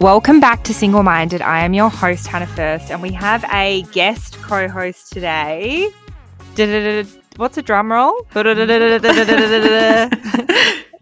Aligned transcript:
Welcome 0.00 0.40
back 0.40 0.64
to 0.64 0.74
Single 0.74 1.04
Minded. 1.04 1.42
I 1.42 1.64
am 1.64 1.74
your 1.74 1.88
host, 1.88 2.26
Hannah 2.26 2.48
Furst, 2.48 2.90
and 2.90 3.00
we 3.00 3.12
have 3.12 3.44
a 3.52 3.82
guest 3.92 4.36
co 4.42 4.66
host 4.68 5.12
today. 5.12 5.90
What's 7.36 7.56
a 7.56 7.62
drum 7.62 7.92
roll? 7.92 8.26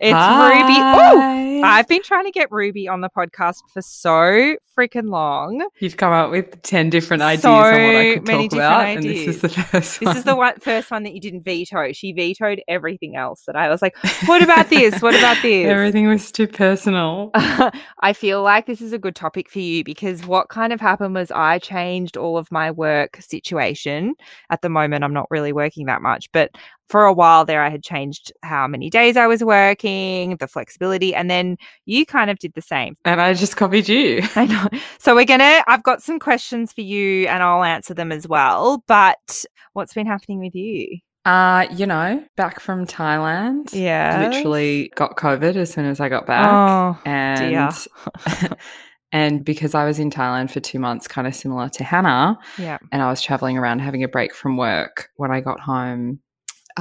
It's 0.02 0.14
Hi. 0.14 0.60
Ruby. 0.60 1.49
I've 1.64 1.88
been 1.88 2.02
trying 2.02 2.24
to 2.24 2.30
get 2.30 2.50
Ruby 2.50 2.88
on 2.88 3.00
the 3.00 3.08
podcast 3.08 3.56
for 3.72 3.82
so 3.82 4.56
freaking 4.78 5.10
long. 5.10 5.66
You've 5.80 5.96
come 5.96 6.12
up 6.12 6.30
with 6.30 6.62
10 6.62 6.90
different 6.90 7.22
ideas 7.22 7.42
So 7.42 7.52
on 7.52 7.62
what 7.64 7.96
I 7.96 8.14
could 8.14 8.26
talk 8.26 8.52
about, 8.52 8.86
and 8.86 9.02
this 9.04 9.26
is 9.28 9.40
the 9.40 9.48
first 9.48 10.00
This 10.00 10.06
one. 10.06 10.16
is 10.16 10.24
the 10.24 10.36
one, 10.36 10.58
first 10.60 10.90
one 10.90 11.02
that 11.04 11.14
you 11.14 11.20
didn't 11.20 11.44
veto. 11.44 11.92
She 11.92 12.12
vetoed 12.12 12.62
everything 12.68 13.16
else 13.16 13.44
that 13.46 13.56
I 13.56 13.68
was 13.68 13.82
like, 13.82 13.96
what 14.26 14.42
about 14.42 14.68
this? 14.70 15.00
What 15.02 15.14
about 15.14 15.38
this? 15.42 15.66
Everything 15.68 16.08
was 16.08 16.30
too 16.32 16.46
personal. 16.46 17.30
I 17.34 18.12
feel 18.14 18.42
like 18.42 18.66
this 18.66 18.80
is 18.80 18.92
a 18.92 18.98
good 18.98 19.14
topic 19.14 19.50
for 19.50 19.58
you 19.58 19.84
because 19.84 20.26
what 20.26 20.48
kind 20.48 20.72
of 20.72 20.80
happened 20.80 21.14
was 21.14 21.30
I 21.30 21.58
changed 21.58 22.16
all 22.16 22.38
of 22.38 22.50
my 22.50 22.70
work 22.70 23.16
situation. 23.20 24.14
At 24.50 24.62
the 24.62 24.68
moment, 24.68 25.04
I'm 25.04 25.14
not 25.14 25.26
really 25.30 25.52
working 25.52 25.86
that 25.86 26.02
much, 26.02 26.30
but 26.32 26.50
for 26.88 27.04
a 27.04 27.12
while 27.12 27.44
there, 27.44 27.62
I 27.62 27.68
had 27.70 27.84
changed 27.84 28.32
how 28.42 28.66
many 28.66 28.90
days 28.90 29.16
I 29.16 29.28
was 29.28 29.44
working, 29.44 30.36
the 30.38 30.48
flexibility, 30.48 31.14
and 31.14 31.30
then 31.30 31.49
you 31.86 32.06
kind 32.06 32.30
of 32.30 32.38
did 32.38 32.54
the 32.54 32.62
same. 32.62 32.96
And 33.04 33.20
I 33.20 33.34
just 33.34 33.56
copied 33.56 33.88
you. 33.88 34.22
I 34.36 34.46
know. 34.46 34.68
So 34.98 35.14
we're 35.14 35.24
gonna. 35.24 35.62
I've 35.66 35.82
got 35.82 36.02
some 36.02 36.18
questions 36.18 36.72
for 36.72 36.82
you, 36.82 37.26
and 37.28 37.42
I'll 37.42 37.64
answer 37.64 37.94
them 37.94 38.12
as 38.12 38.26
well. 38.28 38.82
But 38.86 39.44
what's 39.72 39.94
been 39.94 40.06
happening 40.06 40.40
with 40.40 40.54
you? 40.54 40.98
Uh, 41.24 41.66
you 41.72 41.86
know, 41.86 42.24
back 42.36 42.60
from 42.60 42.86
Thailand. 42.86 43.74
Yeah, 43.74 44.28
Literally 44.30 44.90
got 44.94 45.16
COVID 45.16 45.54
as 45.56 45.72
soon 45.72 45.84
as 45.84 46.00
I 46.00 46.08
got 46.08 46.26
back. 46.26 46.50
Oh, 46.50 46.98
and 47.04 47.50
dear. 47.50 48.56
and 49.12 49.44
because 49.44 49.74
I 49.74 49.84
was 49.84 49.98
in 49.98 50.10
Thailand 50.10 50.50
for 50.50 50.60
two 50.60 50.78
months, 50.78 51.06
kind 51.06 51.26
of 51.26 51.34
similar 51.34 51.68
to 51.70 51.84
Hannah, 51.84 52.38
yeah. 52.56 52.78
and 52.90 53.02
I 53.02 53.10
was 53.10 53.20
traveling 53.20 53.58
around 53.58 53.80
having 53.80 54.02
a 54.02 54.08
break 54.08 54.34
from 54.34 54.56
work. 54.56 55.10
When 55.16 55.30
I 55.30 55.40
got 55.40 55.60
home, 55.60 56.20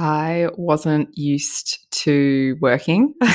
I 0.02 0.48
wasn't 0.56 1.10
used 1.12 1.86
to 1.90 2.56
working. 2.62 3.12
so 3.22 3.26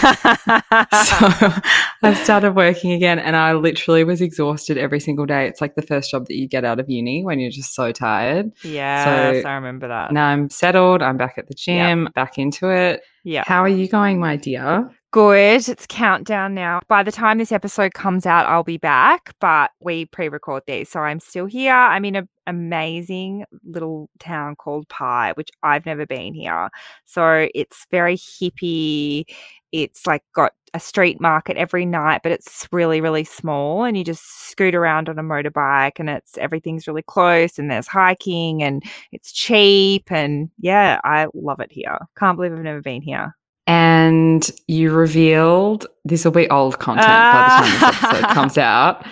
I 2.01 2.19
started 2.23 2.55
working 2.55 2.91
again 2.91 3.19
and 3.19 3.35
I 3.35 3.53
literally 3.53 4.03
was 4.03 4.19
exhausted 4.19 4.75
every 4.75 4.99
single 4.99 5.27
day. 5.27 5.47
It's 5.47 5.61
like 5.61 5.75
the 5.75 5.83
first 5.83 6.09
job 6.09 6.25
that 6.25 6.35
you 6.35 6.47
get 6.47 6.65
out 6.65 6.79
of 6.79 6.89
uni 6.89 7.23
when 7.23 7.39
you're 7.39 7.51
just 7.51 7.75
so 7.75 7.91
tired. 7.91 8.51
yes, 8.63 9.43
So 9.43 9.47
I 9.47 9.53
remember 9.53 9.87
that. 9.89 10.11
Now 10.11 10.25
I'm 10.27 10.49
settled, 10.49 11.03
I'm 11.03 11.17
back 11.17 11.35
at 11.37 11.47
the 11.47 11.53
gym, 11.53 12.09
back 12.15 12.39
into 12.39 12.71
it. 12.71 13.01
yeah. 13.23 13.43
How 13.45 13.61
are 13.61 13.69
you 13.69 13.87
going, 13.87 14.19
my 14.19 14.35
dear? 14.35 14.89
Good. 15.11 15.69
It's 15.69 15.85
countdown 15.87 16.55
now. 16.55 16.81
By 16.87 17.03
the 17.03 17.11
time 17.11 17.37
this 17.37 17.51
episode 17.51 17.93
comes 17.93 18.25
out, 18.25 18.47
I'll 18.47 18.63
be 18.63 18.77
back, 18.77 19.35
but 19.39 19.69
we 19.79 20.05
pre 20.05 20.29
record 20.29 20.63
these. 20.65 20.89
So 20.89 20.99
I'm 21.01 21.19
still 21.19 21.45
here. 21.45 21.73
I'm 21.75 22.03
in 22.05 22.15
an 22.15 22.27
amazing 22.47 23.45
little 23.63 24.09
town 24.19 24.55
called 24.55 24.87
Pai, 24.89 25.33
which 25.35 25.49
I've 25.63 25.85
never 25.85 26.05
been 26.05 26.33
here. 26.33 26.69
So 27.05 27.47
it's 27.53 27.85
very 27.91 28.17
hippie. 28.17 29.25
It's 29.71 30.07
like 30.07 30.23
got 30.33 30.53
a 30.73 30.79
street 30.79 31.21
market 31.21 31.57
every 31.57 31.85
night, 31.85 32.21
but 32.21 32.31
it's 32.31 32.67
really, 32.71 33.01
really 33.01 33.23
small. 33.23 33.83
And 33.83 33.97
you 33.97 34.03
just 34.03 34.49
scoot 34.49 34.75
around 34.75 35.09
on 35.09 35.17
a 35.17 35.23
motorbike 35.23 35.99
and 35.99 36.09
it's 36.09 36.37
everything's 36.37 36.87
really 36.87 37.01
close 37.01 37.57
and 37.57 37.71
there's 37.71 37.87
hiking 37.87 38.61
and 38.61 38.83
it's 39.11 39.31
cheap. 39.31 40.11
And 40.11 40.49
yeah, 40.59 40.99
I 41.03 41.27
love 41.33 41.61
it 41.61 41.71
here. 41.71 41.97
Can't 42.17 42.37
believe 42.37 42.53
I've 42.53 42.59
never 42.59 42.81
been 42.81 43.01
here. 43.01 43.35
And 43.67 44.49
you 44.67 44.91
revealed 44.91 45.87
this 46.03 46.23
will 46.23 46.31
be 46.31 46.47
old 46.49 46.77
content 46.77 47.07
by 47.07 47.61
the 47.61 47.65
time 47.65 47.93
this 47.93 48.03
episode 48.03 48.33
comes 48.33 48.57
out, 48.59 49.05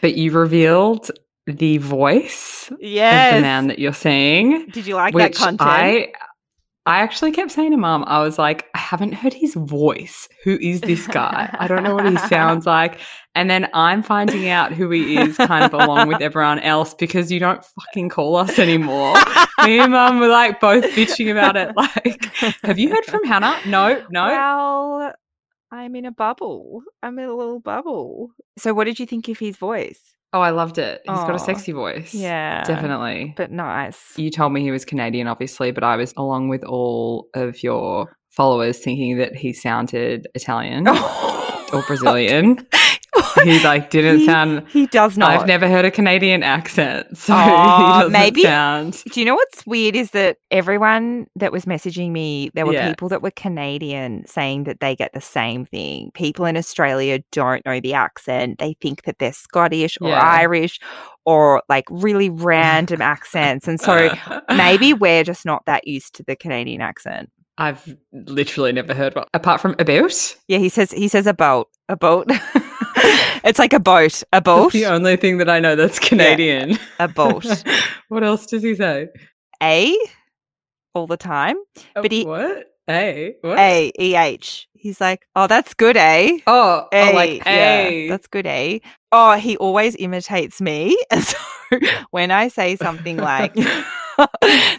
but 0.00 0.14
you 0.14 0.30
revealed 0.30 1.10
the 1.52 1.78
voice 1.78 2.70
of 2.70 2.78
the 2.78 2.84
man 2.84 3.68
that 3.68 3.78
you're 3.78 3.92
seeing. 3.92 4.66
Did 4.66 4.86
you 4.86 4.94
like 4.94 5.14
that 5.14 5.34
content? 5.34 5.60
I 5.60 6.12
I 6.88 7.00
actually 7.00 7.32
kept 7.32 7.50
saying 7.50 7.72
to 7.72 7.76
mum, 7.76 8.02
I 8.06 8.22
was 8.22 8.38
like, 8.38 8.64
I 8.74 8.78
haven't 8.78 9.12
heard 9.12 9.34
his 9.34 9.52
voice. 9.52 10.26
Who 10.42 10.58
is 10.58 10.80
this 10.80 11.06
guy? 11.06 11.54
I 11.58 11.68
don't 11.68 11.82
know 11.82 11.94
what 11.94 12.08
he 12.08 12.16
sounds 12.28 12.64
like. 12.64 12.98
And 13.34 13.50
then 13.50 13.68
I'm 13.74 14.02
finding 14.02 14.48
out 14.48 14.72
who 14.72 14.88
he 14.88 15.18
is 15.18 15.36
kind 15.36 15.66
of 15.66 15.74
along 15.74 16.08
with 16.08 16.22
everyone 16.22 16.60
else 16.60 16.94
because 16.94 17.30
you 17.30 17.40
don't 17.40 17.62
fucking 17.62 18.08
call 18.08 18.36
us 18.36 18.58
anymore. 18.58 19.14
Me 19.64 19.78
and 19.80 19.92
mum 19.92 20.18
were 20.18 20.28
like 20.28 20.60
both 20.60 20.82
bitching 20.84 21.30
about 21.30 21.58
it. 21.58 21.76
Like, 21.76 22.24
have 22.64 22.78
you 22.78 22.88
heard 22.88 23.04
from 23.04 23.22
Hannah? 23.24 23.58
No, 23.66 24.02
no. 24.08 24.26
Well, 24.26 25.12
I'm 25.70 25.94
in 25.94 26.06
a 26.06 26.12
bubble. 26.12 26.82
I'm 27.02 27.18
in 27.18 27.26
a 27.26 27.34
little 27.34 27.60
bubble. 27.60 28.30
So, 28.56 28.72
what 28.72 28.84
did 28.84 28.98
you 28.98 29.04
think 29.04 29.28
of 29.28 29.38
his 29.38 29.58
voice? 29.58 30.00
Oh, 30.32 30.40
I 30.40 30.50
loved 30.50 30.76
it. 30.76 31.00
He's 31.04 31.16
got 31.16 31.34
a 31.34 31.38
sexy 31.38 31.72
voice. 31.72 32.12
Yeah, 32.12 32.62
Definitely. 32.64 33.32
but 33.36 33.50
nice. 33.50 34.12
you 34.16 34.30
told 34.30 34.52
me 34.52 34.60
he 34.60 34.70
was 34.70 34.84
Canadian, 34.84 35.26
obviously, 35.26 35.70
but 35.70 35.82
I 35.82 35.96
was 35.96 36.12
along 36.18 36.48
with 36.48 36.64
all 36.64 37.28
of 37.34 37.62
your 37.62 38.14
followers 38.28 38.78
thinking 38.78 39.16
that 39.18 39.34
he 39.34 39.52
sounded 39.54 40.28
Italian 40.34 40.86
or 41.72 41.82
Brazilian. 41.86 42.66
he 43.44 43.62
like 43.64 43.90
didn't 43.90 44.18
He- 44.20 44.26
sound. 44.26 44.66
He 44.68 44.86
does 44.86 45.16
not. 45.18 45.30
I've 45.30 45.46
never 45.46 45.68
heard 45.68 45.84
a 45.84 45.90
Canadian 45.90 46.42
accent, 46.42 47.06
so 47.18 47.34
doesn't 47.34 48.12
maybe- 48.12 48.42
sound. 48.42 49.02
Do 49.12 49.20
you 49.20 49.26
know 49.26 49.34
what's 49.34 49.66
weird 49.66 49.96
is 49.96 50.10
that 50.12 50.38
everyone 50.50 51.26
that 51.36 51.52
was 51.52 51.64
messaging 51.64 52.10
me, 52.10 52.50
there 52.54 52.66
were 52.66 52.72
Yeah. 52.74 52.88
people 52.88 53.08
that 53.10 53.22
were 53.22 53.30
Canadian 53.30 54.24
saying 54.26 54.64
that 54.64 54.80
they 54.80 54.94
get 54.96 55.12
the 55.12 55.20
same 55.20 55.64
thing. 55.66 56.10
People 56.14 56.44
in 56.44 56.56
Australia 56.56 57.20
don't 57.32 57.64
know 57.66 57.80
the 57.80 57.94
accent. 57.94 58.58
They 58.58 58.74
think 58.80 59.02
that 59.04 59.18
they're 59.18 59.32
Scottish 59.32 59.98
or 60.00 60.08
Yeah. 60.10 60.20
Irish 60.20 60.80
or 61.24 61.62
like 61.68 61.84
really 61.90 62.30
random 62.30 63.02
accents. 63.02 63.68
And 63.68 63.80
so 63.80 64.10
maybe 64.48 64.92
we're 64.94 65.24
just 65.24 65.44
not 65.44 65.64
that 65.66 65.86
used 65.86 66.14
to 66.14 66.22
the 66.22 66.36
Canadian 66.36 66.80
accent. 66.80 67.30
I've 67.60 67.96
literally 68.12 68.70
never 68.72 68.94
heard 68.94 69.14
one 69.16 69.26
apart 69.34 69.60
from 69.60 69.74
about. 69.80 70.36
Yeah, 70.46 70.58
he 70.58 70.68
says 70.68 70.92
he 70.92 71.08
says 71.08 71.26
a 71.26 71.34
boat. 71.34 71.68
It's 73.44 73.58
like 73.58 73.72
a 73.72 73.80
boat. 73.80 74.22
A 74.32 74.40
boat. 74.40 74.72
That's 74.72 74.84
the 74.84 74.86
only 74.86 75.16
thing 75.16 75.38
that 75.38 75.48
I 75.48 75.60
know 75.60 75.76
that's 75.76 75.98
Canadian. 75.98 76.78
A 76.98 77.08
boat. 77.08 77.46
what 78.08 78.24
else 78.24 78.46
does 78.46 78.62
he 78.62 78.74
say? 78.74 79.08
A 79.62 79.96
all 80.94 81.06
the 81.06 81.16
time. 81.16 81.56
Uh, 81.96 82.02
but 82.02 82.12
he- 82.12 82.24
what? 82.24 82.66
A 82.90 83.36
what? 83.42 83.58
A 83.58 83.92
E 84.00 84.16
H. 84.16 84.66
He's 84.72 85.00
like, 85.00 85.26
oh, 85.34 85.46
that's 85.46 85.74
good, 85.74 85.96
A. 85.96 86.40
Oh, 86.46 86.86
A, 86.92 87.10
oh, 87.10 87.14
like 87.14 87.44
yeah, 87.44 87.88
A. 87.88 88.08
that's 88.08 88.28
good, 88.28 88.46
A. 88.46 88.80
Oh, 89.12 89.34
he 89.34 89.56
always 89.56 89.96
imitates 89.98 90.60
me, 90.60 90.96
and 91.10 91.22
so 91.22 91.36
when 92.10 92.30
I 92.30 92.48
say 92.48 92.76
something 92.76 93.16
like 93.16 93.54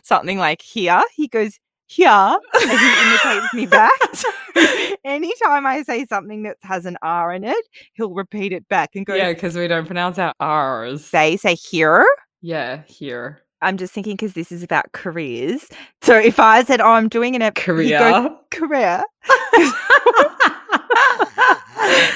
something 0.03 0.37
like 0.37 0.61
here, 0.61 1.01
he 1.15 1.27
goes 1.27 1.59
here, 1.89 2.07
and 2.07 2.39
he 2.53 3.01
imitates 3.01 3.53
me 3.53 3.65
back. 3.65 3.91
So 4.13 4.29
anytime 5.03 5.65
I 5.65 5.81
say 5.83 6.05
something 6.05 6.43
that 6.43 6.57
has 6.61 6.85
an 6.85 6.97
R 7.01 7.33
in 7.33 7.43
it, 7.43 7.67
he'll 7.93 8.13
repeat 8.13 8.53
it 8.53 8.67
back 8.69 8.91
and 8.95 9.05
go. 9.05 9.15
yeah, 9.15 9.33
because 9.33 9.55
we 9.55 9.67
don't 9.67 9.85
pronounce 9.87 10.19
our 10.19 10.33
R's. 10.39 11.09
They 11.09 11.35
say 11.37 11.55
here. 11.55 12.05
Yeah, 12.41 12.83
here. 12.87 13.41
I'm 13.61 13.75
just 13.75 13.91
thinking 13.91 14.15
because 14.15 14.33
this 14.33 14.51
is 14.51 14.63
about 14.63 14.91
careers. 14.93 15.67
So 16.01 16.15
if 16.17 16.39
I 16.39 16.63
said, 16.63 16.79
"Oh, 16.79 16.91
I'm 16.91 17.09
doing 17.09 17.35
an 17.35 17.41
ep- 17.41 17.57
he'd 17.57 17.89
go, 17.89 18.39
career," 18.51 19.03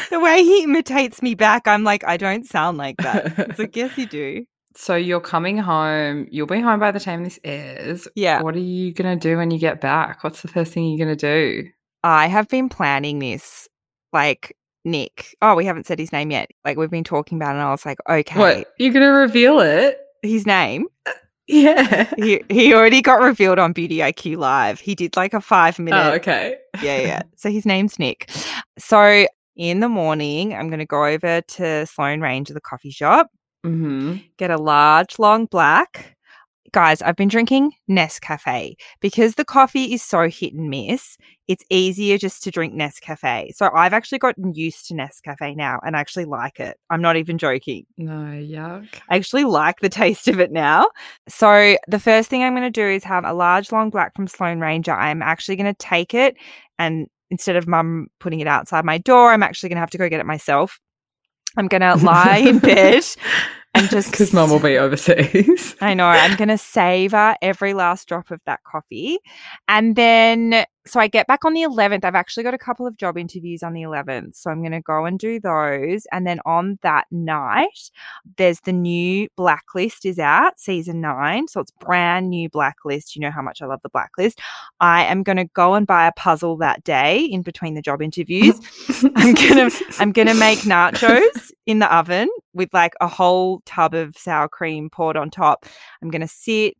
the 0.10 0.20
way 0.22 0.44
he 0.44 0.64
imitates 0.64 1.22
me 1.22 1.36
back, 1.36 1.68
I'm 1.68 1.84
like, 1.84 2.04
I 2.06 2.16
don't 2.16 2.46
sound 2.46 2.78
like 2.78 2.96
that. 2.98 3.60
Like, 3.60 3.76
yes, 3.76 3.98
you 3.98 4.06
do. 4.06 4.46
So 4.76 4.96
you're 4.96 5.22
coming 5.22 5.58
home. 5.58 6.28
You'll 6.32 6.48
be 6.48 6.60
home 6.60 6.80
by 6.80 6.92
the 6.92 7.00
time 7.00 7.24
this 7.24 7.40
airs. 7.44 8.08
Yeah. 8.16 8.42
What 8.42 8.56
are 8.56 8.60
you 8.60 8.94
going 8.94 9.18
to 9.18 9.30
do 9.30 9.38
when 9.38 9.52
you 9.52 9.60
get 9.60 9.82
back? 9.82 10.24
What's 10.24 10.42
the 10.42 10.48
first 10.48 10.74
thing 10.74 10.88
you're 10.88 11.06
going 11.06 11.16
to 11.18 11.62
do? 11.62 11.70
I 12.04 12.28
have 12.28 12.50
been 12.50 12.70
planning 12.70 13.20
this, 13.20 13.68
like 14.12 14.58
Nick. 14.84 15.36
Oh, 15.42 15.56
we 15.56 15.66
haven't 15.66 15.86
said 15.86 16.00
his 16.00 16.12
name 16.12 16.32
yet. 16.32 16.50
Like 16.66 16.78
we've 16.78 16.90
been 16.90 17.04
talking 17.04 17.38
about, 17.38 17.52
it 17.52 17.60
and 17.60 17.62
I 17.62 17.72
was 17.72 17.86
like, 17.86 18.00
okay, 18.10 18.40
What? 18.40 18.74
You're 18.78 18.94
going 18.94 19.06
to 19.06 19.12
reveal 19.12 19.60
it? 19.60 20.00
his 20.24 20.46
name. 20.46 20.88
Uh, 21.06 21.12
yeah. 21.48 22.12
He 22.18 22.42
he 22.50 22.74
already 22.74 23.02
got 23.02 23.22
revealed 23.22 23.60
on 23.60 23.74
Beauty 23.74 23.98
IQ 23.98 24.38
Live. 24.38 24.80
He 24.80 24.96
did 24.96 25.16
like 25.16 25.34
a 25.34 25.42
five 25.42 25.80
oh, 25.80 25.84
minute. 25.84 25.98
Oh, 26.00 26.14
okay. 26.14 26.56
yeah, 26.82 27.00
yeah. 27.00 27.22
So 27.36 27.52
his 27.52 27.66
name's 27.66 28.00
Nick. 28.00 28.30
So 28.80 29.28
in 29.56 29.82
the 29.82 29.90
morning, 29.90 30.54
I'm 30.54 30.70
going 30.70 30.80
to 30.80 30.86
go 30.86 31.06
over 31.06 31.42
to 31.42 31.86
Sloane 31.86 32.22
Ranger, 32.22 32.54
the 32.54 32.62
coffee 32.62 32.90
shop, 32.90 33.28
Mm-hmm. 33.66 34.18
get 34.38 34.52
a 34.52 34.58
large, 34.58 35.20
long 35.20 35.46
black. 35.46 36.18
Guys, 36.74 37.04
I've 37.04 37.16
been 37.16 37.28
drinking 37.28 37.74
Nescafe 37.88 38.76
because 39.00 39.36
the 39.36 39.46
coffee 39.46 39.94
is 39.94 40.02
so 40.02 40.28
hit 40.28 40.56
and 40.56 40.72
miss. 40.72 41.18
It's 41.48 41.64
easier 41.70 42.18
just 42.18 42.42
to 42.44 42.52
drink 42.52 42.74
Nescafe. 42.74 43.54
So 43.54 43.70
I've 43.76 43.94
actually 43.94 44.18
gotten 44.18 44.56
used 44.56 44.88
to 44.88 44.96
Nescafe 44.96 45.56
now 45.56 45.80
and 45.86 45.96
I 45.96 46.00
actually 46.00 46.26
like 46.26 46.60
it. 46.60 46.78
I'm 46.90 47.02
not 47.02 47.16
even 47.16 47.38
joking. 47.38 47.86
No, 47.96 48.12
yuck. 48.12 48.88
I 49.08 49.18
actually 49.18 49.44
like 49.44 49.82
the 49.82 49.90
taste 50.04 50.28
of 50.28 50.40
it 50.40 50.52
now. 50.52 50.90
So 51.30 51.78
the 51.88 52.00
first 52.00 52.30
thing 52.32 52.42
I'm 52.42 52.54
going 52.54 52.64
to 52.64 52.72
do 52.72 52.88
is 52.88 53.04
have 53.04 53.24
a 53.24 53.34
large 53.34 53.72
long 53.72 53.92
black 53.92 54.16
from 54.16 54.26
Sloane 54.26 54.60
Ranger. 54.60 54.94
I'm 54.94 55.22
actually 55.22 55.58
going 55.58 55.72
to 55.72 55.78
take 55.78 56.16
it 56.16 56.36
and 56.80 57.08
instead 57.30 57.56
of 57.56 57.68
mum 57.68 58.08
putting 58.20 58.40
it 58.40 58.48
outside 58.48 58.84
my 58.84 58.98
door, 58.98 59.32
I'm 59.32 59.44
actually 59.44 59.70
going 59.70 59.78
to 59.78 59.82
have 59.82 59.92
to 59.92 60.00
go 60.00 60.10
get 60.10 60.20
it 60.20 60.26
myself. 60.26 60.80
I'm 61.58 61.68
going 61.68 61.82
to 61.82 61.96
lie 61.96 62.38
in 62.38 62.60
bed 62.60 63.04
and 63.74 63.90
just 63.90 64.12
because 64.12 64.34
mum 64.34 64.50
will 64.50 64.60
be 64.60 64.78
overseas. 64.78 65.76
I 65.82 65.94
know. 65.94 66.06
I'm 66.06 66.38
going 66.38 66.50
to 66.50 66.58
savor 66.58 67.36
every 67.42 67.74
last 67.74 68.08
drop 68.08 68.32
of 68.32 68.40
that 68.46 68.62
coffee. 68.64 69.20
And 69.68 69.96
then, 69.96 70.66
so 70.86 71.00
I 71.00 71.08
get 71.08 71.28
back 71.28 71.46
on 71.46 71.54
the 71.54 71.62
11th. 71.62 72.04
I've 72.04 72.16
actually 72.16 72.44
got 72.44 72.54
a 72.54 72.58
couple 72.58 72.86
of 72.86 72.98
job 72.98 73.18
interviews 73.18 73.64
on 73.64 73.74
the 73.74 73.84
11th. 73.84 74.36
So 74.36 74.52
I'm 74.52 74.60
going 74.62 74.74
to 74.74 74.82
go 74.82 75.06
and 75.06 75.18
do 75.18 75.40
those. 75.40 76.06
And 76.12 76.28
then 76.28 76.40
on 76.46 76.78
that 76.82 77.06
night, 77.10 77.92
there's 78.38 78.60
the 78.62 78.74
new 78.74 79.30
Blacklist 79.38 80.06
is 80.06 80.20
out, 80.20 80.60
season 80.60 81.00
nine. 81.00 81.48
So 81.48 81.62
it's 81.62 81.72
brand 81.72 82.30
new 82.30 82.50
Blacklist. 82.50 83.16
You 83.16 83.22
know 83.22 83.32
how 83.32 83.42
much 83.42 83.62
I 83.62 83.66
love 83.66 83.82
the 83.82 83.90
Blacklist. 83.90 84.42
I 84.82 85.06
am 85.06 85.24
going 85.24 85.38
to 85.38 85.46
go 85.46 85.76
and 85.76 85.88
buy 85.88 86.06
a 86.06 86.12
puzzle 86.12 86.58
that 86.58 86.84
day 86.84 87.20
in 87.20 87.44
between 87.44 87.76
the 87.76 87.82
job 87.82 88.02
interviews. 88.02 88.60
I'm 89.16 89.34
going 89.34 89.70
to, 89.70 89.96
I'm 90.00 90.12
going 90.12 90.28
to 90.28 90.34
make 90.34 90.60
nachos 90.60 91.52
in 91.66 91.80
the 91.80 91.96
oven 91.96 92.30
with 92.54 92.74
like 92.74 92.94
a 93.00 93.08
whole 93.08 93.62
tub 93.66 93.94
of 93.94 94.18
sour 94.18 94.50
cream 94.50 94.90
poured 94.90 95.16
on 95.16 95.30
top. 95.30 95.66
I'm 96.02 96.10
going 96.10 96.22
to 96.22 96.28
sit. 96.28 96.76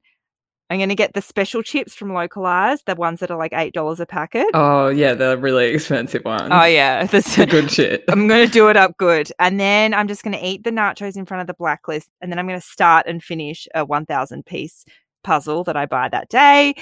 I'm 0.70 0.80
going 0.80 0.90
to 0.90 0.96
get 0.96 1.14
the 1.14 1.22
special 1.22 1.62
chips 1.62 1.94
from 1.94 2.14
Localized, 2.14 2.84
the 2.88 2.96
ones 2.96 3.20
that 3.20 3.30
are 3.30 3.38
like 3.38 3.52
$8 3.52 4.00
a 4.00 4.06
packet. 4.06 4.48
Oh, 4.54 4.88
yeah, 4.88 5.14
the 5.14 5.38
really 5.38 5.68
expensive 5.68 6.24
ones. 6.26 6.50
Oh, 6.52 6.64
yeah. 6.64 7.04
That's 7.12 7.36
the 7.36 7.46
good 7.46 7.70
shit. 7.70 8.04
I'm 8.10 8.28
going 8.28 8.46
to 8.48 8.52
do 8.52 8.70
it 8.70 8.78
up 8.78 8.98
good. 8.98 9.30
And 9.40 9.60
then 9.60 9.94
I'm 9.94 10.08
just 10.08 10.24
going 10.24 10.36
to 10.38 10.44
eat 10.44 10.64
the 10.64 10.72
nachos 10.72 11.16
in 11.16 11.26
front 11.26 11.42
of 11.42 11.48
the 11.48 11.54
blacklist. 11.54 12.10
And 12.22 12.32
then 12.32 12.40
I'm 12.40 12.48
going 12.48 12.60
to 12.60 12.66
start 12.66 13.06
and 13.08 13.24
finish 13.24 13.68
a 13.76 13.86
1,000 13.86 14.46
piece 14.46 14.86
puzzle 15.24 15.64
that 15.66 15.78
I 15.78 15.86
buy 15.86 16.10
that 16.10 16.30
day. 16.30 16.74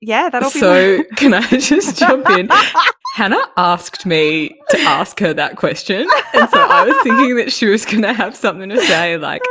Yeah, 0.00 0.28
that'll 0.28 0.50
be 0.50 0.58
So, 0.58 0.98
my- 0.98 1.04
can 1.16 1.32
I 1.32 1.46
just 1.46 1.96
jump 1.96 2.28
in? 2.30 2.48
Hannah 3.14 3.46
asked 3.56 4.04
me 4.04 4.48
to 4.70 4.80
ask 4.80 5.20
her 5.20 5.32
that 5.34 5.56
question. 5.56 6.08
And 6.34 6.50
so 6.50 6.58
I 6.60 6.84
was 6.84 6.96
thinking 7.04 7.36
that 7.36 7.52
she 7.52 7.66
was 7.66 7.84
going 7.84 8.02
to 8.02 8.12
have 8.12 8.34
something 8.34 8.68
to 8.70 8.80
say, 8.80 9.16
like, 9.16 9.42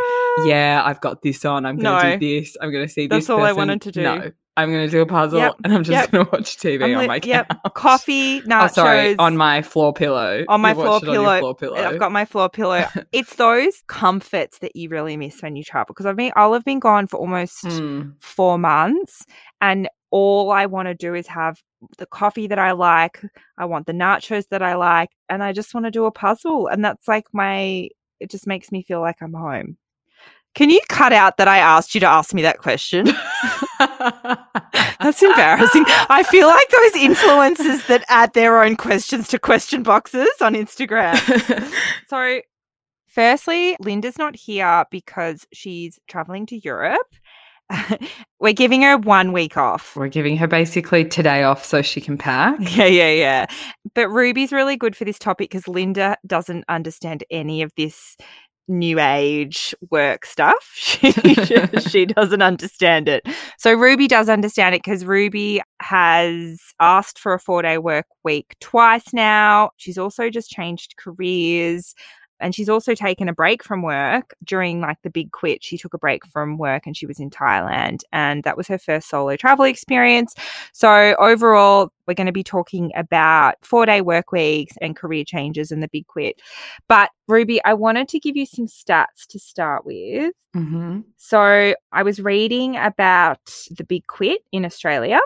yeah, 0.45 0.81
I've 0.85 1.01
got 1.01 1.21
this 1.21 1.43
on. 1.45 1.65
I'm 1.65 1.77
going 1.77 2.01
to 2.01 2.09
No. 2.09 2.17
do 2.17 2.39
this. 2.41 2.57
I'm 2.61 2.71
going 2.71 2.85
to 2.87 2.91
see 2.91 3.07
That's 3.07 3.21
this. 3.21 3.27
That's 3.27 3.39
all 3.39 3.43
I 3.45 3.51
wanted 3.51 3.81
to 3.83 3.91
do. 3.91 4.01
No, 4.03 4.31
I'm 4.57 4.69
going 4.71 4.85
to 4.85 4.91
do 4.91 5.01
a 5.01 5.05
puzzle 5.05 5.39
Yep, 5.39 5.55
and 5.63 5.73
I'm 5.73 5.83
just 5.83 5.91
yep. 5.91 6.11
going 6.11 6.25
to 6.25 6.31
watch 6.31 6.57
TV 6.57 6.83
I'm 6.83 6.93
on 6.95 7.01
li- 7.01 7.07
my 7.07 7.19
couch. 7.19 7.27
yep, 7.27 7.73
coffee, 7.73 8.41
nachos. 8.41 8.63
Oh, 8.63 8.67
sorry, 8.67 9.17
on 9.17 9.37
my 9.37 9.61
floor 9.61 9.93
pillow. 9.93 10.43
on 10.49 10.59
my 10.61 10.73
floor 10.73 10.87
it 10.87 10.93
on 10.93 11.01
pillow. 11.01 11.39
floor 11.39 11.55
pillow. 11.55 11.77
I've 11.77 11.99
got 11.99 12.11
my 12.11 12.25
floor 12.25 12.49
pillow. 12.49 12.85
it's 13.11 13.35
those 13.35 13.81
comforts 13.87 14.59
that 14.59 14.75
you 14.75 14.89
really 14.89 15.15
miss 15.17 15.41
when 15.41 15.55
you 15.55 15.63
travel. 15.63 15.93
Because 15.93 16.05
I've 16.05 16.17
been, 16.17 16.33
I'll 16.35 16.53
have 16.53 16.65
been 16.65 16.79
gone 16.79 17.07
for 17.07 17.17
almost 17.17 17.63
Mm. 17.63 18.13
four 18.21 18.57
months, 18.57 19.25
and 19.61 19.87
all 20.11 20.51
I 20.51 20.65
want 20.65 20.87
to 20.87 20.93
do 20.95 21.13
is 21.15 21.27
have 21.27 21.57
the 21.97 22.05
coffee 22.05 22.47
that 22.47 22.59
I 22.59 22.73
like. 22.73 23.21
I 23.57 23.63
want 23.65 23.87
the 23.87 23.93
nachos 23.93 24.45
that 24.49 24.61
I 24.61 24.75
like, 24.75 25.09
and 25.29 25.41
I 25.41 25.53
just 25.53 25.73
want 25.73 25.85
to 25.85 25.91
do 25.91 26.03
a 26.05 26.11
puzzle. 26.11 26.67
And 26.67 26.83
that's 26.83 27.07
like 27.07 27.25
my. 27.33 27.87
It 28.19 28.29
just 28.29 28.45
makes 28.45 28.71
me 28.71 28.83
feel 28.83 28.99
like 29.01 29.15
I'm 29.21 29.33
home. 29.33 29.77
Can 30.53 30.69
you 30.69 30.81
cut 30.89 31.13
out 31.13 31.37
that 31.37 31.47
I 31.47 31.59
asked 31.59 31.95
you 31.95 32.01
to 32.01 32.07
ask 32.07 32.33
me 32.33 32.41
that 32.41 32.57
question? 32.57 33.05
That's 33.79 35.23
embarrassing. 35.23 35.85
I 35.87 36.23
feel 36.29 36.47
like 36.47 36.69
those 36.69 37.01
influencers 37.01 37.87
that 37.87 38.03
add 38.09 38.33
their 38.33 38.61
own 38.61 38.75
questions 38.75 39.29
to 39.29 39.39
question 39.39 39.83
boxes 39.83 40.29
on 40.41 40.53
Instagram. 40.53 41.17
So, 42.07 42.41
firstly, 43.07 43.77
Linda's 43.79 44.17
not 44.17 44.35
here 44.35 44.83
because 44.91 45.47
she's 45.53 45.97
traveling 46.09 46.45
to 46.47 46.57
Europe. 46.57 47.07
We're 48.41 48.51
giving 48.51 48.81
her 48.81 48.97
one 48.97 49.31
week 49.31 49.55
off. 49.55 49.95
We're 49.95 50.09
giving 50.09 50.35
her 50.35 50.47
basically 50.47 51.05
today 51.05 51.43
off 51.43 51.63
so 51.63 51.81
she 51.81 52.01
can 52.01 52.17
pack. 52.17 52.59
Yeah, 52.59 52.87
yeah, 52.87 53.11
yeah. 53.11 53.45
But 53.95 54.09
Ruby's 54.09 54.51
really 54.51 54.75
good 54.75 54.97
for 54.97 55.05
this 55.05 55.17
topic 55.17 55.49
because 55.49 55.69
Linda 55.69 56.17
doesn't 56.27 56.65
understand 56.67 57.23
any 57.31 57.61
of 57.61 57.71
this 57.77 58.17
new 58.67 58.99
age 58.99 59.75
work 59.89 60.25
stuff. 60.25 60.55
She, 61.01 61.11
she 61.89 62.05
doesn't 62.05 62.41
understand 62.41 63.07
it. 63.07 63.27
So 63.57 63.73
Ruby 63.73 64.07
does 64.07 64.29
understand 64.29 64.75
it 64.75 64.83
because 64.83 65.05
Ruby 65.05 65.61
has 65.81 66.59
asked 66.79 67.19
for 67.19 67.33
a 67.33 67.39
four 67.39 67.61
day 67.61 67.77
work 67.77 68.05
week 68.23 68.55
twice 68.59 69.13
now. 69.13 69.71
She's 69.77 69.97
also 69.97 70.29
just 70.29 70.49
changed 70.49 70.95
careers. 70.97 71.93
And 72.41 72.53
she's 72.53 72.69
also 72.69 72.95
taken 72.95 73.29
a 73.29 73.33
break 73.33 73.63
from 73.63 73.81
work 73.81 74.33
during 74.43 74.81
like 74.81 75.01
the 75.03 75.09
big 75.09 75.31
quit. 75.31 75.63
She 75.63 75.77
took 75.77 75.93
a 75.93 75.97
break 75.97 76.25
from 76.25 76.57
work 76.57 76.85
and 76.85 76.97
she 76.97 77.05
was 77.05 77.19
in 77.19 77.29
Thailand. 77.29 78.01
And 78.11 78.43
that 78.43 78.57
was 78.57 78.67
her 78.67 78.77
first 78.77 79.09
solo 79.09 79.35
travel 79.35 79.65
experience. 79.65 80.33
So, 80.73 81.15
overall, 81.19 81.91
we're 82.07 82.15
going 82.15 82.27
to 82.27 82.33
be 82.33 82.43
talking 82.43 82.91
about 82.95 83.55
four 83.61 83.85
day 83.85 84.01
work 84.01 84.31
weeks 84.31 84.73
and 84.81 84.95
career 84.95 85.23
changes 85.23 85.71
and 85.71 85.81
the 85.81 85.87
big 85.87 86.07
quit. 86.07 86.41
But, 86.87 87.11
Ruby, 87.27 87.63
I 87.63 87.73
wanted 87.73 88.09
to 88.09 88.19
give 88.19 88.35
you 88.35 88.45
some 88.45 88.65
stats 88.65 89.27
to 89.29 89.39
start 89.39 89.85
with. 89.85 90.33
Mm-hmm. 90.55 91.01
So, 91.17 91.73
I 91.91 92.03
was 92.03 92.19
reading 92.19 92.75
about 92.77 93.39
the 93.71 93.83
big 93.83 94.07
quit 94.07 94.41
in 94.51 94.65
Australia. 94.65 95.19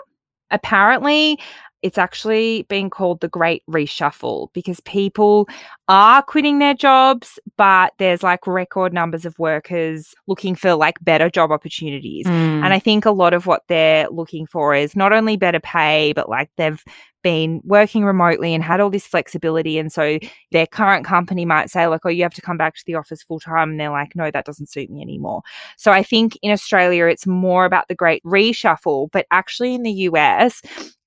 Apparently, 0.50 1.40
it's 1.82 1.98
actually 1.98 2.62
being 2.68 2.90
called 2.90 3.20
the 3.20 3.28
Great 3.28 3.62
Reshuffle 3.68 4.48
because 4.52 4.80
people 4.80 5.48
are 5.88 6.22
quitting 6.22 6.58
their 6.58 6.74
jobs, 6.74 7.38
but 7.56 7.92
there's 7.98 8.22
like 8.22 8.46
record 8.46 8.92
numbers 8.92 9.24
of 9.24 9.38
workers 9.38 10.14
looking 10.26 10.54
for 10.54 10.74
like 10.74 10.96
better 11.02 11.30
job 11.30 11.52
opportunities. 11.52 12.26
Mm. 12.26 12.64
And 12.64 12.72
I 12.72 12.78
think 12.78 13.04
a 13.04 13.10
lot 13.10 13.34
of 13.34 13.46
what 13.46 13.62
they're 13.68 14.08
looking 14.08 14.46
for 14.46 14.74
is 14.74 14.96
not 14.96 15.12
only 15.12 15.36
better 15.36 15.60
pay, 15.60 16.12
but 16.14 16.28
like 16.28 16.50
they've 16.56 16.82
been 17.22 17.60
working 17.64 18.04
remotely 18.04 18.54
and 18.54 18.62
had 18.62 18.80
all 18.80 18.88
this 18.88 19.06
flexibility. 19.06 19.78
And 19.78 19.92
so 19.92 20.18
their 20.52 20.66
current 20.66 21.04
company 21.04 21.44
might 21.44 21.70
say, 21.70 21.88
like, 21.88 22.02
oh, 22.04 22.08
you 22.08 22.22
have 22.22 22.34
to 22.34 22.40
come 22.40 22.56
back 22.56 22.76
to 22.76 22.84
the 22.86 22.94
office 22.94 23.22
full 23.22 23.40
time. 23.40 23.70
And 23.70 23.80
they're 23.80 23.90
like, 23.90 24.14
no, 24.14 24.30
that 24.30 24.44
doesn't 24.44 24.70
suit 24.70 24.90
me 24.90 25.02
anymore. 25.02 25.42
So 25.76 25.90
I 25.90 26.04
think 26.04 26.38
in 26.40 26.52
Australia, 26.52 27.06
it's 27.06 27.26
more 27.26 27.64
about 27.64 27.88
the 27.88 27.96
great 27.96 28.22
reshuffle, 28.22 29.10
but 29.10 29.26
actually 29.32 29.74
in 29.74 29.82
the 29.82 29.92
US, 29.92 30.62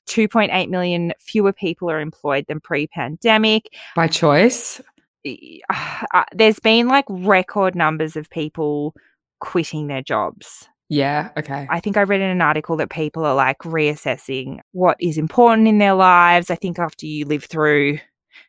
2.8 0.10 0.70
million 0.70 1.14
fewer 1.20 1.54
people 1.54 1.90
are 1.90 2.00
employed 2.00 2.46
than 2.48 2.60
pre 2.60 2.88
pandemic 2.88 3.74
by 3.96 4.08
choice. 4.08 4.82
uh, 5.26 6.24
there's 6.34 6.60
been 6.60 6.88
like 6.88 7.06
record 7.10 7.76
numbers 7.76 8.16
of 8.16 8.30
people 8.30 8.96
quitting 9.40 9.88
their 9.88 10.02
jobs. 10.02 10.68
Yeah. 10.90 11.30
Okay. 11.38 11.68
I 11.70 11.80
think 11.80 11.98
I 11.98 12.02
read 12.02 12.22
in 12.22 12.30
an 12.30 12.42
article 12.42 12.76
that 12.78 12.90
people 12.90 13.24
are 13.24 13.36
like 13.36 13.60
reassessing 13.60 14.60
what 14.72 14.98
is 15.00 15.20
important 15.20 15.68
in 15.68 15.78
their 15.78 15.94
lives. 15.94 16.50
I 16.50 16.56
think 16.56 16.80
after 16.80 17.06
you 17.06 17.26
live 17.26 17.44
through 17.44 18.00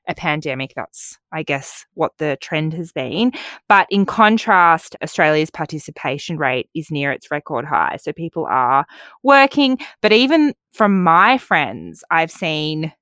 a 0.08 0.14
pandemic, 0.14 0.72
that's, 0.74 1.18
I 1.32 1.42
guess, 1.42 1.86
what 1.94 2.12
the 2.18 2.38
trend 2.40 2.72
has 2.74 2.92
been. 2.92 3.32
But 3.68 3.86
in 3.90 4.06
contrast, 4.06 4.96
Australia's 5.02 5.50
participation 5.50 6.36
rate 6.36 6.68
is 6.74 6.90
near 6.90 7.12
its 7.12 7.30
record 7.30 7.64
high. 7.64 7.98
So 8.00 8.12
people 8.12 8.46
are 8.46 8.86
working. 9.22 9.78
But 10.00 10.12
even 10.12 10.54
from 10.72 11.02
my 11.02 11.38
friends, 11.38 12.02
I've 12.10 12.30
seen 12.30 12.92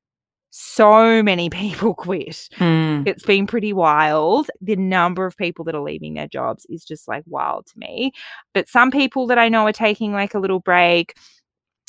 so 0.50 1.23
many 1.23 1.50
people 1.50 1.95
quit. 1.95 2.49
Mm. 2.57 3.07
It's 3.07 3.25
been 3.25 3.47
pretty 3.47 3.73
wild. 3.73 4.50
The 4.61 4.76
number 4.76 5.26
of 5.26 5.37
people 5.37 5.64
that 5.66 5.75
are 5.75 5.83
leaving 5.83 6.14
their 6.14 6.28
jobs 6.28 6.66
is 6.68 6.85
just 6.85 7.09
like 7.09 7.25
wild 7.26 7.66
to 7.66 7.78
me. 7.78 8.12
But 8.54 8.68
some 8.68 8.90
people 8.90 9.26
that 9.28 9.38
I 9.38 9.49
know 9.49 9.66
are 9.66 9.73
taking 9.73 10.12
like 10.12 10.35
a 10.35 10.38
little 10.38 10.61
break. 10.61 11.14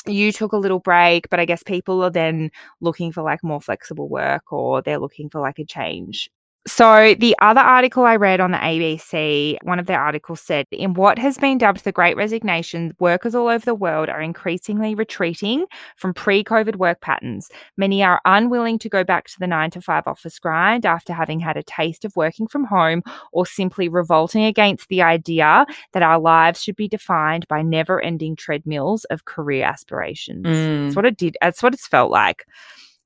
You 0.10 0.32
took 0.34 0.52
a 0.54 0.58
little 0.58 0.80
break, 0.80 1.30
but 1.30 1.40
I 1.40 1.46
guess 1.46 1.64
people 1.64 2.04
are 2.04 2.10
then 2.10 2.52
looking 2.82 3.12
for 3.14 3.22
like 3.24 3.44
more 3.44 3.62
flexible 3.62 4.10
work 4.10 4.52
or 4.52 4.82
they're 4.82 5.00
looking 5.00 5.30
for 5.30 5.40
like 5.42 5.60
a 5.60 5.66
change. 5.66 6.30
So, 6.68 7.16
the 7.18 7.36
other 7.42 7.62
article 7.62 8.04
I 8.04 8.18
read 8.18 8.42
on 8.42 8.52
the 8.52 8.58
ABC, 8.58 9.58
one 9.64 9.80
of 9.80 9.86
their 9.86 10.00
articles 10.00 10.42
said, 10.42 10.66
in 10.72 10.94
what 10.94 11.18
has 11.18 11.38
been 11.38 11.58
dubbed 11.58 11.86
the 11.86 11.94
Great 11.94 12.18
Resignation, 12.18 12.94
workers 13.00 13.34
all 13.34 13.48
over 13.48 13.64
the 13.64 13.74
world 13.74 14.10
are 14.10 14.22
increasingly 14.22 14.94
retreating 14.94 15.66
from 15.96 16.14
pre 16.14 16.44
COVID 16.44 16.76
work 16.76 17.00
patterns. 17.00 17.50
Many 17.78 18.04
are 18.04 18.22
unwilling 18.26 18.78
to 18.80 18.90
go 18.90 19.06
back 19.06 19.28
to 19.30 19.40
the 19.40 19.48
nine 19.48 19.72
to 19.72 19.82
five 19.82 20.06
office 20.06 20.38
grind 20.38 20.86
after 20.86 21.14
having 21.14 21.40
had 21.40 21.56
a 21.56 21.64
taste 21.64 22.04
of 22.04 22.16
working 22.18 22.46
from 22.46 22.66
home 22.66 23.04
or 23.32 23.46
simply 23.46 23.88
revolting 23.88 24.44
against 24.44 24.90
the 24.90 25.02
idea 25.02 25.66
that 25.94 26.04
our 26.04 26.20
lives 26.20 26.62
should 26.62 26.76
be 26.76 26.90
defined 26.90 27.48
by 27.48 27.62
never 27.62 28.02
ending 28.02 28.36
treadmills 28.36 29.06
of 29.06 29.24
career 29.24 29.66
aspirations. 29.66 30.46
Mm. 30.46 30.84
That's 30.84 30.96
what 30.98 31.06
it 31.06 31.18
did. 31.18 31.38
That's 31.42 31.64
what 31.64 31.74
it's 31.74 31.88
felt 31.88 32.12
like. 32.12 32.46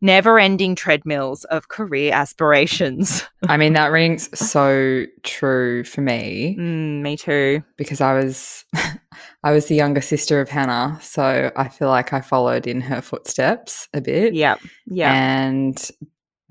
Never 0.03 0.37
ending 0.37 0.75
treadmills 0.75 1.45
of 1.45 1.69
career 1.69 2.13
aspirations. 2.13 3.23
I 3.47 3.55
mean, 3.57 3.71
that 3.73 3.87
rings 3.87 4.29
so 4.37 5.05
true 5.23 5.83
for 5.85 6.01
me 6.01 6.57
Mm, 6.59 7.01
me 7.01 7.17
too. 7.17 7.63
because 7.77 8.01
I 8.01 8.13
was 8.13 8.65
I 9.43 9.51
was 9.51 9.67
the 9.67 9.75
younger 9.75 10.01
sister 10.01 10.41
of 10.41 10.49
Hannah, 10.49 10.99
so 11.01 11.51
I 11.55 11.69
feel 11.69 11.87
like 11.87 12.11
I 12.13 12.19
followed 12.21 12.67
in 12.67 12.81
her 12.81 13.01
footsteps 13.01 13.87
a 13.93 14.01
bit. 14.01 14.33
Yeah. 14.33 14.55
Yeah. 14.85 15.13
And 15.13 15.89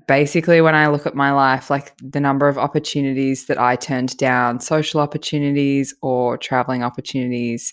basically, 0.07 0.59
when 0.61 0.75
I 0.75 0.87
look 0.87 1.05
at 1.05 1.15
my 1.15 1.31
life, 1.31 1.69
like 1.69 1.93
the 1.97 2.19
number 2.19 2.47
of 2.47 2.57
opportunities 2.57 3.45
that 3.45 3.59
I 3.59 3.75
turned 3.75 4.17
down, 4.17 4.59
social 4.61 4.99
opportunities 4.99 5.93
or 6.01 6.37
traveling 6.37 6.83
opportunities 6.83 7.71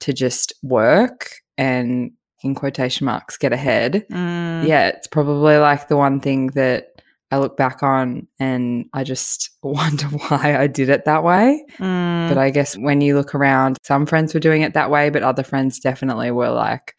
to 0.00 0.12
just 0.12 0.52
work 0.62 1.30
and 1.56 2.12
in 2.42 2.54
quotation 2.54 3.04
marks, 3.04 3.36
get 3.36 3.52
ahead. 3.52 4.06
Mm. 4.10 4.66
Yeah, 4.66 4.88
it's 4.88 5.06
probably 5.06 5.56
like 5.56 5.88
the 5.88 5.96
one 5.96 6.20
thing 6.20 6.48
that 6.48 7.00
I 7.30 7.38
look 7.38 7.56
back 7.56 7.82
on 7.82 8.28
and 8.38 8.86
I 8.92 9.04
just 9.04 9.50
wonder 9.62 10.06
why 10.06 10.56
I 10.58 10.66
did 10.66 10.88
it 10.88 11.04
that 11.06 11.24
way. 11.24 11.64
Mm. 11.78 12.28
But 12.28 12.38
I 12.38 12.50
guess 12.50 12.76
when 12.76 13.00
you 13.00 13.16
look 13.16 13.34
around, 13.34 13.78
some 13.82 14.06
friends 14.06 14.34
were 14.34 14.40
doing 14.40 14.62
it 14.62 14.74
that 14.74 14.90
way, 14.90 15.10
but 15.10 15.22
other 15.22 15.42
friends 15.42 15.80
definitely 15.80 16.30
were 16.30 16.50
like 16.50 16.94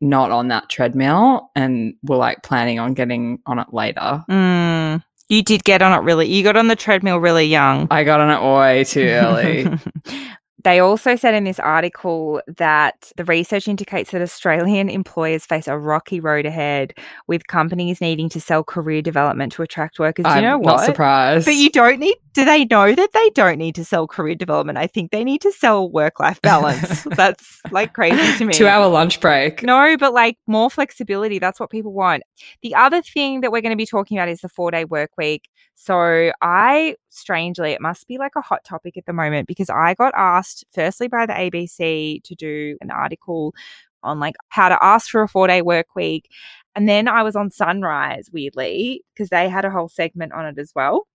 not 0.00 0.30
on 0.30 0.48
that 0.48 0.68
treadmill 0.68 1.50
and 1.54 1.94
were 2.02 2.16
like 2.16 2.42
planning 2.42 2.78
on 2.78 2.94
getting 2.94 3.38
on 3.46 3.58
it 3.58 3.68
later. 3.72 4.24
Mm. 4.28 5.04
You 5.28 5.42
did 5.42 5.62
get 5.62 5.82
on 5.82 5.92
it 5.92 6.02
really. 6.02 6.26
You 6.26 6.42
got 6.42 6.56
on 6.56 6.66
the 6.66 6.74
treadmill 6.74 7.18
really 7.18 7.44
young. 7.44 7.86
I 7.90 8.02
got 8.02 8.20
on 8.20 8.30
it 8.30 8.58
way 8.58 8.82
too 8.82 9.06
early. 9.06 9.66
They 10.62 10.80
also 10.80 11.16
said 11.16 11.34
in 11.34 11.44
this 11.44 11.58
article 11.58 12.42
that 12.56 13.12
the 13.16 13.24
research 13.24 13.68
indicates 13.68 14.10
that 14.10 14.22
Australian 14.22 14.88
employers 15.00 15.46
face 15.46 15.68
a 15.68 15.78
rocky 15.78 16.20
road 16.20 16.46
ahead 16.46 16.94
with 17.26 17.46
companies 17.46 18.00
needing 18.00 18.28
to 18.30 18.40
sell 18.40 18.62
career 18.62 19.02
development 19.02 19.52
to 19.52 19.62
attract 19.62 19.98
workers. 19.98 20.24
Do 20.24 20.30
you 20.30 20.36
I'm 20.36 20.42
know 20.42 20.58
not 20.58 20.62
what? 20.62 20.84
surprised. 20.86 21.46
But 21.46 21.54
you 21.54 21.70
don't 21.70 22.00
need, 22.00 22.16
do 22.32 22.44
they 22.44 22.64
know 22.64 22.94
that 22.94 23.12
they 23.12 23.30
don't 23.30 23.58
need 23.58 23.74
to 23.74 23.84
sell 23.84 24.06
career 24.06 24.34
development? 24.34 24.78
I 24.78 24.86
think 24.86 25.10
they 25.10 25.24
need 25.24 25.40
to 25.42 25.52
sell 25.52 25.90
work 25.90 26.20
life 26.20 26.40
balance. 26.42 27.02
That's 27.04 27.60
like 27.70 27.92
crazy 27.92 28.38
to 28.38 28.44
me. 28.44 28.52
Two 28.52 28.66
hour 28.66 28.86
lunch 28.88 29.20
break. 29.20 29.62
No, 29.62 29.96
but 29.98 30.12
like 30.12 30.38
more 30.46 30.70
flexibility. 30.70 31.38
That's 31.38 31.58
what 31.58 31.70
people 31.70 31.92
want. 31.92 32.22
The 32.62 32.74
other 32.74 33.02
thing 33.02 33.40
that 33.40 33.52
we're 33.52 33.62
going 33.62 33.70
to 33.70 33.76
be 33.76 33.86
talking 33.86 34.18
about 34.18 34.28
is 34.28 34.40
the 34.40 34.48
four 34.48 34.70
day 34.70 34.84
work 34.84 35.10
week. 35.18 35.48
So 35.74 36.32
I, 36.42 36.96
strangely, 37.08 37.72
it 37.72 37.80
must 37.80 38.06
be 38.06 38.18
like 38.18 38.32
a 38.36 38.42
hot 38.42 38.64
topic 38.64 38.96
at 38.96 39.06
the 39.06 39.12
moment 39.12 39.48
because 39.48 39.70
I 39.70 39.94
got 39.94 40.12
asked, 40.16 40.64
firstly 40.72 41.08
by 41.08 41.26
the 41.26 41.32
ABC, 41.32 42.22
to 42.22 42.34
do 42.34 42.76
an 42.80 42.90
article 42.90 43.54
on 44.02 44.20
like 44.20 44.34
how 44.48 44.68
to 44.68 44.82
ask 44.82 45.10
for 45.10 45.22
a 45.22 45.28
four 45.28 45.46
day 45.46 45.62
work 45.62 45.94
week. 45.96 46.28
And 46.76 46.88
then 46.88 47.08
I 47.08 47.22
was 47.22 47.34
on 47.34 47.50
Sunrise, 47.50 48.28
weirdly, 48.32 49.02
because 49.12 49.30
they 49.30 49.48
had 49.48 49.64
a 49.64 49.70
whole 49.70 49.88
segment 49.88 50.32
on 50.32 50.46
it 50.46 50.58
as 50.58 50.72
well. 50.74 51.06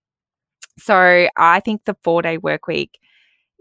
So 0.78 1.28
I 1.36 1.60
think 1.60 1.84
the 1.84 1.96
four 2.04 2.22
day 2.22 2.38
work 2.38 2.66
week 2.66 2.98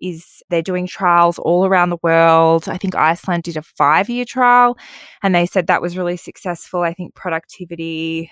is 0.01 0.43
they're 0.49 0.61
doing 0.61 0.87
trials 0.87 1.39
all 1.39 1.65
around 1.65 1.89
the 1.89 1.97
world. 2.03 2.67
I 2.67 2.77
think 2.77 2.95
Iceland 2.95 3.43
did 3.43 3.57
a 3.57 3.61
five 3.61 4.09
year 4.09 4.25
trial 4.25 4.77
and 5.23 5.33
they 5.33 5.45
said 5.45 5.67
that 5.67 5.81
was 5.81 5.97
really 5.97 6.17
successful. 6.17 6.81
I 6.81 6.93
think 6.93 7.15
productivity, 7.15 8.31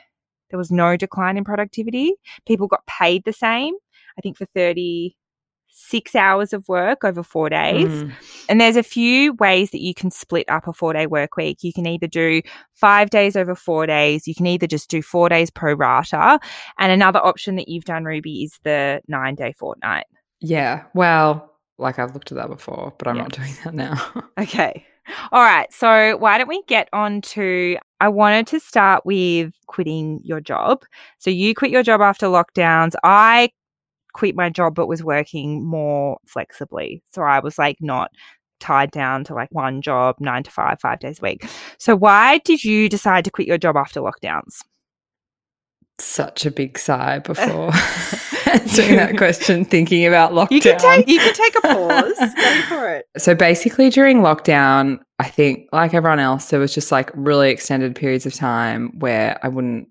there 0.49 0.57
was 0.57 0.71
no 0.71 0.97
decline 0.97 1.37
in 1.37 1.43
productivity. 1.43 2.13
People 2.45 2.67
got 2.67 2.85
paid 2.85 3.23
the 3.23 3.33
same, 3.33 3.73
I 4.17 4.21
think 4.21 4.37
for 4.37 4.45
36 5.73 6.15
hours 6.15 6.53
of 6.53 6.67
work 6.67 7.03
over 7.03 7.23
four 7.23 7.49
days. 7.49 7.87
Mm. 7.87 8.11
And 8.49 8.61
there's 8.61 8.75
a 8.75 8.83
few 8.83 9.33
ways 9.33 9.71
that 9.71 9.81
you 9.81 9.93
can 9.93 10.11
split 10.11 10.47
up 10.49 10.67
a 10.67 10.73
four 10.73 10.93
day 10.93 11.07
work 11.07 11.35
week. 11.35 11.63
You 11.63 11.73
can 11.73 11.85
either 11.85 12.07
do 12.07 12.41
five 12.73 13.09
days 13.09 13.35
over 13.35 13.55
four 13.55 13.85
days, 13.87 14.27
you 14.27 14.35
can 14.35 14.45
either 14.45 14.67
just 14.67 14.89
do 14.89 15.01
four 15.01 15.29
days 15.29 15.49
pro 15.49 15.73
rata. 15.73 16.39
And 16.77 16.91
another 16.91 17.19
option 17.23 17.55
that 17.55 17.67
you've 17.67 17.85
done, 17.85 18.05
Ruby, 18.05 18.43
is 18.43 18.59
the 18.63 19.01
nine 19.07 19.35
day 19.35 19.53
fortnight. 19.57 20.05
Yeah. 20.39 20.83
Well, 20.93 21.51
like 21.77 21.99
I've 21.99 22.13
looked 22.13 22.31
at 22.31 22.37
that 22.37 22.49
before, 22.49 22.93
but 22.97 23.07
I'm 23.07 23.15
Yeah. 23.15 23.21
not 23.23 23.31
doing 23.33 23.53
that 23.63 23.73
now. 23.73 24.23
Okay. 24.39 24.85
All 25.31 25.43
right. 25.43 25.71
So, 25.71 26.15
why 26.17 26.37
don't 26.37 26.47
we 26.47 26.63
get 26.63 26.87
on 26.93 27.21
to? 27.21 27.77
I 27.99 28.07
wanted 28.07 28.47
to 28.47 28.59
start 28.59 29.05
with 29.05 29.53
quitting 29.67 30.21
your 30.23 30.39
job. 30.39 30.83
So, 31.19 31.29
you 31.29 31.53
quit 31.53 31.71
your 31.71 31.83
job 31.83 31.99
after 32.01 32.27
lockdowns. 32.27 32.93
I 33.03 33.49
quit 34.13 34.35
my 34.35 34.49
job, 34.49 34.75
but 34.75 34.87
was 34.87 35.03
working 35.03 35.65
more 35.65 36.17
flexibly. 36.25 37.03
So, 37.11 37.21
I 37.21 37.39
was 37.39 37.57
like 37.57 37.77
not 37.81 38.11
tied 38.59 38.91
down 38.91 39.23
to 39.25 39.33
like 39.33 39.49
one 39.51 39.81
job, 39.81 40.15
nine 40.19 40.43
to 40.43 40.51
five, 40.51 40.79
five 40.79 40.99
days 40.99 41.19
a 41.19 41.23
week. 41.23 41.45
So, 41.77 41.95
why 41.95 42.39
did 42.39 42.63
you 42.63 42.89
decide 42.89 43.25
to 43.25 43.31
quit 43.31 43.47
your 43.47 43.57
job 43.57 43.75
after 43.75 44.01
lockdowns? 44.01 44.61
Such 45.99 46.45
a 46.45 46.51
big 46.51 46.79
sigh 46.79 47.19
before 47.25 47.71
answering 48.53 48.95
that 48.95 49.17
question, 49.17 49.65
thinking 49.65 50.05
about 50.05 50.31
lockdown. 50.31 50.51
You 50.51 50.61
can 50.61 50.79
take 50.79 51.07
you 51.07 51.19
can 51.19 51.33
take 51.33 51.55
a 51.57 51.61
pause. 51.61 52.17
Go 52.35 52.61
for 52.67 52.89
it. 52.89 53.05
So 53.17 53.35
basically, 53.35 53.89
during 53.89 54.19
lockdown, 54.19 54.99
I 55.19 55.25
think, 55.25 55.69
like 55.71 55.93
everyone 55.93 56.19
else, 56.19 56.49
there 56.49 56.59
was 56.59 56.73
just 56.73 56.91
like 56.91 57.11
really 57.13 57.51
extended 57.51 57.95
periods 57.95 58.25
of 58.25 58.33
time 58.33 58.97
where 58.99 59.39
I 59.43 59.49
wouldn't 59.49 59.87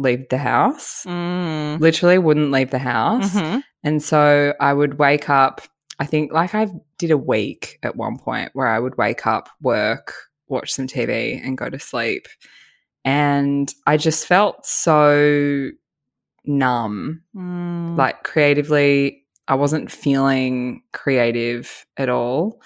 leave 0.00 0.28
the 0.30 0.38
house. 0.38 1.04
Mm. 1.06 1.78
Literally, 1.80 2.18
wouldn't 2.18 2.50
leave 2.50 2.70
the 2.70 2.78
house. 2.78 3.34
Mhm. 3.34 3.62
And 3.84 4.02
so 4.02 4.54
I 4.60 4.72
would 4.72 4.98
wake 4.98 5.28
up. 5.30 5.60
I 5.98 6.06
think 6.06 6.32
like 6.32 6.54
I 6.54 6.68
did 6.98 7.10
a 7.10 7.18
week 7.18 7.78
at 7.82 7.96
one 7.96 8.18
point 8.18 8.50
where 8.54 8.66
I 8.66 8.78
would 8.78 8.96
wake 8.96 9.26
up, 9.26 9.48
work, 9.62 10.14
watch 10.48 10.72
some 10.72 10.86
TV, 10.86 11.40
and 11.44 11.56
go 11.58 11.68
to 11.68 11.78
sleep. 11.78 12.26
And 13.04 13.72
I 13.86 13.96
just 13.96 14.26
felt 14.26 14.64
so 14.66 15.70
numb 16.46 17.22
Mm. 17.36 17.98
like 17.98 18.22
creatively 18.22 19.24
i 19.46 19.54
wasn't 19.54 19.90
feeling 19.90 20.82
creative 20.94 21.84
at 21.98 22.08
all 22.08 22.62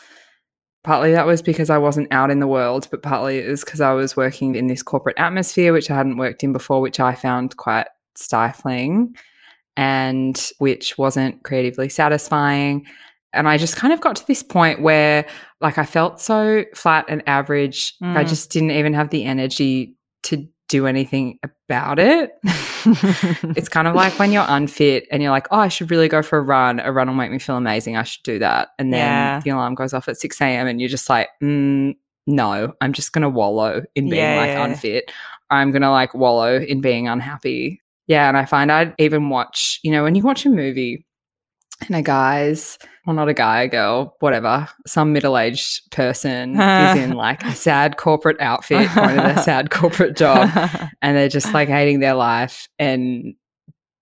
partly 0.85 1.11
that 1.13 1.27
was 1.27 1.43
because 1.43 1.71
i 1.71 1.79
wasn't 1.79 2.07
out 2.13 2.31
in 2.31 2.39
the 2.41 2.47
world 2.47 2.87
but 2.91 3.03
partly 3.03 3.39
it 3.39 3.49
was 3.49 3.65
because 3.65 3.81
i 3.81 3.93
was 3.93 4.17
working 4.17 4.55
in 4.55 4.67
this 4.69 4.83
corporate 4.83 5.19
atmosphere 5.19 5.73
which 5.73 5.91
i 5.91 5.97
hadn't 5.97 6.17
worked 6.19 6.45
in 6.45 6.53
before 6.53 6.81
which 6.81 7.01
i 7.01 7.15
found 7.15 7.57
quite 7.57 7.87
stifling 8.15 9.15
and 9.77 10.51
which 10.59 10.97
wasn't 10.99 11.43
creatively 11.43 11.89
satisfying 11.89 12.87
and 13.33 13.49
i 13.49 13.57
just 13.59 13.77
kind 13.77 13.93
of 13.93 14.01
got 14.01 14.17
to 14.17 14.27
this 14.27 14.43
point 14.43 14.81
where 14.83 15.27
like 15.61 15.79
i 15.79 15.85
felt 15.85 16.21
so 16.21 16.65
flat 16.75 17.05
and 17.09 17.23
average 17.27 17.95
i 18.03 18.23
Mm. 18.25 18.29
just 18.29 18.51
didn't 18.51 18.71
even 18.71 18.95
have 18.95 19.11
the 19.11 19.25
energy 19.25 19.95
to 20.25 20.47
do 20.69 20.87
anything 20.87 21.39
about 21.69 21.99
it 21.99 22.33
it's 23.57 23.69
kind 23.69 23.89
of 23.89 23.95
like 23.95 24.19
when 24.19 24.31
you're 24.33 24.45
unfit 24.47 25.07
and 25.11 25.23
you're 25.23 25.31
like, 25.33 25.47
oh, 25.51 25.59
I 25.59 25.69
should 25.69 25.91
really 25.91 26.09
go 26.09 26.23
for 26.23 26.39
a 26.39 26.43
run. 26.43 26.81
A 26.81 26.93
run 26.93 27.09
will 27.09 27.15
make 27.15 27.31
me 27.31 27.39
feel 27.39 27.57
amazing. 27.57 27.97
I 27.97 28.03
should 28.03 28.23
do 28.23 28.39
that. 28.41 28.69
And 28.79 28.93
then 28.93 29.01
Yeah. 29.01 29.41
the 29.41 29.51
alarm 29.51 29.75
goes 29.75 29.95
off 29.95 30.07
at 30.09 30.19
6 30.19 30.39
a.m. 30.43 30.67
and 30.67 30.81
you're 30.81 30.91
just 30.91 31.09
like, 31.09 31.29
mm, 31.43 31.95
no, 32.27 32.75
I'm 32.83 32.93
just 32.93 33.13
going 33.13 33.23
to 33.23 33.29
wallow 33.31 33.83
in 33.95 34.11
being 34.11 34.23
Yeah, 34.23 34.37
like 34.37 34.49
yeah. 34.51 34.65
unfit. 34.65 35.11
I'm 35.51 35.71
going 35.71 35.81
to 35.83 35.91
like 35.91 36.15
wallow 36.15 36.59
in 36.59 36.83
being 36.83 37.09
unhappy. 37.09 37.81
Yeah. 38.07 38.29
And 38.29 38.37
I 38.37 38.45
find 38.45 38.71
I'd 38.71 38.95
even 38.99 39.31
watch, 39.31 39.81
you 39.83 39.91
know, 39.91 40.03
when 40.03 40.15
you 40.15 40.23
watch 40.23 40.45
a 40.45 40.51
movie 40.51 41.07
and 41.87 41.97
a 41.97 42.03
guy's, 42.03 42.79
well, 43.07 43.17
not 43.17 43.29
a 43.29 43.35
guy, 43.35 43.63
a 43.63 43.69
girl, 43.69 44.17
whatever, 44.21 44.69
some 44.87 45.13
middle 45.13 45.37
aged 45.37 45.91
person 45.91 46.59
is 46.59 46.99
in 46.99 47.13
like 47.17 47.43
a 47.45 47.55
sad 47.55 47.97
corporate 47.97 48.41
outfit, 48.41 48.89
going 48.95 49.17
to 49.17 49.23
their 49.23 49.39
sad 49.39 49.71
corporate 49.71 50.17
job 50.17 50.51
and 51.03 51.17
they're 51.17 51.29
just 51.29 51.53
like 51.53 51.69
hating 51.69 52.01
their 52.01 52.15
life 52.15 52.69
and 52.79 53.35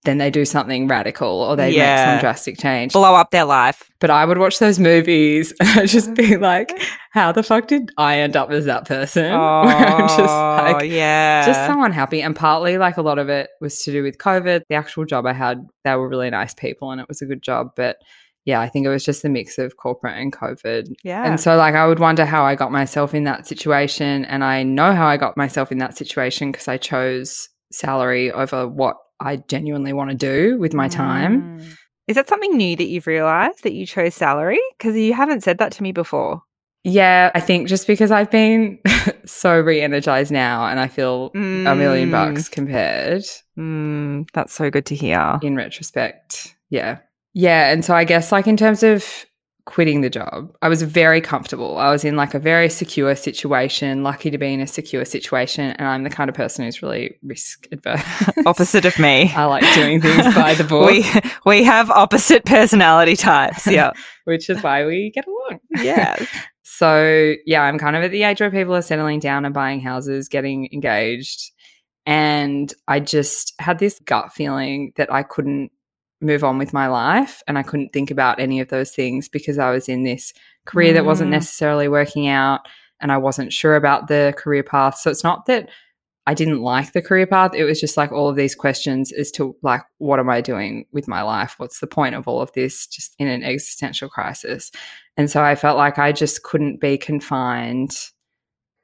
then 0.04 0.18
they 0.18 0.30
do 0.30 0.44
something 0.44 0.88
radical 0.88 1.28
or 1.28 1.54
they 1.54 1.76
make 1.76 1.98
some 1.98 2.18
drastic 2.18 2.58
change. 2.58 2.92
blow 2.92 3.14
up 3.14 3.30
their 3.30 3.44
life. 3.44 3.90
But 4.00 4.10
I 4.10 4.24
would 4.24 4.38
watch 4.38 4.58
those 4.58 4.80
movies 4.80 5.52
and 5.60 5.68
I'd 5.68 5.88
just 5.88 6.14
be 6.14 6.30
mm-hmm. 6.30 6.42
like, 6.42 6.72
how 7.12 7.30
the 7.30 7.42
fuck 7.42 7.68
did 7.68 7.92
I 7.96 8.18
end 8.18 8.36
up 8.36 8.50
as 8.50 8.64
that 8.64 8.86
person? 8.86 9.32
Oh, 9.42 9.62
I'm 9.62 10.08
just 10.08 10.20
oh, 10.20 10.72
like, 10.72 10.90
yeah. 10.90 11.46
just 11.46 11.66
so 11.66 11.82
unhappy. 11.82 12.22
And 12.22 12.34
partly, 12.34 12.78
like, 12.78 12.96
a 12.96 13.02
lot 13.02 13.18
of 13.18 13.28
it 13.28 13.50
was 13.60 13.82
to 13.82 13.92
do 13.92 14.02
with 14.02 14.18
COVID. 14.18 14.62
The 14.68 14.74
actual 14.74 15.04
job 15.04 15.26
I 15.26 15.32
had, 15.32 15.66
they 15.84 15.94
were 15.94 16.08
really 16.08 16.30
nice 16.30 16.54
people 16.54 16.90
and 16.90 17.00
it 17.00 17.08
was 17.08 17.22
a 17.22 17.26
good 17.26 17.42
job. 17.42 17.70
But 17.76 17.96
yeah, 18.44 18.60
I 18.60 18.68
think 18.68 18.86
it 18.86 18.88
was 18.88 19.04
just 19.04 19.24
a 19.24 19.28
mix 19.28 19.58
of 19.58 19.76
corporate 19.76 20.16
and 20.16 20.32
COVID. 20.32 20.94
yeah. 21.04 21.24
And 21.24 21.38
so, 21.40 21.56
like, 21.56 21.74
I 21.74 21.86
would 21.86 21.98
wonder 21.98 22.24
how 22.24 22.44
I 22.44 22.54
got 22.54 22.72
myself 22.72 23.14
in 23.14 23.24
that 23.24 23.46
situation. 23.46 24.24
And 24.24 24.42
I 24.42 24.62
know 24.62 24.94
how 24.94 25.06
I 25.06 25.16
got 25.16 25.36
myself 25.36 25.70
in 25.70 25.78
that 25.78 25.96
situation 25.96 26.50
because 26.50 26.68
I 26.68 26.76
chose 26.76 27.48
salary 27.70 28.30
over 28.30 28.68
what 28.68 28.96
I 29.22 29.36
genuinely 29.48 29.92
want 29.92 30.10
to 30.10 30.16
do 30.16 30.58
with 30.58 30.74
my 30.74 30.88
time. 30.88 31.60
Mm. 31.60 31.74
Is 32.08 32.16
that 32.16 32.28
something 32.28 32.56
new 32.56 32.74
that 32.76 32.88
you've 32.88 33.06
realized 33.06 33.62
that 33.62 33.72
you 33.72 33.86
chose 33.86 34.14
salary? 34.14 34.60
Because 34.76 34.96
you 34.96 35.14
haven't 35.14 35.42
said 35.42 35.58
that 35.58 35.72
to 35.72 35.82
me 35.82 35.92
before. 35.92 36.42
Yeah, 36.84 37.30
I 37.32 37.38
think 37.40 37.68
just 37.68 37.86
because 37.86 38.10
I've 38.10 38.30
been 38.30 38.78
so 39.24 39.60
re 39.60 39.80
energized 39.80 40.32
now 40.32 40.66
and 40.66 40.80
I 40.80 40.88
feel 40.88 41.30
a 41.34 41.38
million 41.38 42.08
Mm. 42.08 42.12
bucks 42.12 42.48
compared 42.48 43.22
Mm, 43.56 44.26
that's 44.32 44.52
so 44.52 44.68
good 44.70 44.86
to 44.86 44.94
hear. 44.96 45.38
in 45.42 45.54
retrospect. 45.56 46.56
Yeah. 46.70 46.98
Yeah. 47.34 47.70
And 47.72 47.84
so 47.84 47.94
I 47.94 48.04
guess, 48.04 48.32
like, 48.32 48.46
in 48.48 48.56
terms 48.56 48.82
of 48.82 49.04
quitting 49.64 50.00
the 50.00 50.10
job, 50.10 50.54
I 50.62 50.68
was 50.68 50.82
very 50.82 51.20
comfortable. 51.20 51.78
I 51.78 51.90
was 51.90 52.04
in 52.04 52.16
like 52.16 52.34
a 52.34 52.38
very 52.38 52.68
secure 52.68 53.14
situation, 53.14 54.02
lucky 54.02 54.30
to 54.30 54.38
be 54.38 54.52
in 54.52 54.60
a 54.60 54.66
secure 54.66 55.04
situation. 55.04 55.70
And 55.72 55.86
I'm 55.86 56.02
the 56.02 56.10
kind 56.10 56.28
of 56.28 56.34
person 56.34 56.64
who's 56.64 56.82
really 56.82 57.16
risk 57.22 57.66
adverse. 57.72 58.02
Opposite 58.46 58.84
of 58.84 58.98
me. 58.98 59.32
I 59.34 59.44
like 59.44 59.64
doing 59.74 60.00
things 60.00 60.34
by 60.34 60.54
the 60.54 60.64
book, 60.64 60.90
we 60.90 61.04
we 61.44 61.64
have 61.64 61.90
opposite 61.90 62.44
personality 62.44 63.16
types. 63.16 63.66
Yeah. 63.66 63.92
which 64.24 64.48
is 64.48 64.62
why 64.62 64.86
we 64.86 65.10
get 65.10 65.26
along. 65.26 65.60
Yeah. 65.82 66.24
So, 66.64 67.34
yeah, 67.44 67.62
I'm 67.62 67.78
kind 67.78 67.94
of 67.94 68.02
at 68.02 68.10
the 68.10 68.24
age 68.24 68.40
where 68.40 68.50
people 68.50 68.74
are 68.74 68.82
settling 68.82 69.20
down 69.20 69.44
and 69.44 69.54
buying 69.54 69.78
houses, 69.78 70.26
getting 70.26 70.68
engaged. 70.72 71.52
And 72.06 72.72
I 72.88 72.98
just 72.98 73.52
had 73.60 73.78
this 73.78 74.00
gut 74.00 74.32
feeling 74.32 74.92
that 74.96 75.12
I 75.12 75.22
couldn't 75.22 75.70
move 76.22 76.44
on 76.44 76.56
with 76.58 76.72
my 76.72 76.86
life 76.86 77.42
and 77.46 77.58
I 77.58 77.62
couldn't 77.62 77.92
think 77.92 78.10
about 78.10 78.40
any 78.40 78.60
of 78.60 78.68
those 78.68 78.92
things 78.92 79.28
because 79.28 79.58
I 79.58 79.70
was 79.70 79.88
in 79.88 80.04
this 80.04 80.32
career 80.64 80.92
that 80.94 81.04
wasn't 81.04 81.28
Mm. 81.28 81.32
necessarily 81.34 81.88
working 81.88 82.28
out. 82.28 82.60
and 83.00 83.10
I 83.10 83.16
wasn't 83.18 83.52
sure 83.52 83.74
about 83.74 84.06
the 84.06 84.32
career 84.38 84.62
path. 84.62 84.96
So 84.96 85.10
it's 85.10 85.24
not 85.24 85.46
that 85.46 85.68
I 86.28 86.34
didn't 86.34 86.60
like 86.62 86.92
the 86.92 87.02
career 87.02 87.26
path. 87.26 87.52
It 87.52 87.64
was 87.64 87.80
just 87.80 87.96
like 87.96 88.12
all 88.12 88.28
of 88.28 88.36
these 88.36 88.54
questions 88.54 89.10
as 89.10 89.32
to 89.32 89.56
like, 89.62 89.82
what 89.98 90.20
am 90.20 90.30
I 90.30 90.40
doing 90.40 90.86
with 90.92 91.08
my 91.08 91.22
life? 91.22 91.54
What's 91.56 91.80
the 91.80 91.88
point 91.88 92.14
of 92.14 92.28
all 92.28 92.40
of 92.40 92.52
this 92.52 92.86
just 92.86 93.16
in 93.18 93.26
an 93.26 93.42
existential 93.42 94.08
crisis? 94.08 94.70
And 95.16 95.28
so 95.28 95.42
I 95.42 95.56
felt 95.56 95.78
like 95.78 95.98
I 95.98 96.12
just 96.12 96.44
couldn't 96.44 96.80
be 96.80 96.96
confined 96.96 97.90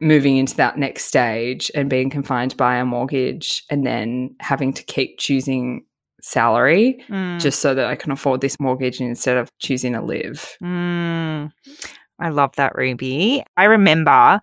moving 0.00 0.37
into 0.37 0.57
that 0.57 0.78
next 0.78 1.04
stage 1.04 1.71
and 1.76 1.88
being 1.88 2.11
confined 2.11 2.57
by 2.57 2.75
a 2.75 2.85
mortgage 2.85 3.62
and 3.71 3.87
then 3.87 4.35
having 4.40 4.73
to 4.73 4.83
keep 4.83 5.18
choosing 5.21 5.85
salary 6.21 7.05
Mm. 7.09 7.41
just 7.41 7.61
so 7.61 7.75
that 7.75 7.87
I 7.87 7.95
can 7.97 8.11
afford 8.13 8.41
this 8.41 8.59
mortgage 8.61 9.01
instead 9.01 9.37
of 9.37 9.51
choosing 9.59 9.93
to 9.93 10.01
live. 10.03 10.57
Mm. 10.63 11.51
I 12.21 12.29
love 12.31 12.55
that, 12.57 12.75
Ruby. 12.75 13.45
I 13.57 13.65
remember 13.65 14.41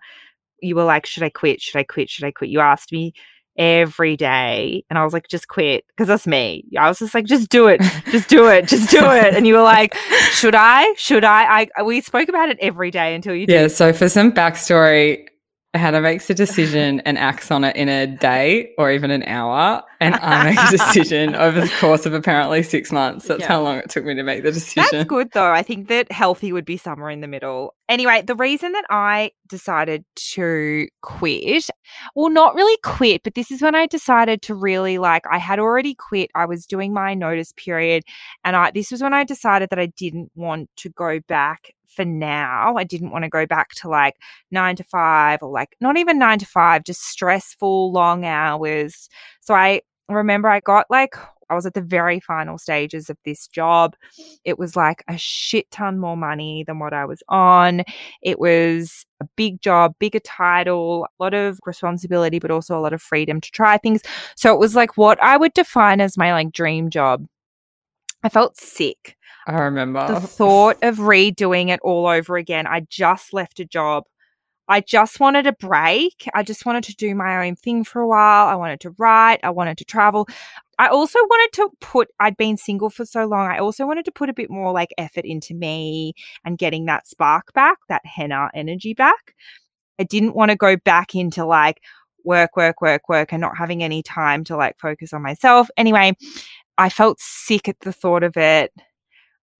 you 0.62 0.74
were 0.74 0.84
like, 0.84 1.04
Should 1.06 1.22
I 1.22 1.28
quit? 1.28 1.60
Should 1.60 1.78
I 1.78 1.82
quit? 1.84 2.08
Should 2.08 2.24
I 2.24 2.30
quit? 2.30 2.50
You 2.50 2.60
asked 2.60 2.90
me 2.92 3.12
every 3.58 4.16
day. 4.16 4.84
And 4.90 4.98
I 4.98 5.04
was 5.04 5.12
like, 5.12 5.28
Just 5.28 5.48
quit. 5.48 5.84
Because 5.88 6.08
that's 6.08 6.26
me. 6.26 6.64
I 6.78 6.88
was 6.88 6.98
just 6.98 7.14
like, 7.14 7.26
Just 7.26 7.50
do 7.50 7.68
it. 7.68 7.80
Just 8.10 8.28
do 8.28 8.48
it. 8.48 8.66
Just 8.68 8.90
do 8.90 9.04
it. 9.10 9.34
And 9.34 9.46
you 9.46 9.54
were 9.54 9.62
like, 9.62 9.94
Should 10.32 10.54
I? 10.54 10.92
Should 10.96 11.24
I? 11.24 11.68
I 11.76 11.82
we 11.82 12.00
spoke 12.00 12.28
about 12.30 12.48
it 12.48 12.58
every 12.60 12.90
day 12.90 13.14
until 13.14 13.34
you 13.34 13.46
Yeah. 13.48 13.68
So 13.68 13.92
for 13.92 14.08
some 14.08 14.32
backstory, 14.32 15.26
Hannah 15.76 16.00
makes 16.00 16.28
a 16.30 16.34
decision 16.34 17.00
and 17.00 17.18
acts 17.18 17.50
on 17.50 17.64
it 17.64 17.76
in 17.76 17.88
a 17.88 18.06
day 18.06 18.72
or 18.78 18.90
even 18.90 19.10
an 19.10 19.22
hour, 19.24 19.82
and 20.00 20.14
I 20.16 20.44
make 20.50 20.58
a 20.58 20.70
decision 20.70 21.34
over 21.36 21.60
the 21.60 21.72
course 21.80 22.06
of 22.06 22.14
apparently 22.14 22.62
six 22.62 22.92
months. 22.92 23.28
That's 23.28 23.40
Yeah. 23.40 23.48
how 23.48 23.62
long 23.62 23.78
it 23.78 23.90
took 23.90 24.04
me 24.04 24.14
to 24.14 24.22
make 24.22 24.42
the 24.42 24.52
decision. 24.52 24.84
That's 24.92 25.08
good 25.08 25.30
though. 25.32 25.50
I 25.50 25.62
think 25.62 25.88
that 25.88 26.10
healthy 26.10 26.52
would 26.52 26.64
be 26.64 26.76
somewhere 26.76 27.10
in 27.10 27.20
the 27.20 27.28
middle. 27.28 27.74
Anyway, 27.88 28.22
the 28.22 28.34
reason 28.34 28.72
that 28.72 28.84
I 28.90 29.30
decided 29.48 30.04
to 30.32 30.88
quit, 31.02 31.66
well, 32.16 32.30
not 32.30 32.54
really 32.56 32.76
quit, 32.82 33.22
but 33.22 33.34
this 33.34 33.50
is 33.52 33.62
when 33.62 33.76
I 33.76 33.86
decided 33.86 34.42
to 34.42 34.54
really 34.56 34.98
like, 34.98 35.22
I 35.30 35.38
had 35.38 35.60
already 35.60 35.94
quit. 35.94 36.30
I 36.34 36.46
was 36.46 36.66
doing 36.66 36.92
my 36.92 37.14
notice 37.14 37.52
period. 37.52 38.02
And 38.44 38.56
I, 38.56 38.72
this 38.72 38.90
was 38.90 39.02
when 39.02 39.14
I 39.14 39.22
decided 39.22 39.70
that 39.70 39.78
I 39.78 39.86
didn't 39.96 40.32
want 40.34 40.68
to 40.78 40.88
go 40.90 41.20
back 41.28 41.74
for 41.96 42.04
now. 42.04 42.76
I 42.76 42.84
didn't 42.84 43.10
want 43.10 43.24
to 43.24 43.30
go 43.30 43.46
back 43.46 43.70
to 43.76 43.88
like 43.88 44.14
nine 44.50 44.76
to 44.76 44.84
five 44.84 45.42
or 45.42 45.50
like 45.50 45.74
not 45.80 45.96
even 45.96 46.18
nine 46.18 46.38
to 46.38 46.46
five, 46.46 46.84
just 46.84 47.02
stressful, 47.02 47.90
long 47.90 48.24
hours. 48.24 49.08
So 49.40 49.54
I 49.54 49.80
remember 50.08 50.48
I 50.48 50.60
got 50.60 50.86
like, 50.90 51.16
I 51.48 51.54
was 51.54 51.64
at 51.64 51.74
the 51.74 51.80
very 51.80 52.18
final 52.18 52.58
stages 52.58 53.08
of 53.08 53.16
this 53.24 53.46
job. 53.46 53.94
It 54.44 54.58
was 54.58 54.74
like 54.74 55.04
a 55.08 55.16
shit 55.16 55.70
ton 55.70 55.98
more 55.98 56.16
money 56.16 56.64
than 56.66 56.80
what 56.80 56.92
I 56.92 57.04
was 57.04 57.22
on. 57.28 57.82
It 58.20 58.38
was 58.38 59.06
a 59.20 59.26
big 59.36 59.60
job, 59.62 59.94
bigger 60.00 60.18
title, 60.20 61.06
a 61.06 61.22
lot 61.22 61.34
of 61.34 61.60
responsibility, 61.64 62.40
but 62.40 62.50
also 62.50 62.76
a 62.76 62.82
lot 62.82 62.92
of 62.92 63.00
freedom 63.00 63.40
to 63.40 63.50
try 63.52 63.78
things. 63.78 64.02
So 64.36 64.52
it 64.52 64.58
was 64.58 64.74
like 64.74 64.96
what 64.96 65.22
I 65.22 65.36
would 65.36 65.54
define 65.54 66.00
as 66.00 66.18
my 66.18 66.32
like 66.32 66.50
dream 66.50 66.90
job. 66.90 67.26
I 68.24 68.28
felt 68.28 68.56
sick. 68.58 69.16
I 69.46 69.62
remember. 69.62 70.06
The 70.06 70.20
thought 70.26 70.82
of 70.82 70.96
redoing 70.96 71.68
it 71.68 71.80
all 71.82 72.06
over 72.06 72.36
again. 72.36 72.66
I 72.66 72.80
just 72.88 73.32
left 73.32 73.60
a 73.60 73.64
job. 73.64 74.04
I 74.68 74.80
just 74.80 75.20
wanted 75.20 75.46
a 75.46 75.52
break. 75.52 76.28
I 76.34 76.42
just 76.42 76.66
wanted 76.66 76.82
to 76.84 76.96
do 76.96 77.14
my 77.14 77.46
own 77.46 77.54
thing 77.54 77.84
for 77.84 78.00
a 78.00 78.08
while. 78.08 78.48
I 78.48 78.56
wanted 78.56 78.80
to 78.80 78.90
write. 78.98 79.38
I 79.44 79.50
wanted 79.50 79.78
to 79.78 79.84
travel. 79.84 80.26
I 80.78 80.88
also 80.88 81.18
wanted 81.20 81.52
to 81.54 81.70
put, 81.80 82.08
I'd 82.18 82.36
been 82.36 82.56
single 82.56 82.90
for 82.90 83.06
so 83.06 83.26
long. 83.26 83.48
I 83.48 83.58
also 83.58 83.86
wanted 83.86 84.04
to 84.06 84.12
put 84.12 84.28
a 84.28 84.34
bit 84.34 84.50
more 84.50 84.72
like 84.72 84.92
effort 84.98 85.24
into 85.24 85.54
me 85.54 86.14
and 86.44 86.58
getting 86.58 86.86
that 86.86 87.06
spark 87.06 87.52
back, 87.52 87.78
that 87.88 88.04
Hannah 88.04 88.50
energy 88.54 88.92
back. 88.92 89.34
I 89.98 90.02
didn't 90.02 90.34
want 90.34 90.50
to 90.50 90.56
go 90.56 90.76
back 90.76 91.14
into 91.14 91.46
like 91.46 91.80
work, 92.24 92.56
work, 92.56 92.82
work, 92.82 93.08
work 93.08 93.32
and 93.32 93.40
not 93.40 93.56
having 93.56 93.82
any 93.82 94.02
time 94.02 94.42
to 94.44 94.56
like 94.56 94.78
focus 94.78 95.12
on 95.12 95.22
myself. 95.22 95.70
Anyway, 95.76 96.14
I 96.76 96.88
felt 96.88 97.20
sick 97.20 97.68
at 97.68 97.80
the 97.80 97.92
thought 97.92 98.24
of 98.24 98.36
it. 98.36 98.72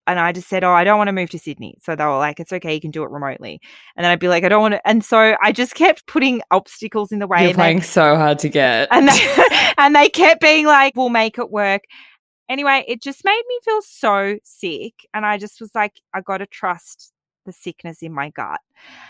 And 0.07 0.19
I 0.21 0.33
just 0.33 0.49
said, 0.49 0.65
Oh, 0.65 0.73
I 0.73 0.85
don't 0.85 0.99
want 0.99 1.09
to 1.09 1.13
move 1.13 1.31
to 1.31 1.39
Sydney. 1.39 1.77
So 1.83 1.97
they 1.97 2.05
were 2.05 2.19
like, 2.19 2.41
It's 2.41 2.53
okay, 2.53 2.75
you 2.75 2.81
can 2.81 2.91
do 2.91 3.03
it 3.03 3.11
remotely. 3.11 3.61
And 3.97 4.05
then 4.05 4.11
I'd 4.11 4.21
be 4.21 4.29
like, 4.29 4.45
I 4.45 4.49
don't 4.49 4.63
want 4.63 4.75
to. 4.75 4.89
And 4.89 5.05
so 5.05 5.37
I 5.43 5.53
just 5.53 5.75
kept 5.75 6.07
putting 6.07 6.43
obstacles 6.51 7.13
in 7.13 7.19
the 7.19 7.27
way. 7.27 7.39
You're 7.41 7.51
and 7.51 7.59
they- 7.59 7.63
playing 7.63 7.83
so 7.83 8.17
hard 8.17 8.39
to 8.41 8.49
get. 8.49 8.89
and 8.91 9.09
they, 9.09 9.37
and 9.79 9.95
they 9.97 10.09
kept 10.09 10.41
being 10.41 10.67
like, 10.67 10.95
"We'll 10.97 11.09
make 11.09 11.39
it 11.39 11.51
work." 11.51 11.83
Anyway, 12.49 12.85
it 12.87 13.03
just 13.03 13.25
made 13.25 13.43
me 13.49 13.59
feel 13.65 13.83
so 13.83 14.39
sick, 14.45 14.95
and 15.13 15.27
I 15.27 15.37
just 15.39 15.61
was 15.61 15.71
like, 15.75 16.01
"I 16.15 16.21
got 16.21 16.39
to 16.39 16.47
trust 16.47 17.13
the 17.45 17.53
sickness 17.53 18.03
in 18.03 18.13
my 18.13 18.31
gut." 18.31 18.61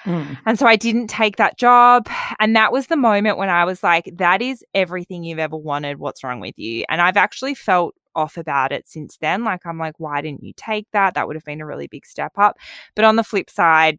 Mm. 0.05 0.39
And 0.47 0.59
so 0.59 0.67
I 0.67 0.77
didn't 0.77 1.09
take 1.09 1.37
that 1.37 1.59
job, 1.59 2.09
and 2.41 2.57
that 2.57 2.73
was 2.73 2.87
the 2.87 2.97
moment 2.97 3.37
when 3.39 3.51
I 3.51 3.65
was 3.65 3.83
like, 3.83 4.11
"That 4.15 4.41
is 4.41 4.65
everything 4.75 5.23
you've 5.25 5.39
ever 5.39 5.57
wanted. 5.57 5.99
What's 5.99 6.25
wrong 6.25 6.41
with 6.41 6.59
you?" 6.59 6.85
And 6.89 7.01
I've 7.03 7.17
actually 7.19 7.55
felt 7.55 7.95
off 8.17 8.37
about 8.39 8.73
it 8.73 8.89
since 8.89 9.17
then. 9.19 9.45
Like 9.45 9.67
I'm 9.67 9.79
like, 9.79 9.95
"Why 9.99 10.21
didn't 10.23 10.45
you 10.45 10.53
take 10.57 10.89
that? 10.93 11.15
That 11.15 11.27
would 11.29 11.37
have 11.37 11.45
been 11.45 11.61
a 11.61 11.67
really 11.67 11.87
big 11.89 12.07
step 12.07 12.33
up." 12.39 12.59
But 12.97 13.05
on 13.05 13.17
the 13.17 13.25
flip 13.25 13.51
side, 13.51 13.99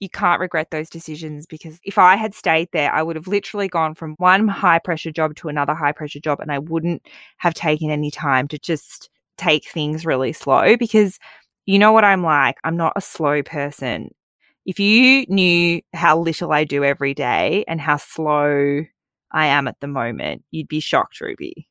you 0.00 0.08
can't 0.10 0.40
regret 0.40 0.70
those 0.70 0.90
decisions 0.90 1.46
because 1.46 1.78
if 1.84 1.98
I 1.98 2.16
had 2.16 2.34
stayed 2.34 2.68
there, 2.72 2.92
I 2.92 3.02
would 3.02 3.16
have 3.16 3.26
literally 3.28 3.68
gone 3.68 3.94
from 3.94 4.14
one 4.18 4.46
high 4.48 4.78
pressure 4.78 5.10
job 5.10 5.34
to 5.36 5.48
another 5.48 5.74
high 5.74 5.92
pressure 5.92 6.20
job, 6.20 6.40
and 6.40 6.52
I 6.52 6.58
wouldn't 6.58 7.02
have 7.38 7.54
taken 7.54 7.90
any 7.90 8.10
time 8.10 8.48
to 8.48 8.58
just 8.58 9.08
take 9.38 9.68
things 9.68 10.06
really 10.06 10.32
slow 10.32 10.76
because 10.76 11.18
you 11.66 11.78
know 11.78 11.92
what 11.92 12.04
I'm 12.04 12.22
like? 12.22 12.56
I'm 12.64 12.76
not 12.76 12.92
a 12.96 13.00
slow 13.00 13.42
person. 13.42 14.10
If 14.66 14.80
you 14.80 15.26
knew 15.28 15.80
how 15.94 16.18
little 16.18 16.52
I 16.52 16.64
do 16.64 16.84
every 16.84 17.14
day 17.14 17.64
and 17.68 17.80
how 17.80 17.96
slow 17.98 18.84
I 19.32 19.46
am 19.46 19.68
at 19.68 19.80
the 19.80 19.86
moment, 19.88 20.44
you'd 20.50 20.68
be 20.68 20.80
shocked, 20.80 21.20
Ruby. 21.20 21.68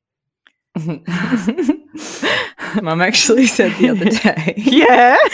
Mum 2.82 3.02
actually 3.02 3.48
said 3.48 3.72
the 3.80 3.90
other 3.90 4.06
day. 4.10 4.54
Yeah. 4.58 5.18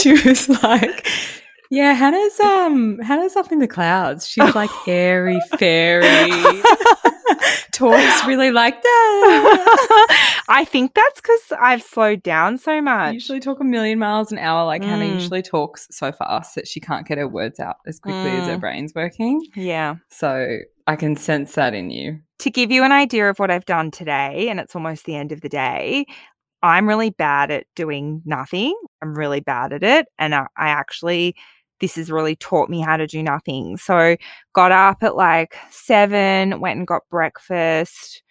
She 0.00 0.12
was 0.28 0.48
like, 0.62 1.08
"Yeah, 1.70 1.94
Hannah's 1.94 2.38
um 2.40 2.98
Hannah's 2.98 3.36
up 3.36 3.50
in 3.50 3.58
the 3.58 3.66
clouds. 3.66 4.28
She's 4.28 4.54
like 4.54 4.70
airy 4.86 5.40
fairy, 5.58 6.04
talks 7.72 8.26
really 8.26 8.50
like 8.52 8.80
that. 8.82 10.44
I 10.48 10.64
think 10.64 10.94
that's 10.94 11.20
because 11.20 11.40
I've 11.60 11.82
slowed 11.82 12.22
down 12.22 12.58
so 12.58 12.72
I 12.72 12.80
much. 12.80 13.14
usually 13.14 13.40
talk 13.40 13.60
a 13.60 13.64
million 13.64 13.98
miles 13.98 14.30
an 14.30 14.38
hour. 14.38 14.64
Like 14.66 14.84
Hannah 14.84 15.06
Mm. 15.06 15.14
usually 15.14 15.42
talks 15.42 15.88
so 15.90 16.12
fast 16.12 16.54
that 16.56 16.68
she 16.68 16.78
can't 16.80 17.06
get 17.06 17.18
her 17.18 17.28
words 17.28 17.58
out 17.60 17.76
as 17.86 17.98
quickly 17.98 18.30
as 18.30 18.46
her 18.48 18.56
Mm. 18.56 18.60
brain's 18.60 18.94
working. 18.94 19.44
Yeah. 19.56 19.96
So 20.08 20.58
I 20.86 20.96
can 20.96 21.16
sense 21.16 21.54
that 21.54 21.74
in 21.74 21.90
you. 21.90 22.20
to 22.40 22.50
give 22.50 22.70
you 22.72 22.82
an 22.82 22.92
idea 22.92 23.28
of 23.30 23.38
what 23.38 23.50
I've 23.50 23.64
done 23.64 23.90
today, 23.90 24.48
and 24.48 24.58
it's 24.60 24.74
almost 24.74 25.04
the 25.04 25.14
end 25.16 25.32
of 25.32 25.40
the 25.40 25.48
day, 25.48 26.06
I'm 26.62 26.88
really 26.88 27.10
bad 27.10 27.50
at 27.50 27.66
doing 27.76 28.22
nothing. 28.24 28.74
I'm 29.02 29.14
really 29.14 29.40
bad 29.40 29.72
at 29.72 29.82
it. 29.82 30.06
And 30.18 30.34
I, 30.34 30.46
I 30.56 30.68
actually, 30.68 31.34
this 31.80 31.96
has 31.96 32.10
really 32.10 32.36
taught 32.36 32.70
me 32.70 32.80
how 32.80 32.96
to 32.96 33.06
do 33.06 33.22
nothing. 33.22 33.76
So, 33.76 34.16
got 34.54 34.72
up 34.72 35.02
at 35.02 35.16
like 35.16 35.56
seven, 35.70 36.60
went 36.60 36.78
and 36.78 36.86
got 36.86 37.02
breakfast, 37.10 38.22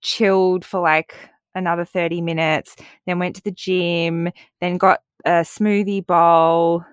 chilled 0.00 0.64
for 0.64 0.80
like 0.80 1.14
another 1.54 1.84
30 1.84 2.20
minutes, 2.20 2.76
then 3.06 3.18
went 3.18 3.36
to 3.36 3.42
the 3.42 3.52
gym, 3.52 4.30
then 4.60 4.76
got 4.78 5.00
a 5.24 5.42
smoothie 5.42 6.06
bowl, 6.06 6.84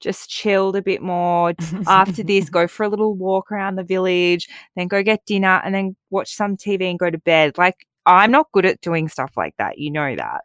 just 0.00 0.28
chilled 0.30 0.76
a 0.76 0.82
bit 0.82 1.02
more. 1.02 1.54
After 1.86 2.22
this, 2.22 2.48
go 2.50 2.66
for 2.66 2.84
a 2.84 2.88
little 2.88 3.14
walk 3.14 3.52
around 3.52 3.76
the 3.76 3.84
village, 3.84 4.48
then 4.76 4.88
go 4.88 5.02
get 5.02 5.24
dinner 5.26 5.60
and 5.64 5.74
then 5.74 5.96
watch 6.10 6.34
some 6.34 6.56
TV 6.56 6.88
and 6.90 6.98
go 6.98 7.10
to 7.10 7.18
bed. 7.18 7.58
Like, 7.58 7.86
I'm 8.06 8.30
not 8.30 8.50
good 8.52 8.66
at 8.66 8.80
doing 8.80 9.08
stuff 9.08 9.32
like 9.36 9.54
that. 9.58 9.78
You 9.78 9.90
know 9.90 10.16
that. 10.16 10.42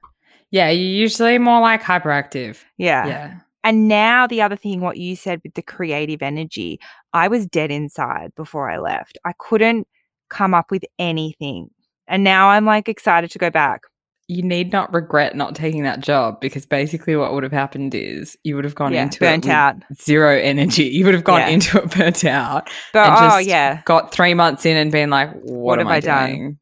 yeah, 0.52 0.70
you're 0.70 1.02
usually 1.02 1.38
more 1.38 1.62
like 1.62 1.82
hyperactive. 1.82 2.64
Yeah. 2.78 3.08
Yeah. 3.08 3.40
And 3.64 3.88
now, 3.88 4.28
the 4.28 4.44
other 4.44 4.56
thing, 4.56 4.80
what 4.80 4.98
you 4.98 5.16
said 5.16 5.42
with 5.44 5.56
the 5.56 5.64
creative 5.64 6.22
energy, 6.22 6.80
I 7.14 7.28
was 7.28 7.48
dead 7.48 7.72
inside 7.72 8.32
before 8.36 8.70
I 8.70 8.78
left. 8.78 9.18
I 9.26 9.34
couldn't 9.40 9.88
come 10.30 10.54
up 10.54 10.70
with 10.70 10.86
anything. 11.00 11.72
And 12.08 12.24
now 12.24 12.50
I'm 12.50 12.66
like 12.66 12.88
excited 12.88 13.32
to 13.32 13.40
go 13.40 13.50
back. 13.50 13.82
You 14.28 14.42
need 14.42 14.72
not 14.72 14.92
regret 14.94 15.36
not 15.36 15.54
taking 15.56 15.84
that 15.84 16.00
job 16.00 16.40
because 16.42 16.66
basically 16.66 17.16
what 17.16 17.34
would 17.34 17.44
have 17.44 17.52
happened 17.52 17.94
is 17.94 18.36
you 18.44 18.56
would 18.56 18.64
have 18.66 18.74
gone 18.76 18.92
yeah, 18.94 19.04
into 19.04 19.20
burnt 19.20 19.46
it 19.46 19.52
out. 19.52 19.76
zero 20.02 20.36
energy. 20.38 20.86
You 20.86 21.06
would 21.06 21.14
have 21.14 21.24
gone 21.24 21.42
Yeah. 21.42 21.48
into 21.50 21.78
it 21.78 21.92
burnt 21.92 22.26
out. 22.26 22.70
But 22.92 23.08
and 23.10 23.34
oh, 23.34 23.38
yeah. 23.38 23.82
Got 23.86 24.12
three 24.12 24.34
months 24.34 24.66
in 24.66 24.78
and 24.78 24.92
been 24.92 25.10
like, 25.12 25.32
what, 25.34 25.44
What 25.44 25.80
am 25.80 25.86
have 25.88 25.94
I, 25.94 25.98
I 25.98 26.00
done? 26.00 26.30
doing? 26.30 26.60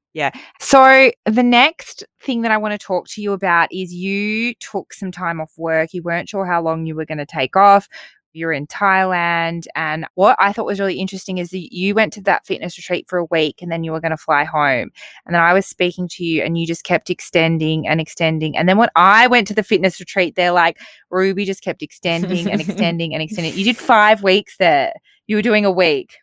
So, 0.59 1.11
the 1.25 1.41
next 1.43 2.03
thing 2.21 2.41
that 2.43 2.51
I 2.51 2.57
want 2.57 2.73
to 2.73 2.77
talk 2.77 3.07
to 3.09 3.21
you 3.21 3.33
about 3.33 3.69
is 3.71 3.93
you 3.93 4.53
took 4.55 4.93
some 4.93 5.11
time 5.11 5.41
off 5.41 5.51
work. 5.57 5.93
You 5.93 6.03
weren't 6.03 6.29
sure 6.29 6.45
how 6.45 6.61
long 6.61 6.85
you 6.85 6.95
were 6.95 7.05
going 7.05 7.17
to 7.17 7.25
take 7.25 7.55
off. 7.55 7.87
You're 8.33 8.51
in 8.51 8.67
Thailand. 8.67 9.65
And 9.75 10.05
what 10.15 10.35
I 10.39 10.53
thought 10.53 10.65
was 10.65 10.79
really 10.79 10.99
interesting 10.99 11.37
is 11.37 11.49
that 11.51 11.73
you 11.73 11.95
went 11.95 12.13
to 12.13 12.21
that 12.21 12.45
fitness 12.45 12.77
retreat 12.77 13.07
for 13.07 13.17
a 13.17 13.25
week 13.25 13.61
and 13.61 13.71
then 13.71 13.83
you 13.83 13.91
were 13.91 13.99
going 13.99 14.11
to 14.11 14.17
fly 14.17 14.43
home. 14.43 14.91
And 15.25 15.33
then 15.33 15.41
I 15.41 15.53
was 15.53 15.65
speaking 15.65 16.07
to 16.09 16.23
you 16.23 16.43
and 16.43 16.57
you 16.57 16.67
just 16.67 16.83
kept 16.83 17.09
extending 17.09 17.87
and 17.87 18.01
extending. 18.01 18.57
And 18.57 18.67
then 18.67 18.77
when 18.77 18.89
I 18.95 19.27
went 19.27 19.47
to 19.47 19.53
the 19.53 19.63
fitness 19.63 19.99
retreat, 19.99 20.35
they're 20.35 20.51
like, 20.51 20.79
Ruby 21.09 21.45
just 21.45 21.63
kept 21.63 21.81
extending 21.81 22.49
and 22.51 22.61
extending 22.61 23.13
and 23.13 23.21
extending. 23.21 23.53
You 23.53 23.63
did 23.63 23.77
five 23.77 24.23
weeks 24.23 24.57
there. 24.57 24.93
You 25.27 25.35
were 25.35 25.41
doing 25.41 25.65
a 25.65 25.71
week. 25.71 26.17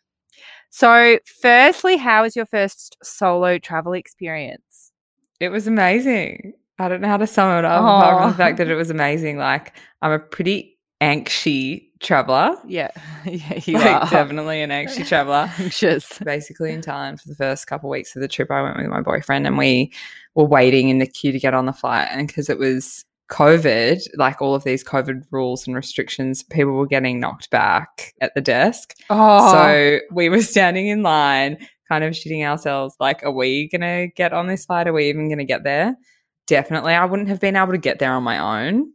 So, 0.71 1.19
firstly, 1.43 1.97
how 1.97 2.23
was 2.23 2.37
your 2.37 2.47
first 2.47 2.97
solo 3.03 3.59
travel 3.59 3.93
experience? 3.93 4.93
It 5.41 5.49
was 5.49 5.67
amazing. 5.67 6.53
I 6.79 6.89
don't 6.89 7.01
know 7.01 7.09
how 7.09 7.17
to 7.17 7.27
sum 7.27 7.59
it 7.59 7.65
up 7.65 7.83
apart 7.83 8.21
from 8.21 8.31
the 8.31 8.37
fact 8.37 8.57
that 8.59 8.69
it 8.69 8.77
was 8.77 8.89
amazing. 8.89 9.37
Like, 9.37 9.75
I'm 10.01 10.13
a 10.13 10.19
pretty 10.19 10.79
anxious 11.01 11.81
traveler. 12.01 12.57
Yeah. 12.67 12.91
Yeah, 13.27 13.61
you 13.67 13.75
Like, 13.75 14.05
are. 14.05 14.11
definitely 14.11 14.63
an 14.63 14.71
anxious 14.71 15.07
traveler. 15.07 15.51
Anxious. 15.59 16.19
Basically, 16.25 16.73
in 16.73 16.81
time 16.81 17.19
for 17.19 17.29
the 17.29 17.35
first 17.35 17.67
couple 17.67 17.91
of 17.91 17.93
weeks 17.93 18.17
of 18.17 18.23
the 18.23 18.29
trip, 18.29 18.51
I 18.51 18.63
went 18.63 18.79
with 18.79 18.87
my 18.87 19.03
boyfriend 19.03 19.47
and 19.47 19.59
we 19.59 19.93
were 20.35 20.47
waiting 20.47 20.89
in 20.89 20.99
the 20.99 21.07
queue 21.07 21.31
to 21.33 21.39
get 21.39 21.53
on 21.53 21.67
the 21.67 21.73
flight. 21.75 22.09
And 22.11 22.27
because 22.27 22.49
it 22.49 22.59
was 22.59 23.05
COVID, 23.31 24.01
like 24.17 24.41
all 24.41 24.55
of 24.55 24.65
these 24.65 24.83
COVID 24.83 25.25
rules 25.31 25.67
and 25.67 25.77
restrictions, 25.77 26.43
people 26.43 26.73
were 26.73 26.87
getting 26.87 27.21
knocked 27.21 27.51
back 27.51 28.15
at 28.23 28.33
the 28.35 28.41
desk. 28.41 28.95
Oh, 29.11 29.53
So 29.53 29.99
we 30.13 30.31
were 30.31 30.41
standing 30.43 30.87
in 30.89 31.03
line, 31.03 31.59
kind 31.87 32.03
of 32.03 32.15
shitting 32.15 32.43
ourselves, 32.43 32.95
like, 33.01 33.23
are 33.23 33.31
we 33.33 33.69
going 33.69 33.83
to 33.83 34.09
get 34.17 34.33
on 34.33 34.47
this 34.47 34.65
flight? 34.65 34.89
Are 34.89 34.95
we 34.95 35.11
even 35.11 35.29
going 35.29 35.39
to 35.39 35.45
get 35.45 35.63
there? 35.63 35.95
Definitely. 36.47 36.95
I 36.95 37.05
wouldn't 37.05 37.29
have 37.29 37.41
been 37.41 37.55
able 37.57 37.73
to 37.73 37.79
get 37.79 37.99
there 37.99 38.13
on 38.15 38.23
my 38.23 38.67
own. 38.69 38.91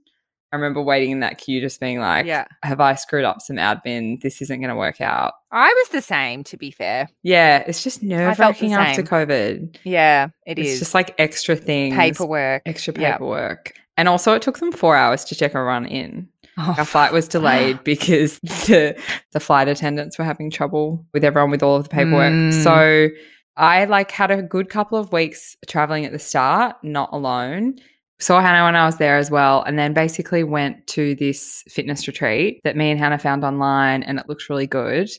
I 0.56 0.58
remember 0.58 0.82
waiting 0.82 1.12
in 1.12 1.20
that 1.20 1.38
queue, 1.38 1.60
just 1.60 1.82
being 1.82 2.00
like, 2.00 2.26
yeah. 2.26 2.46
have 2.64 2.80
I 2.80 2.96
screwed 2.96 3.26
up 3.26 3.42
some 3.42 3.58
admin? 3.58 4.22
This 4.22 4.42
isn't 4.42 4.62
going 4.62 4.70
to 4.70 4.76
work 4.76 5.02
out. 5.02 5.34
I 5.52 5.68
was 5.68 5.90
the 5.90 6.02
same, 6.02 6.46
to 6.46 6.56
be 6.56 6.72
fair. 6.72 7.10
Yeah, 7.24 7.66
it's 7.68 7.84
just 7.84 8.02
nerve 8.02 8.40
wracking 8.40 8.72
after. 8.72 9.04
COVID. 9.04 9.76
Yeah, 9.84 10.30
it 10.46 10.58
it's 10.58 10.70
is. 10.70 10.80
just 10.80 10.94
like 10.94 11.14
extra 11.18 11.58
things, 11.58 11.94
paperwork. 11.94 12.62
extra 12.66 12.94
paperwork. 12.94 13.74
And 13.98 14.08
also, 14.08 14.34
it 14.34 14.42
took 14.42 14.60
them 14.60 14.72
four 14.72 14.96
hours 14.96 15.26
to 15.26 15.36
check 15.36 15.56
a 15.56 15.62
run 15.62 15.86
in. 15.86 16.30
Oh, 16.58 16.74
Our 16.78 16.86
flight 16.86 17.12
was 17.12 17.28
delayed 17.28 17.82
because 17.84 18.40
the 18.68 18.98
the 19.34 19.40
flight 19.42 19.68
attendants 19.68 20.18
were 20.18 20.24
having 20.24 20.50
trouble 20.50 21.06
with 21.14 21.26
everyone 21.26 21.52
with 21.52 21.64
all 21.64 21.76
of 21.76 21.84
the 21.84 21.90
paperwork. 21.90 22.32
Mm. 22.32 22.64
So 22.64 23.10
I 23.58 23.84
like 23.86 24.10
had 24.10 24.32
a 24.32 24.42
good 24.42 24.70
couple 24.70 24.98
of 24.98 25.12
weeks 25.12 25.58
traveling 25.68 26.06
at 26.06 26.14
the 26.14 26.20
start, 26.20 26.78
not 26.82 27.10
alone. 27.12 27.80
Saw 28.20 28.40
Hannah 28.40 28.64
when 28.66 28.76
I 28.76 28.86
was 28.86 28.98
there 28.98 29.18
as 29.18 29.30
well, 29.30 29.62
and 29.64 29.78
then 29.78 29.94
basically 29.94 30.44
went 30.44 30.88
to 30.88 31.16
this 31.16 31.64
fitness 31.68 32.08
retreat 32.08 32.62
that 32.64 32.78
me 32.78 32.90
and 32.92 33.00
Hannah 33.00 33.20
found 33.20 33.44
online, 33.44 34.04
and 34.04 34.20
it 34.20 34.30
looked 34.30 34.50
really 34.50 34.68
good. 34.68 35.10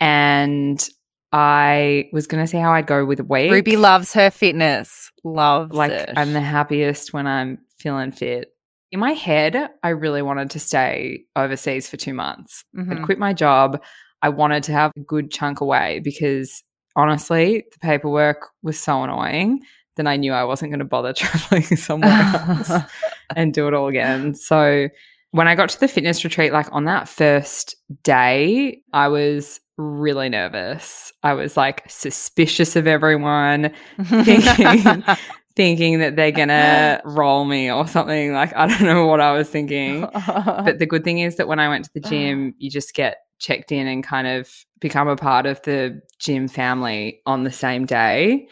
And 0.00 0.86
I 1.32 2.10
was 2.12 2.26
going 2.26 2.42
to 2.42 2.46
see 2.46 2.58
how 2.58 2.72
I'd 2.72 2.86
go 2.86 3.04
with 3.04 3.20
a 3.20 3.24
week. 3.24 3.52
Ruby 3.52 3.76
loves 3.76 4.12
her 4.14 4.30
fitness. 4.30 5.10
Loves 5.24 5.72
like 5.72 5.92
it. 5.92 6.10
I'm 6.16 6.32
the 6.32 6.40
happiest 6.40 7.12
when 7.12 7.26
I'm 7.26 7.58
feeling 7.78 8.10
fit. 8.12 8.48
In 8.90 9.00
my 9.00 9.12
head, 9.12 9.70
I 9.82 9.90
really 9.90 10.20
wanted 10.20 10.50
to 10.50 10.58
stay 10.60 11.22
overseas 11.36 11.88
for 11.88 11.96
two 11.96 12.12
months. 12.12 12.64
Mhm. 12.76 12.92
I'd 12.98 13.04
quit 13.04 13.18
my 13.18 13.32
job. 13.32 13.80
I 14.20 14.28
wanted 14.28 14.64
to 14.64 14.72
have 14.72 14.92
a 14.96 15.00
good 15.00 15.30
chunk 15.30 15.60
away 15.60 16.00
because 16.04 16.62
honestly, 16.96 17.64
the 17.72 17.78
paperwork 17.78 18.48
was 18.62 18.78
so 18.78 19.02
annoying. 19.02 19.60
Then 19.96 20.06
I 20.06 20.16
knew 20.16 20.32
I 20.32 20.44
wasn't 20.44 20.70
going 20.70 20.78
to 20.80 20.84
bother 20.84 21.12
traveling 21.16 21.64
somewhere 21.76 22.10
else 22.10 22.72
and 23.36 23.52
do 23.52 23.68
it 23.68 23.74
all 23.74 23.88
again. 23.88 24.34
So 24.34 24.88
when 25.32 25.48
I 25.48 25.54
got 25.54 25.68
to 25.70 25.80
the 25.80 25.88
fitness 25.88 26.24
retreat, 26.24 26.52
like 26.52 26.68
on 26.72 26.84
that 26.84 27.08
first 27.08 27.76
day, 28.02 28.82
I 28.92 29.08
was 29.08 29.60
really 29.78 30.28
nervous. 30.28 31.12
I 31.22 31.32
was 31.34 31.56
like 31.56 31.84
suspicious 31.90 32.76
of 32.76 32.86
everyone, 32.86 33.72
thinking- 34.04 35.04
thinking 35.56 35.98
that 35.98 36.16
they're 36.16 36.32
going 36.32 36.48
to 36.48 37.00
roll 37.04 37.44
me 37.44 37.70
or 37.70 37.86
something. 37.86 38.32
Like, 38.32 38.54
I 38.56 38.66
don't 38.66 38.82
know 38.82 39.06
what 39.06 39.20
I 39.20 39.32
was 39.32 39.48
thinking. 39.50 40.08
But 40.12 40.78
the 40.78 40.86
good 40.86 41.04
thing 41.04 41.18
is 41.18 41.36
that 41.36 41.48
when 41.48 41.58
I 41.58 41.68
went 41.68 41.84
to 41.84 41.90
the 41.92 42.00
gym, 42.00 42.54
you 42.58 42.70
just 42.70 42.94
get 42.94 43.18
checked 43.38 43.72
in 43.72 43.86
and 43.86 44.02
kind 44.04 44.26
of 44.26 44.48
become 44.80 45.08
a 45.08 45.16
part 45.16 45.46
of 45.46 45.60
the 45.62 46.00
gym 46.18 46.48
family 46.48 47.20
on 47.26 47.44
the 47.44 47.50
same 47.52 47.84
day. 47.84 48.48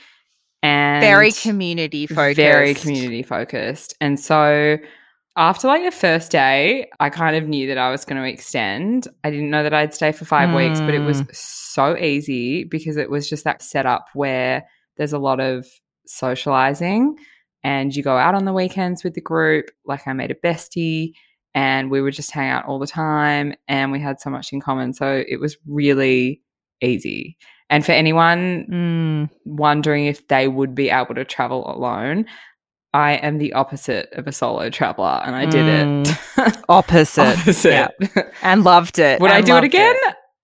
And 0.62 1.02
very 1.02 1.32
community 1.32 2.06
focused. 2.06 2.36
very 2.36 2.74
community 2.74 3.22
focused. 3.22 3.94
And 4.00 4.20
so 4.20 4.76
after 5.36 5.68
like 5.68 5.84
the 5.84 5.90
first 5.90 6.30
day, 6.30 6.90
I 7.00 7.08
kind 7.08 7.36
of 7.36 7.48
knew 7.48 7.66
that 7.68 7.78
I 7.78 7.90
was 7.90 8.04
going 8.04 8.20
to 8.20 8.28
extend. 8.28 9.08
I 9.24 9.30
didn't 9.30 9.50
know 9.50 9.62
that 9.62 9.72
I'd 9.72 9.94
stay 9.94 10.12
for 10.12 10.24
five 10.26 10.54
weeks, 10.54 10.80
but 10.80 10.92
it 10.92 10.98
was 11.00 11.22
Mm. 11.22 11.34
so 11.34 11.96
easy 11.96 12.64
because 12.64 12.96
it 12.98 13.08
was 13.10 13.28
just 13.28 13.44
that 13.44 13.62
setup 13.62 14.08
where 14.12 14.66
there's 14.96 15.12
a 15.14 15.18
lot 15.18 15.40
of 15.40 15.66
socializing 16.06 17.16
and 17.64 17.94
you 17.94 18.02
go 18.02 18.16
out 18.16 18.34
on 18.34 18.44
the 18.44 18.52
weekends 18.52 19.02
with 19.04 19.14
the 19.14 19.20
group. 19.20 19.70
Like 19.86 20.06
I 20.06 20.12
made 20.12 20.30
a 20.30 20.34
bestie 20.34 21.12
and 21.54 21.90
we 21.90 22.02
would 22.02 22.14
just 22.14 22.32
hang 22.32 22.50
out 22.50 22.66
all 22.66 22.78
the 22.78 22.86
time 22.86 23.54
and 23.68 23.92
we 23.92 24.00
had 24.00 24.20
so 24.20 24.30
much 24.30 24.52
in 24.52 24.60
common. 24.60 24.92
So 24.92 25.22
it 25.26 25.40
was 25.40 25.56
really 25.66 26.42
easy. 26.82 27.36
And 27.70 27.86
for 27.86 27.92
anyone 27.92 28.66
Mm. 28.70 29.30
wondering 29.46 30.06
if 30.06 30.28
they 30.28 30.48
would 30.48 30.74
be 30.74 30.90
able 30.90 31.14
to 31.14 31.24
travel 31.24 31.70
alone. 31.74 32.26
I 32.92 33.12
am 33.12 33.38
the 33.38 33.52
opposite 33.52 34.08
of 34.14 34.26
a 34.26 34.32
solo 34.32 34.68
traveler 34.68 35.22
and 35.24 35.36
I 35.36 35.46
did 35.46 35.64
it. 36.08 36.58
Opposite. 36.68 37.38
opposite. 37.38 37.70
Yeah. 37.70 37.88
And 38.42 38.64
loved 38.64 38.98
it. 38.98 39.20
would 39.20 39.30
I 39.30 39.40
do 39.42 39.54
it 39.56 39.62
again? 39.62 39.94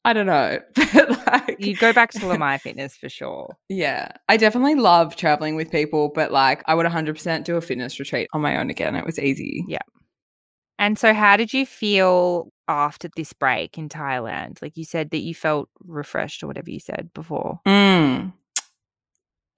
I 0.04 0.12
don't 0.12 0.26
know. 0.26 0.60
But 0.94 1.26
like, 1.26 1.56
You'd 1.58 1.80
go 1.80 1.92
back 1.92 2.12
to 2.12 2.20
Lamai 2.20 2.60
Fitness 2.60 2.96
for 2.96 3.08
sure. 3.08 3.56
yeah, 3.68 4.12
I 4.28 4.36
definitely 4.36 4.76
love 4.76 5.16
traveling 5.16 5.56
with 5.56 5.72
people, 5.72 6.12
but 6.14 6.30
like 6.30 6.62
I 6.66 6.76
would 6.76 6.86
100% 6.86 7.42
do 7.42 7.56
a 7.56 7.60
fitness 7.60 7.98
retreat 7.98 8.28
on 8.32 8.40
my 8.42 8.56
own 8.60 8.70
again. 8.70 8.94
It 8.94 9.04
was 9.04 9.18
easy. 9.18 9.64
Yeah. 9.66 9.80
And 10.78 10.98
so, 10.98 11.14
how 11.14 11.36
did 11.36 11.52
you 11.52 11.64
feel 11.64 12.52
after 12.68 13.08
this 13.16 13.32
break 13.32 13.78
in 13.78 13.88
Thailand? 13.88 14.60
Like 14.60 14.76
you 14.76 14.84
said 14.84 15.10
that 15.10 15.22
you 15.22 15.34
felt 15.34 15.68
refreshed 15.84 16.42
or 16.42 16.46
whatever 16.46 16.70
you 16.70 16.80
said 16.80 17.10
before. 17.14 17.60
Mm. 17.66 18.32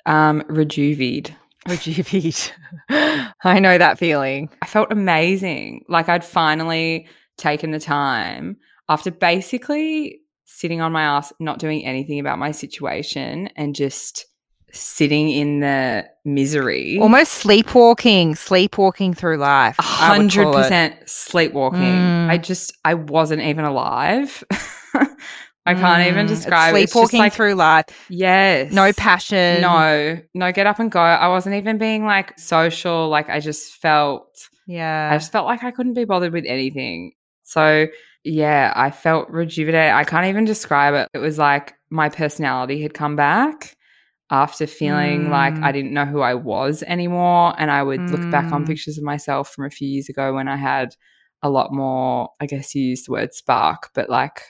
Um, 0.06 0.44
rejuvied. 0.48 1.36
Rejuvenate. 1.68 2.54
I 2.88 3.58
know 3.60 3.78
that 3.78 3.98
feeling. 3.98 4.48
I 4.62 4.66
felt 4.66 4.92
amazing. 4.92 5.84
Like 5.88 6.08
I'd 6.08 6.24
finally 6.24 7.08
taken 7.36 7.70
the 7.70 7.80
time 7.80 8.56
after 8.88 9.10
basically 9.10 10.20
sitting 10.44 10.80
on 10.80 10.92
my 10.92 11.02
ass, 11.02 11.32
not 11.40 11.58
doing 11.58 11.84
anything 11.84 12.18
about 12.18 12.38
my 12.38 12.52
situation 12.52 13.48
and 13.54 13.74
just 13.74 14.26
sitting 14.72 15.30
in 15.30 15.60
the 15.60 16.06
misery. 16.24 16.98
Almost 17.00 17.32
sleepwalking, 17.34 18.34
sleepwalking 18.34 19.14
through 19.14 19.38
life. 19.38 19.76
A 19.78 19.82
I 19.84 20.10
would 20.10 20.16
hundred 20.18 20.44
call 20.44 20.58
it. 20.58 20.62
percent 20.62 20.94
sleepwalking. 21.08 21.80
Mm. 21.80 22.30
I 22.30 22.38
just 22.38 22.76
I 22.84 22.94
wasn't 22.94 23.42
even 23.42 23.64
alive. 23.64 24.44
I 25.66 25.74
can't 25.74 26.06
even 26.08 26.24
Mm, 26.26 26.28
describe 26.30 26.74
it. 26.74 26.78
It's 26.78 26.84
just 26.84 26.92
sleepwalking 26.94 27.18
like, 27.18 27.32
through 27.34 27.54
life. 27.54 27.84
Yes. 28.08 28.72
No 28.72 28.90
passion. 28.94 29.60
No, 29.60 30.18
no, 30.32 30.50
get 30.52 30.66
up 30.66 30.78
and 30.78 30.90
go. 30.90 30.98
I 31.00 31.28
wasn't 31.28 31.56
even 31.56 31.76
being 31.76 32.06
like 32.06 32.38
social. 32.38 33.08
Like 33.10 33.28
I 33.28 33.38
just 33.40 33.74
felt 33.74 34.48
Yeah. 34.66 35.10
I 35.12 35.16
just 35.18 35.30
felt 35.30 35.44
like 35.46 35.62
I 35.64 35.70
couldn't 35.70 35.92
be 35.94 36.04
bothered 36.06 36.32
with 36.32 36.44
anything. 36.46 37.12
So, 37.42 37.86
yeah, 38.24 38.72
I 38.76 38.90
felt 38.90 39.28
rejuvenated. 39.30 39.92
I 39.92 40.04
can't 40.04 40.26
even 40.26 40.44
describe 40.46 40.94
it. 40.94 41.08
It 41.14 41.18
was 41.18 41.38
like 41.38 41.74
my 41.90 42.08
personality 42.08 42.80
had 42.82 42.94
come 42.94 43.16
back 43.16 43.76
after 44.30 44.66
feeling 44.66 45.30
like 45.30 45.54
Mm. 45.54 45.62
I 45.64 45.72
didn't 45.72 45.92
know 45.94 46.04
who 46.04 46.20
I 46.20 46.34
was 46.34 46.82
anymore. 46.82 47.54
And 47.58 47.70
I 47.70 47.82
would 47.82 48.10
look 48.10 48.30
back 48.30 48.52
on 48.52 48.64
Mm. 48.64 48.66
pictures 48.66 48.98
of 48.98 49.04
myself 49.04 49.50
from 49.50 49.64
a 49.64 49.70
few 49.70 49.88
years 49.88 50.08
ago 50.08 50.34
when 50.34 50.48
I 50.48 50.56
had 50.56 50.94
a 51.42 51.48
lot 51.48 51.72
more, 51.72 52.30
I 52.40 52.46
guess 52.46 52.74
you 52.74 52.82
used 52.82 53.06
the 53.08 53.12
word 53.12 53.32
spark, 53.32 53.90
but 53.94 54.10
like, 54.10 54.42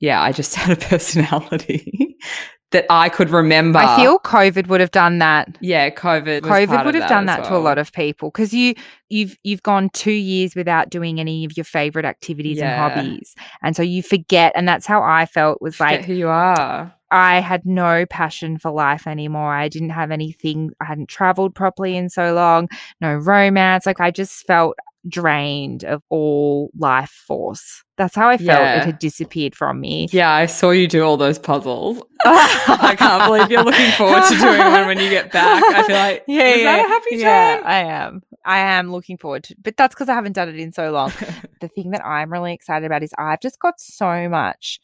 yeah, 0.00 0.22
I 0.22 0.32
just 0.32 0.54
had 0.56 0.76
a 0.76 0.80
personality 0.80 2.16
that 2.72 2.84
I 2.90 3.08
could 3.08 3.30
remember. 3.30 3.78
I 3.78 3.96
feel 3.96 4.18
COVID 4.18 4.66
would 4.68 4.80
have 4.80 4.90
done 4.90 5.18
that. 5.18 5.56
yeah, 5.60 5.88
COVID. 5.90 6.42
COVID 6.42 6.84
would 6.84 6.94
have 6.94 7.08
done 7.08 7.28
as 7.28 7.36
that 7.38 7.44
to 7.48 7.56
a 7.56 7.58
lot 7.58 7.78
of 7.78 7.92
people 7.92 8.30
because 8.30 8.52
you 8.52 8.74
you've 9.08 9.36
you've 9.44 9.62
gone 9.62 9.88
two 9.92 10.10
years 10.12 10.54
without 10.54 10.90
doing 10.90 11.18
any 11.20 11.44
of 11.44 11.56
your 11.56 11.64
favorite 11.64 12.04
activities 12.04 12.58
Yeah. 12.58 12.84
and 12.86 12.94
hobbies, 12.94 13.34
and 13.62 13.74
so 13.76 13.82
you 13.82 14.02
forget. 14.02 14.52
And 14.54 14.68
that's 14.68 14.84
how 14.86 15.02
I 15.02 15.26
felt 15.26 15.62
was 15.62 15.76
Forget 15.76 16.00
like 16.00 16.04
who 16.04 16.14
you 16.14 16.28
are. 16.28 16.92
I 17.10 17.40
had 17.40 17.64
no 17.64 18.04
passion 18.06 18.58
for 18.58 18.70
life 18.70 19.06
anymore. 19.06 19.54
I 19.54 19.68
didn't 19.68 19.90
have 19.90 20.10
anything. 20.10 20.72
I 20.80 20.86
hadn't 20.86 21.08
traveled 21.08 21.54
properly 21.54 21.96
in 21.96 22.10
so 22.10 22.34
long. 22.34 22.68
No 23.00 23.14
romance. 23.14 23.86
Like 23.86 24.00
I 24.00 24.10
just 24.10 24.46
felt 24.46 24.76
drained 25.08 25.84
of 25.84 26.02
all 26.08 26.70
life 26.76 27.10
force. 27.26 27.84
That's 27.96 28.14
how 28.14 28.28
I 28.28 28.36
felt. 28.36 28.60
Yeah. 28.60 28.80
It 28.80 28.84
had 28.84 28.98
disappeared 28.98 29.54
from 29.54 29.80
me. 29.80 30.08
Yeah, 30.10 30.30
I 30.30 30.46
saw 30.46 30.70
you 30.70 30.86
do 30.86 31.02
all 31.02 31.16
those 31.16 31.38
puzzles. 31.38 32.02
I 32.24 32.94
can't 32.98 33.24
believe 33.24 33.50
you're 33.50 33.64
looking 33.64 33.90
forward 33.92 34.22
to 34.28 34.36
doing 34.36 34.58
one 34.58 34.86
when 34.86 34.98
you 34.98 35.08
get 35.08 35.32
back. 35.32 35.62
I 35.64 35.82
feel 35.84 35.96
like, 35.96 36.24
Yeah, 36.28 36.54
yeah, 36.54 36.64
that 36.64 36.84
a 36.84 36.88
happy 36.88 37.16
yeah, 37.16 37.56
time? 37.56 37.66
I 37.66 37.78
am. 37.78 38.22
I 38.44 38.58
am 38.58 38.92
looking 38.92 39.16
forward 39.16 39.44
to, 39.44 39.56
but 39.62 39.76
that's 39.76 39.94
because 39.94 40.08
I 40.08 40.14
haven't 40.14 40.32
done 40.32 40.48
it 40.48 40.56
in 40.56 40.72
so 40.72 40.90
long. 40.90 41.12
the 41.60 41.68
thing 41.68 41.90
that 41.90 42.04
I'm 42.04 42.32
really 42.32 42.52
excited 42.52 42.84
about 42.84 43.02
is 43.02 43.12
I've 43.18 43.40
just 43.40 43.58
got 43.58 43.80
so 43.80 44.28
much 44.28 44.80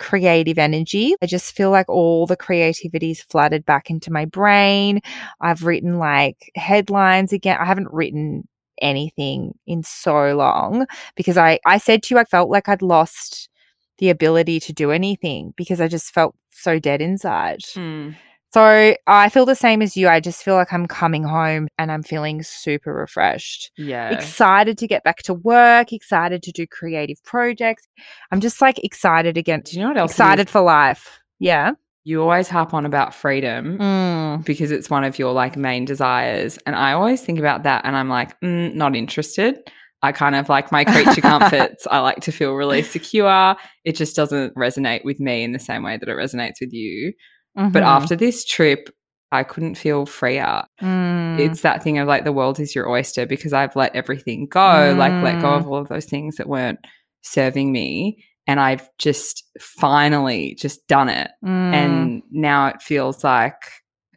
creative 0.00 0.58
energy. 0.58 1.14
I 1.22 1.26
just 1.26 1.54
feel 1.54 1.70
like 1.70 1.88
all 1.88 2.26
the 2.26 2.36
creativity's 2.36 3.22
flooded 3.22 3.64
back 3.64 3.90
into 3.90 4.10
my 4.10 4.24
brain. 4.24 5.00
I've 5.40 5.64
written 5.64 5.98
like 5.98 6.50
headlines 6.56 7.32
again. 7.32 7.58
I 7.60 7.64
haven't 7.64 7.92
written 7.92 8.48
anything 8.80 9.54
in 9.66 9.82
so 9.84 10.34
long 10.34 10.86
because 11.14 11.36
I, 11.36 11.60
I 11.66 11.78
said 11.78 12.02
to 12.04 12.14
you, 12.14 12.18
I 12.18 12.24
felt 12.24 12.50
like 12.50 12.68
I'd 12.68 12.82
lost 12.82 13.48
the 13.98 14.08
ability 14.08 14.58
to 14.60 14.72
do 14.72 14.90
anything 14.90 15.52
because 15.56 15.80
I 15.80 15.86
just 15.86 16.12
felt 16.12 16.34
so 16.50 16.78
dead 16.78 17.02
inside. 17.02 17.60
Mm. 17.76 18.16
So 18.52 18.96
I 19.06 19.28
feel 19.28 19.46
the 19.46 19.54
same 19.54 19.80
as 19.80 19.96
you. 19.96 20.08
I 20.08 20.18
just 20.18 20.42
feel 20.42 20.54
like 20.56 20.72
I'm 20.72 20.86
coming 20.86 21.22
home 21.22 21.68
and 21.78 21.92
I'm 21.92 22.02
feeling 22.02 22.42
super 22.42 22.92
refreshed. 22.92 23.70
Yeah. 23.76 24.10
Excited 24.10 24.76
to 24.78 24.88
get 24.88 25.04
back 25.04 25.18
to 25.24 25.34
work, 25.34 25.92
excited 25.92 26.42
to 26.42 26.52
do 26.52 26.66
creative 26.66 27.22
projects. 27.22 27.86
I'm 28.32 28.40
just 28.40 28.60
like 28.60 28.82
excited 28.84 29.36
again. 29.36 29.62
Do 29.64 29.76
you 29.76 29.82
know 29.82 29.88
what 29.90 29.98
else? 29.98 30.10
is? 30.10 30.14
Excited 30.16 30.50
for 30.50 30.62
life. 30.62 31.20
Yeah. 31.38 31.72
You 32.02 32.22
always 32.22 32.48
harp 32.48 32.74
on 32.74 32.86
about 32.86 33.14
freedom 33.14 33.78
Mm. 33.78 34.44
because 34.44 34.70
it's 34.72 34.90
one 34.90 35.04
of 35.04 35.18
your 35.18 35.32
like 35.32 35.56
main 35.56 35.84
desires. 35.84 36.58
And 36.66 36.74
I 36.74 36.92
always 36.92 37.20
think 37.20 37.38
about 37.38 37.62
that 37.64 37.84
and 37.84 37.94
I'm 37.94 38.08
like, 38.08 38.40
mm, 38.40 38.74
not 38.74 38.96
interested. 38.96 39.58
I 40.02 40.12
kind 40.12 40.34
of 40.34 40.48
like 40.48 40.72
my 40.72 40.82
creature 40.84 41.20
comforts. 41.20 41.86
I 41.90 41.98
like 42.00 42.20
to 42.22 42.32
feel 42.32 42.54
really 42.54 42.82
secure. 42.82 43.54
It 43.84 43.96
just 43.96 44.16
doesn't 44.16 44.54
resonate 44.56 45.04
with 45.04 45.20
me 45.20 45.44
in 45.44 45.52
the 45.52 45.58
same 45.58 45.82
way 45.82 45.98
that 45.98 46.08
it 46.08 46.12
resonates 46.16 46.54
with 46.60 46.72
you. 46.72 47.12
But 47.54 47.82
Mhm. 47.82 47.86
after 47.86 48.16
this 48.16 48.44
trip, 48.44 48.88
I 49.32 49.42
couldn't 49.44 49.76
feel 49.76 50.06
freer. 50.06 50.64
Mm. 50.82 51.38
It's 51.38 51.60
that 51.62 51.82
thing 51.82 51.98
of 51.98 52.08
like 52.08 52.24
the 52.24 52.32
world 52.32 52.58
is 52.58 52.74
your 52.74 52.88
oyster 52.88 53.26
because 53.26 53.52
I've 53.52 53.76
let 53.76 53.94
everything 53.94 54.46
go, 54.46 54.94
like 54.98 55.12
let 55.22 55.40
go 55.40 55.48
Mm. 55.48 55.58
of 55.60 55.68
all 55.68 55.76
of 55.78 55.88
those 55.88 56.06
things 56.06 56.36
that 56.36 56.48
weren't 56.48 56.80
serving 57.22 57.70
me. 57.70 58.24
And 58.46 58.58
I've 58.58 58.88
just 58.98 59.44
finally 59.60 60.56
just 60.58 60.86
done 60.88 61.08
it. 61.08 61.30
Mm. 61.44 61.74
And 61.74 62.22
now 62.32 62.66
it 62.68 62.82
feels 62.82 63.22
like, 63.22 63.54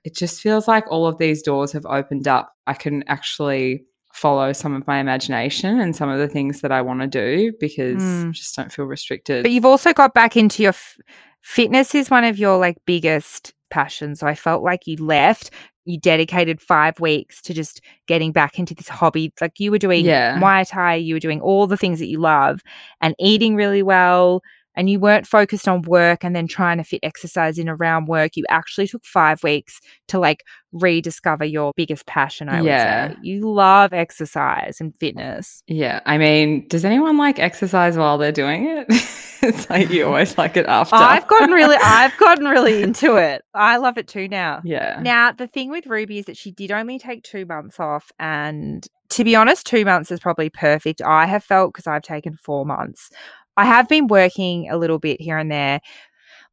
it 0.03 0.15
just 0.15 0.41
feels 0.41 0.67
like 0.67 0.85
all 0.89 1.05
of 1.05 1.17
these 1.19 1.43
doors 1.43 1.71
have 1.73 1.85
opened 1.85 2.27
up. 2.27 2.51
I 2.65 2.73
can 2.73 3.03
actually 3.07 3.83
follow 4.13 4.53
some 4.53 4.73
of 4.75 4.85
my 4.87 4.99
imagination 4.99 5.79
and 5.79 5.95
some 5.95 6.09
of 6.09 6.19
the 6.19 6.27
things 6.27 6.61
that 6.61 6.71
I 6.71 6.81
want 6.81 7.01
to 7.01 7.07
do 7.07 7.51
because 7.59 8.01
Mm. 8.01 8.29
I 8.29 8.31
just 8.31 8.55
don't 8.55 8.71
feel 8.71 8.85
restricted. 8.85 9.43
But 9.43 9.51
you've 9.51 9.65
also 9.65 9.91
got 9.93 10.13
back 10.13 10.35
into 10.37 10.63
your 10.63 10.69
f- 10.69 10.97
fitness 11.43 11.93
is 11.93 12.09
one 12.09 12.23
of 12.23 12.39
your 12.39 12.57
like 12.57 12.77
biggest 12.85 13.53
passions. 13.69 14.19
So 14.19 14.27
I 14.27 14.33
felt 14.33 14.63
like 14.63 14.87
you 14.87 14.97
left, 14.97 15.51
you 15.85 15.99
dedicated 15.99 16.61
five 16.61 16.99
weeks 16.99 17.41
to 17.43 17.53
just 17.53 17.81
getting 18.07 18.31
back 18.31 18.57
into 18.57 18.73
this 18.73 18.87
hobby. 18.87 19.31
Like 19.39 19.59
you 19.59 19.69
were 19.69 19.77
doing 19.77 20.05
Yeah. 20.05 20.39
Muay 20.39 20.67
Thai, 20.67 20.95
you 20.95 21.15
were 21.15 21.19
doing 21.19 21.41
all 21.41 21.67
the 21.67 21.77
things 21.77 21.99
that 21.99 22.07
you 22.07 22.19
love 22.19 22.61
and 23.01 23.13
eating 23.19 23.55
really 23.55 23.83
well. 23.83 24.41
And 24.75 24.89
you 24.89 24.99
weren't 24.99 25.27
focused 25.27 25.67
on 25.67 25.83
work 25.83 26.23
and 26.23 26.35
then 26.35 26.47
trying 26.47 26.77
to 26.77 26.83
fit 26.83 26.99
exercise 27.03 27.57
in 27.59 27.69
around 27.69 28.07
work. 28.07 28.31
You 28.35 28.43
actually 28.49 28.87
took 28.87 29.05
five 29.05 29.43
weeks 29.43 29.79
to 30.07 30.19
like 30.19 30.43
rediscover 30.71 31.45
your 31.45 31.71
biggest 31.75 32.05
passion, 32.07 32.49
I 32.49 32.61
Yeah. 32.61 33.07
would 33.07 33.11
say. 33.13 33.19
You 33.21 33.51
love 33.51 33.93
exercise 33.93 34.77
and 34.81 34.95
fitness. 34.97 35.61
Yeah, 35.67 35.99
I 36.05 36.17
mean, 36.17 36.67
does 36.67 36.83
anyone 36.85 37.17
like 37.17 37.37
exercise 37.39 37.97
while 37.97 38.17
they're 38.17 38.31
doing 38.31 38.65
it? 38.67 38.87
it's 39.43 39.69
like 39.69 39.89
you 39.91 40.05
always 40.07 40.37
like 40.37 40.57
it 40.57 40.65
after. 40.65 40.95
I've 40.95 41.27
gotten 41.27 41.51
really 41.51 41.77
I've 41.83 42.17
gotten 42.17 42.45
really 42.45 42.81
into 42.81 43.15
it. 43.17 43.43
I 43.53 43.77
love 43.77 43.97
it 43.97 44.07
too 44.07 44.27
now. 44.27 44.61
yeah. 44.63 44.99
Now, 45.01 45.31
the 45.31 45.47
thing 45.47 45.69
with 45.69 45.85
Ruby 45.85 46.17
is 46.19 46.25
that 46.25 46.37
she 46.37 46.51
did 46.51 46.71
only 46.71 46.97
take 46.97 47.23
two 47.23 47.45
months 47.45 47.79
off. 47.79 48.11
And 48.19 48.85
to 49.09 49.23
be 49.23 49.35
honest, 49.35 49.67
two 49.67 49.85
months 49.85 50.09
is 50.11 50.19
probably 50.19 50.49
perfect. 50.49 51.01
I 51.03 51.27
have 51.27 51.43
felt 51.43 51.71
because 51.73 51.85
I've 51.85 52.01
taken 52.01 52.35
four 52.35 52.65
months. 52.65 53.11
I 53.57 53.65
have 53.65 53.87
been 53.89 54.07
working 54.07 54.69
a 54.69 54.77
little 54.77 54.99
bit 54.99 55.21
here 55.21 55.37
and 55.37 55.51
there, 55.51 55.79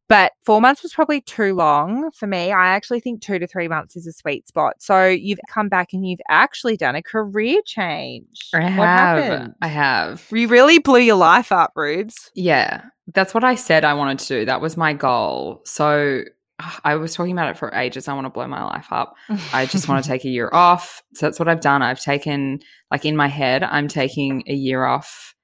but 0.09 0.33
four 0.43 0.61
months 0.61 0.83
was 0.83 0.93
probably 0.93 1.21
too 1.21 1.55
long 1.55 2.11
for 2.11 2.27
me. 2.27 2.51
I 2.51 2.69
actually 2.69 2.99
think 3.01 3.23
two 3.23 3.39
to 3.39 3.47
three 3.47 3.69
months 3.69 3.95
is 3.97 4.07
a 4.09 4.13
sweet 4.13 4.49
spot. 4.49 4.75
So 4.81 5.07
you've 5.07 5.39
come 5.49 5.69
back 5.69 5.93
and 5.93 6.05
you've 6.07 6.21
actually 6.29 6.77
done 6.77 6.97
a 6.97 7.03
career 7.03 7.61
change. 7.65 8.49
I 8.53 8.59
What 8.63 8.89
have. 8.89 9.25
happened? 9.25 9.55
I 9.63 9.69
have. 9.69 10.27
You 10.33 10.49
really 10.49 10.79
blew 10.81 10.99
your 10.99 11.17
life 11.17 11.53
up, 11.53 11.73
Rubes. 11.77 12.31
Yeah. 12.35 12.83
That's 13.15 13.35
what 13.35 13.45
I 13.45 13.55
said 13.55 13.85
I 13.85 13.95
wanted 13.95 14.19
to 14.21 14.27
do. 14.41 14.45
That 14.47 14.61
was 14.61 14.77
my 14.77 14.93
goal. 14.95 15.63
So 15.65 16.23
ah, 16.61 16.81
I 16.85 16.97
was 16.97 17.15
talking 17.15 17.33
about 17.33 17.51
it 17.51 17.57
for 17.57 17.73
ages. 17.75 18.09
I 18.09 18.15
want 18.15 18.25
to 18.25 18.31
blow 18.31 18.49
my 18.49 18.65
life 18.65 18.89
up. 18.91 19.15
I 19.53 19.67
just 19.67 19.89
want 19.89 20.03
to 20.05 20.09
take 20.13 20.25
a 20.25 20.29
year 20.29 20.51
off. 20.53 21.03
So 21.15 21.27
that's 21.27 21.39
what 21.39 21.49
I've 21.49 21.61
done. 21.61 21.83
I've 21.83 22.01
taken, 22.01 22.59
like 22.91 23.05
in 23.05 23.15
my 23.17 23.29
head, 23.29 23.63
I'm 23.63 23.87
taking 23.87 24.43
a 24.49 24.55
year 24.55 24.85
off 24.85 25.35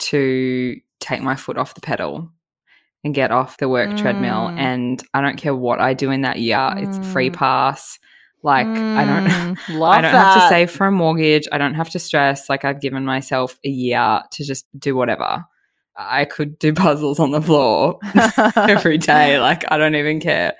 to 0.00 0.76
take 1.02 1.22
my 1.22 1.36
foot 1.36 1.58
off 1.58 1.74
the 1.74 1.80
pedal 1.80 2.30
and 3.04 3.14
get 3.14 3.30
off 3.30 3.58
the 3.58 3.68
work 3.68 3.96
treadmill. 3.96 4.48
Mm. 4.48 4.58
And 4.58 5.02
I 5.12 5.20
don't 5.20 5.36
care 5.36 5.54
what 5.54 5.80
I 5.80 5.92
do 5.94 6.10
in 6.10 6.22
that 6.22 6.38
year, 6.38 6.72
it's 6.76 6.98
a 6.98 7.02
free 7.02 7.30
Mm. 7.30 7.34
pass. 7.34 7.98
Like, 8.44 8.66
I 8.66 9.04
don't. 9.04 9.56
Mm, 9.56 9.68
love 9.78 9.92
I 9.94 10.00
don't 10.00 10.10
have 10.14 10.42
to 10.42 10.48
save 10.48 10.70
for 10.70 10.88
a 10.88 10.92
mortgage. 10.92 11.46
I 11.52 11.58
don't 11.58 11.74
have 11.74 11.90
to 11.90 12.00
stress. 12.00 12.48
Like 12.48 12.64
I've 12.64 12.80
given 12.80 13.04
myself 13.04 13.56
a 13.64 13.68
year 13.68 14.20
to 14.32 14.44
just 14.44 14.66
do 14.78 14.96
whatever. 14.96 15.44
I 15.96 16.24
could 16.24 16.58
do 16.58 16.72
puzzles 16.84 17.20
on 17.20 17.30
the 17.30 17.40
floor 17.40 17.98
every 18.56 18.98
day. 18.98 19.38
Like 19.38 19.64
I 19.70 19.78
don't 19.78 19.94
even 19.94 20.18
care. 20.18 20.54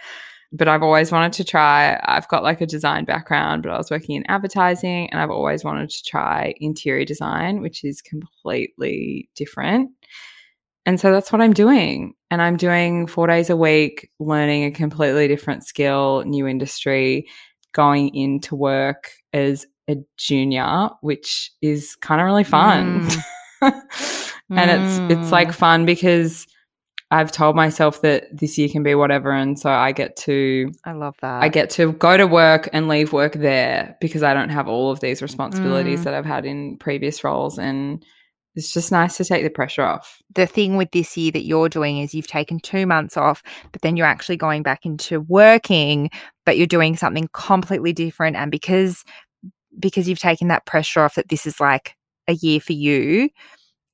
But 0.53 0.69
I've 0.69 0.83
always 0.83 1.11
wanted 1.11 1.33
to 1.35 1.45
try. 1.45 1.99
I've 2.05 2.29
got 2.29 2.45
like 2.45 2.61
a 2.61 2.67
design 2.67 3.05
background, 3.05 3.63
but 3.63 3.73
I 3.73 3.79
was 3.79 3.91
working 3.91 4.15
in 4.17 4.25
advertising 4.31 5.11
and 5.11 5.21
I've 5.21 5.31
always 5.31 5.65
wanted 5.65 5.91
to 5.91 6.05
try 6.05 6.55
interior 6.61 7.05
design, 7.07 7.63
which 7.63 7.83
is 7.83 8.03
completely 8.03 9.29
different. 9.35 9.91
And 10.87 10.99
so 11.01 11.13
that's 11.13 11.31
what 11.33 11.41
I'm 11.41 11.53
doing. 11.53 12.15
And 12.31 12.43
I'm 12.43 12.57
doing 12.57 13.07
four 13.07 13.27
days 13.27 13.51
a 13.51 13.57
week, 13.57 14.11
learning 14.19 14.65
a 14.65 14.71
completely 14.71 15.29
different 15.29 15.65
skill, 15.65 16.23
new 16.27 16.47
industry, 16.47 17.29
going 17.73 18.15
into 18.15 18.57
work 18.57 19.11
as 19.33 19.67
a 19.89 19.97
junior, 20.17 20.91
which 21.01 21.51
is 21.63 21.95
kind 21.97 22.21
of 22.21 22.25
really 22.27 22.45
fun. 22.45 23.07
and 23.63 24.71
it's 24.71 25.01
it's 25.09 25.33
like 25.33 25.49
Mm. 25.49 25.55
fun 25.55 25.87
because 25.87 26.47
I've 27.11 27.31
told 27.31 27.57
myself 27.57 28.01
that 28.03 28.25
this 28.37 28.57
year 28.57 28.69
can 28.71 28.83
be 28.83 28.95
whatever 28.95 29.33
and 29.33 29.59
so 29.59 29.71
I 29.71 29.93
get 29.93 30.17
to 30.17 30.73
I 30.85 30.93
love 30.93 31.15
that. 31.21 31.43
I 31.43 31.49
get 31.49 31.71
to 31.71 31.93
go 31.93 32.17
to 32.17 32.27
work 32.27 32.69
and 32.73 32.89
leave 32.89 33.13
work 33.13 33.35
there 33.35 33.97
because 34.01 34.23
I 34.23 34.33
don't 34.35 34.49
have 34.49 34.67
all 34.67 34.91
of 34.91 35.01
these 35.01 35.21
responsibilities 35.23 36.01
Mm. 36.01 36.05
that 36.05 36.15
I've 36.15 36.25
had 36.27 36.45
in 36.47 36.79
previous 36.79 37.23
roles 37.23 37.59
and 37.59 38.05
it's 38.55 38.73
just 38.73 38.93
nice 38.93 39.17
to 39.17 39.25
take 39.25 39.43
the 39.43 39.51
pressure 39.51 39.83
off. 39.83 40.21
the 40.35 40.47
thing 40.47 40.77
with 40.77 40.91
this 40.93 41.17
year 41.17 41.33
that 41.33 41.45
you're 41.45 41.69
doing 41.69 41.99
is 41.99 42.15
you've 42.15 42.27
taken 42.27 42.59
two 42.61 42.87
months 42.87 43.17
off, 43.17 43.43
but 43.73 43.83
then 43.83 43.97
you're 43.97 44.07
actually 44.07 44.37
going 44.37 44.63
back 44.63 44.85
into 44.87 45.21
working, 45.23 46.11
but 46.47 46.57
you're 46.59 46.67
doing 46.67 46.97
something 46.97 47.29
completely 47.33 47.93
different. 47.93 48.37
And 48.37 48.51
because 48.51 49.05
because 49.79 50.09
you've 50.09 50.19
taken 50.19 50.49
that 50.49 50.67
pressure 50.67 51.01
off 51.01 51.15
that 51.15 51.29
this 51.29 51.47
is 51.47 51.59
like 51.61 51.97
a 52.29 52.35
year 52.35 52.61
for 52.61 52.75
you, 52.75 53.31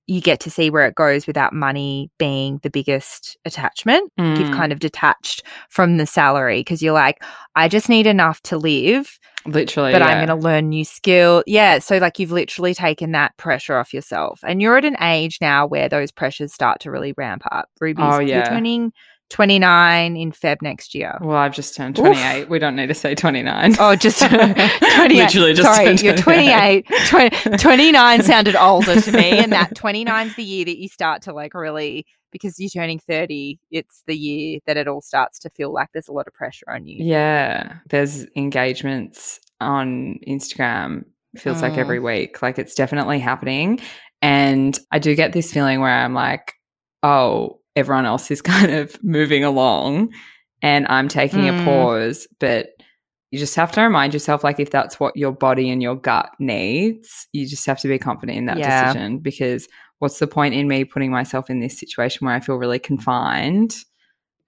you 0.09 0.21
get 0.21 0.40
to 0.40 0.51
see 0.51 0.71
where 0.71 0.87
it 0.87 0.94
goes 0.94 1.27
without 1.27 1.53
money 1.53 2.11
being 2.18 2.59
the 2.62 2.71
biggest 2.71 3.37
attachment. 3.44 4.11
You've 4.16 4.49
Mm. 4.49 4.57
kind 4.57 4.73
of 4.73 4.81
detached 4.81 5.42
from 5.68 5.99
the 5.99 6.07
salary 6.07 6.61
because 6.61 6.83
you're 6.83 6.94
like, 6.94 7.23
I 7.55 7.68
just 7.68 7.88
need 7.88 8.07
enough 8.07 8.40
to 8.42 8.57
live, 8.59 9.18
Literally. 9.46 9.92
but 9.92 10.03
yeah. 10.03 10.09
I'm 10.09 10.27
going 10.27 10.38
to 10.38 10.44
learn 10.44 10.68
new 10.68 10.85
skill. 10.85 11.42
Yeah. 11.46 11.79
So, 11.79 11.98
like, 11.98 12.18
you've 12.18 12.33
literally 12.33 12.74
taken 12.74 13.12
that 13.12 13.37
pressure 13.37 13.77
off 13.77 13.94
yourself. 13.94 14.40
And 14.44 14.61
you're 14.61 14.77
at 14.77 14.85
an 14.85 14.96
age 15.01 15.38
now 15.40 15.66
where 15.66 15.88
those 15.88 16.11
pressures 16.11 16.53
start 16.53 16.81
to 16.81 16.90
really 16.90 17.12
ramp 17.16 17.42
up. 17.51 17.68
Ruby's, 17.81 18.05
Oh, 18.07 18.18
you're 18.18 18.38
yeah. 18.38 18.48
turning 18.48 18.92
29 19.31 20.16
in 20.16 20.33
Feb 20.33 20.62
next 20.62 20.94
year. 20.94 21.16
Well, 21.20 21.37
I've 21.37 21.55
just 21.55 21.77
turned 21.77 21.98
Oof. 21.98 22.07
28. 22.07 22.48
We 22.48 22.59
don't 22.59 22.77
need 22.77 22.87
to 22.88 22.94
say 22.94 23.14
29. 23.14 23.77
Oh, 23.79 23.94
just 23.94 24.18
28. 24.29 24.57
Literally 25.11 25.53
just 25.55 25.74
Sorry, 25.74 25.94
you're 25.96 26.16
28. 26.16 26.87
20, 27.09 27.57
29 27.59 28.22
sounded 28.24 28.57
older 28.57 29.01
to 29.01 29.12
me. 29.12 29.31
And 29.38 29.53
that 29.53 29.74
29 29.74 30.27
is 30.29 30.37
the 30.37 30.42
year 30.42 30.64
that 30.64 30.79
you 30.79 30.88
start 30.88 31.22
to 31.22 31.33
like 31.33 31.55
really, 31.55 32.07
because 32.31 32.59
you're 32.59 32.69
turning 32.71 32.99
30, 32.99 33.59
it's 33.71 34.03
the 34.07 34.17
year 34.17 34.61
that 34.67 34.77
it 34.77 34.88
all 34.88 35.01
starts 35.01 35.38
to 35.41 35.51
feel 35.51 35.73
like 35.73 35.88
there's 35.93 36.09
a 36.09 36.12
lot 36.12 36.27
of 36.27 36.35
pressure 36.35 36.69
on 36.71 36.87
you. 36.87 37.05
Yeah. 37.05 37.77
There's 37.88 38.27
engagements 38.37 39.41
on 39.61 40.19
Instagram, 40.27 41.05
feels 41.37 41.62
like 41.62 41.75
Mm. 41.75 41.79
every 41.79 42.01
week. 42.01 42.43
Like 42.43 42.59
it's 42.59 42.75
definitely 42.75 43.19
happening. 43.19 43.81
And 44.23 44.79
I 44.91 44.99
do 44.99 45.14
get 45.14 45.33
this 45.33 45.53
feeling 45.53 45.81
where 45.81 45.91
I'm 45.93 46.14
like, 46.14 46.55
oh, 47.03 47.61
everyone 47.77 48.07
else 48.07 48.31
is 48.31 48.43
kind 48.43 48.71
of 48.73 49.03
moving 49.03 49.45
along 49.45 50.12
and 50.62 50.87
I'm 50.88 51.09
taking 51.09 51.41
Mm. 51.41 51.62
a 51.62 51.64
pause. 51.64 52.27
But 52.41 52.71
you 53.31 53.38
just 53.38 53.55
have 53.57 53.71
to 53.73 53.83
remind 53.83 54.14
yourself, 54.14 54.43
like, 54.43 54.59
if 54.59 54.71
that's 54.71 54.99
what 54.99 55.14
your 55.17 55.33
body 55.33 55.69
and 55.71 55.83
your 55.83 55.95
gut 55.97 56.31
needs, 56.38 57.27
you 57.33 57.47
just 57.47 57.67
have 57.67 57.79
to 57.81 57.88
be 57.88 57.99
confident 57.99 58.38
in 58.38 58.47
that 58.47 58.57
Yeah. 58.59 58.87
decision 58.93 59.19
because 59.19 59.69
what's 59.99 60.19
the 60.19 60.27
point 60.27 60.55
in 60.55 60.69
me 60.69 60.85
putting 60.85 61.11
myself 61.11 61.51
in 61.51 61.61
this 61.61 61.79
situation 61.79 62.27
where 62.27 62.35
I 62.35 62.41
feel 62.41 62.57
really 62.57 62.79
confined? 62.79 63.77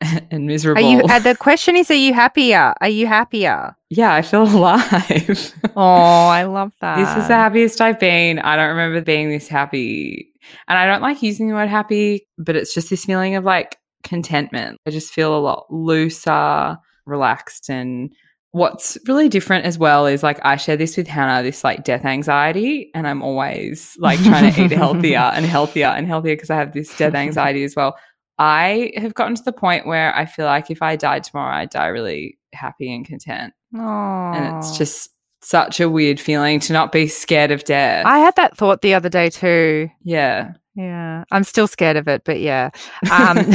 and 0.30 0.46
miserable. 0.46 0.82
Are 0.84 0.90
you? 0.90 1.02
Uh, 1.02 1.18
the 1.18 1.36
question 1.36 1.76
is, 1.76 1.90
are 1.90 1.94
you 1.94 2.14
happier? 2.14 2.74
Are 2.80 2.88
you 2.88 3.06
happier? 3.06 3.76
yeah, 3.90 4.14
I 4.14 4.22
feel 4.22 4.42
alive. 4.56 5.52
Oh, 5.76 6.28
I 6.28 6.44
love 6.48 6.72
that. 6.80 6.96
This 6.96 7.22
is 7.22 7.28
the 7.28 7.34
happiest 7.34 7.80
I've 7.80 8.00
been. 8.00 8.38
I 8.38 8.56
don't 8.56 8.68
remember 8.68 9.00
being 9.02 9.28
this 9.28 9.48
happy. 9.48 10.32
And 10.68 10.78
I 10.78 10.86
don't 10.86 11.02
like 11.02 11.22
using 11.22 11.48
the 11.48 11.54
word 11.54 11.68
happy, 11.68 12.26
but 12.38 12.56
it's 12.56 12.72
just 12.72 12.90
this 12.90 13.04
feeling 13.04 13.34
of 13.34 13.44
like 13.44 13.76
contentment. 14.02 14.78
I 14.86 14.90
just 14.90 15.12
feel 15.12 15.36
a 15.36 15.38
lot 15.38 15.66
looser, 15.70 16.78
relaxed. 17.04 17.68
And 17.68 18.14
what's 18.52 18.98
really 19.06 19.28
different 19.28 19.64
as 19.64 19.78
well 19.78 20.06
is 20.06 20.22
like 20.22 20.40
I 20.42 20.56
share 20.56 20.76
this 20.76 20.96
with 20.96 21.06
Hannah, 21.06 21.42
this 21.42 21.62
like 21.62 21.84
death 21.84 22.04
anxiety. 22.04 22.90
And 22.94 23.06
I'm 23.06 23.22
always 23.22 23.94
like 23.98 24.18
trying 24.24 24.52
to 24.52 24.64
eat 24.64 24.72
healthier 24.72 25.18
and 25.18 25.44
healthier 25.46 25.86
and 25.86 26.06
healthier 26.06 26.34
because 26.34 26.50
I 26.50 26.56
have 26.56 26.72
this 26.72 26.96
death 26.96 27.14
anxiety 27.14 27.64
as 27.64 27.76
well. 27.76 27.96
I 28.38 28.92
have 28.96 29.14
gotten 29.14 29.34
to 29.34 29.42
the 29.42 29.52
point 29.52 29.86
where 29.86 30.16
I 30.16 30.24
feel 30.26 30.46
like 30.46 30.70
if 30.70 30.82
I 30.82 30.96
died 30.96 31.24
tomorrow, 31.24 31.54
I'd 31.56 31.70
die 31.70 31.88
really 31.88 32.38
happy 32.52 32.92
and 32.94 33.06
content. 33.06 33.52
Oh, 33.76 33.80
And 33.80 34.56
it's 34.56 34.78
just 34.78 35.10
such 35.42 35.78
a 35.80 35.88
weird 35.88 36.18
feeling 36.18 36.58
to 36.60 36.72
not 36.72 36.90
be 36.90 37.06
scared 37.06 37.50
of 37.50 37.64
death. 37.64 38.04
I 38.06 38.18
had 38.18 38.36
that 38.36 38.56
thought 38.56 38.82
the 38.82 38.94
other 38.94 39.08
day 39.08 39.30
too. 39.30 39.90
yeah. 40.02 40.52
Yeah, 40.80 41.24
I'm 41.30 41.44
still 41.44 41.66
scared 41.66 41.96
of 41.96 42.08
it, 42.08 42.22
but 42.24 42.40
yeah. 42.40 42.70
Um, 43.10 43.36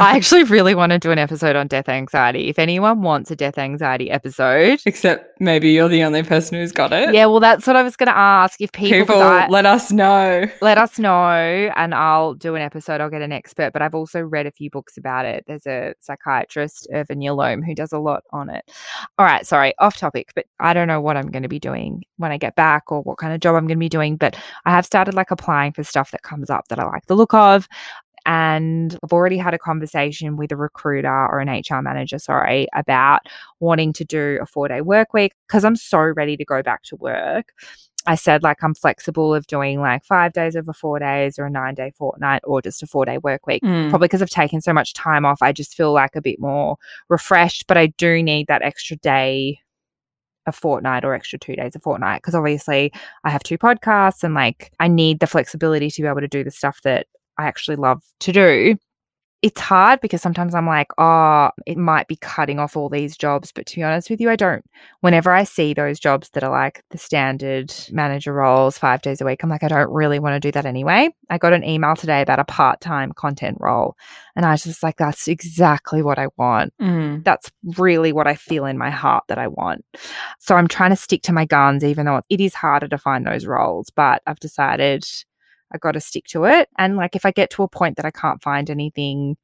I 0.00 0.12
actually 0.16 0.44
really 0.44 0.74
want 0.74 0.90
to 0.92 0.98
do 0.98 1.10
an 1.10 1.18
episode 1.18 1.56
on 1.56 1.66
death 1.66 1.88
anxiety. 1.88 2.48
If 2.48 2.58
anyone 2.58 3.02
wants 3.02 3.30
a 3.30 3.36
death 3.36 3.58
anxiety 3.58 4.10
episode, 4.10 4.80
Except 4.86 5.38
maybe 5.40 5.70
you're 5.70 5.88
the 5.88 6.02
only 6.04 6.22
person 6.22 6.58
who's 6.58 6.72
got 6.72 6.92
it. 6.92 7.12
yeah, 7.14 7.26
well, 7.26 7.40
that's 7.40 7.66
what 7.66 7.76
I 7.76 7.82
was 7.82 7.96
going 7.96 8.06
to 8.08 8.16
ask. 8.16 8.60
If 8.60 8.72
people, 8.72 8.98
People, 9.00 9.22
I- 9.22 9.48
let 9.48 9.66
us 9.66 9.90
know. 9.92 10.46
let 10.62 10.78
us 10.78 10.98
know 10.98 11.70
and 11.76 11.94
I'll 11.94 12.34
do 12.34 12.54
an 12.54 12.62
episode. 12.62 13.00
I'll 13.00 13.10
get 13.10 13.22
an 13.22 13.32
expert, 13.32 13.72
but 13.72 13.82
I've 13.82 13.94
also 13.94 14.20
read 14.20 14.46
a 14.46 14.50
few 14.52 14.70
books 14.70 14.96
about 14.96 15.24
it. 15.26 15.44
There's 15.46 15.66
a 15.66 15.94
psychiatrist, 16.00 16.88
Irvin 16.92 17.20
Yalom, 17.20 17.64
who 17.66 17.74
does 17.74 17.92
a 17.92 17.98
lot 17.98 18.22
on 18.32 18.50
it. 18.50 18.64
All 19.18 19.26
right, 19.26 19.46
sorry, 19.46 19.74
off 19.78 19.96
topic, 19.96 20.30
but 20.34 20.46
I 20.60 20.72
don't 20.74 20.88
know 20.88 21.00
what 21.00 21.16
I'm 21.16 21.30
going 21.30 21.42
to 21.42 21.48
be 21.48 21.58
doing 21.60 22.04
when 22.16 22.32
I 22.32 22.38
get 22.38 22.54
back 22.56 22.90
or 22.92 23.02
what 23.02 23.18
kind 23.18 23.32
of 23.34 23.40
job 23.40 23.56
I'm 23.56 23.66
going 23.66 23.76
to 23.76 23.80
be 23.80 23.88
doing, 23.88 24.16
but 24.16 24.36
I 24.64 24.70
have 24.70 24.86
started 24.86 25.14
like 25.14 25.30
applying 25.30 25.72
for 25.72 25.82
stuff 25.82 25.97
that 26.10 26.22
comes 26.22 26.50
up 26.50 26.68
that 26.68 26.78
I 26.78 26.84
like 26.84 27.06
the 27.06 27.16
look 27.16 27.34
of. 27.34 27.68
And 28.26 28.98
I've 29.02 29.12
already 29.12 29.38
had 29.38 29.54
a 29.54 29.58
conversation 29.58 30.36
with 30.36 30.52
a 30.52 30.56
recruiter 30.56 31.08
or 31.08 31.40
an 31.40 31.48
HR 31.48 31.80
manager, 31.80 32.18
sorry, 32.18 32.66
about 32.74 33.22
wanting 33.58 33.92
to 33.94 34.04
do 34.04 34.38
a 34.42 34.46
four 34.46 34.68
day 34.68 34.82
work 34.82 35.14
week 35.14 35.32
because 35.46 35.64
I'm 35.64 35.76
so 35.76 35.98
ready 35.98 36.36
to 36.36 36.44
go 36.44 36.62
back 36.62 36.82
to 36.84 36.96
work. 36.96 37.52
I 38.06 38.14
said 38.14 38.42
like 38.42 38.62
I'm 38.62 38.74
flexible 38.74 39.34
of 39.34 39.46
doing 39.46 39.80
like 39.80 40.04
five 40.04 40.32
days 40.32 40.56
over 40.56 40.72
four 40.72 40.98
days 40.98 41.38
or 41.38 41.46
a 41.46 41.50
nine 41.50 41.74
day 41.74 41.92
fortnight 41.96 42.42
or 42.44 42.62
just 42.62 42.82
a 42.82 42.86
four 42.86 43.04
day 43.04 43.18
work 43.18 43.46
week. 43.46 43.62
Mm. 43.62 43.90
Probably 43.90 44.08
because 44.08 44.22
I've 44.22 44.30
taken 44.30 44.60
so 44.60 44.72
much 44.72 44.94
time 44.94 45.24
off, 45.24 45.42
I 45.42 45.52
just 45.52 45.74
feel 45.74 45.92
like 45.92 46.16
a 46.16 46.22
bit 46.22 46.40
more 46.40 46.76
refreshed, 47.08 47.66
but 47.66 47.76
I 47.76 47.86
do 47.86 48.22
need 48.22 48.46
that 48.48 48.62
extra 48.62 48.96
day 48.96 49.60
a 50.48 50.52
fortnight 50.52 51.04
or 51.04 51.14
extra 51.14 51.38
two 51.38 51.54
days 51.54 51.76
a 51.76 51.80
fortnight 51.80 52.22
because 52.22 52.34
obviously 52.34 52.92
I 53.24 53.30
have 53.30 53.42
two 53.42 53.58
podcasts 53.58 54.24
and 54.24 54.34
like 54.34 54.72
I 54.80 54.88
need 54.88 55.20
the 55.20 55.26
flexibility 55.26 55.90
to 55.90 56.02
be 56.02 56.08
able 56.08 56.20
to 56.20 56.28
do 56.28 56.42
the 56.42 56.50
stuff 56.50 56.80
that 56.82 57.06
I 57.38 57.46
actually 57.46 57.76
love 57.76 58.02
to 58.20 58.32
do. 58.32 58.76
It's 59.40 59.60
hard 59.60 60.00
because 60.00 60.20
sometimes 60.20 60.52
I'm 60.52 60.66
like, 60.66 60.88
oh, 60.98 61.50
it 61.64 61.78
might 61.78 62.08
be 62.08 62.16
cutting 62.16 62.58
off 62.58 62.76
all 62.76 62.88
these 62.88 63.16
jobs. 63.16 63.52
But 63.52 63.66
to 63.66 63.76
be 63.76 63.84
honest 63.84 64.10
with 64.10 64.20
you, 64.20 64.30
I 64.30 64.34
don't. 64.36 64.64
Whenever 65.00 65.30
I 65.32 65.44
see 65.44 65.74
those 65.74 66.00
jobs 66.00 66.30
that 66.30 66.42
are 66.42 66.50
like 66.50 66.82
the 66.90 66.98
standard 66.98 67.72
manager 67.92 68.32
roles, 68.32 68.78
five 68.78 69.00
days 69.00 69.20
a 69.20 69.24
week, 69.24 69.44
I'm 69.44 69.48
like, 69.48 69.62
I 69.62 69.68
don't 69.68 69.92
really 69.92 70.18
want 70.18 70.34
to 70.34 70.40
do 70.40 70.50
that 70.52 70.66
anyway. 70.66 71.10
I 71.30 71.38
got 71.38 71.52
an 71.52 71.62
email 71.62 71.94
today 71.94 72.20
about 72.20 72.40
a 72.40 72.44
part 72.44 72.80
time 72.80 73.12
content 73.12 73.58
role. 73.60 73.96
And 74.34 74.44
I 74.44 74.50
was 74.50 74.64
just 74.64 74.82
like, 74.82 74.96
that's 74.96 75.28
exactly 75.28 76.02
what 76.02 76.18
I 76.18 76.28
want 76.36 76.72
Mm. 76.80 77.22
that's 77.24 77.50
really 77.76 78.12
what 78.12 78.26
I 78.26 78.34
feel 78.34 78.64
in 78.64 78.78
my 78.78 78.90
heart 78.90 79.24
that 79.28 79.38
I 79.38 79.48
want. 79.48 79.84
So 80.38 80.56
I'm 80.56 80.68
trying 80.68 80.90
to 80.90 80.96
stick 80.96 81.22
to 81.22 81.32
my 81.32 81.44
guns, 81.44 81.84
even 81.84 82.06
though 82.06 82.22
it 82.28 82.40
is 82.40 82.54
harder 82.54 82.88
to 82.88 82.98
find 82.98 83.26
those 83.26 83.46
roles. 83.46 83.90
But 83.90 84.22
I've 84.26 84.40
decided 84.40 85.04
I 85.72 85.78
got 85.78 85.92
to 85.92 86.00
stick 86.00 86.24
to 86.28 86.44
it. 86.44 86.68
And 86.78 86.96
like, 86.96 87.16
if 87.16 87.26
I 87.26 87.30
get 87.30 87.50
to 87.50 87.62
a 87.62 87.68
point 87.68 87.96
that 87.96 88.06
I 88.06 88.10
can't 88.10 88.42
find 88.42 88.70
anything, 88.70 89.36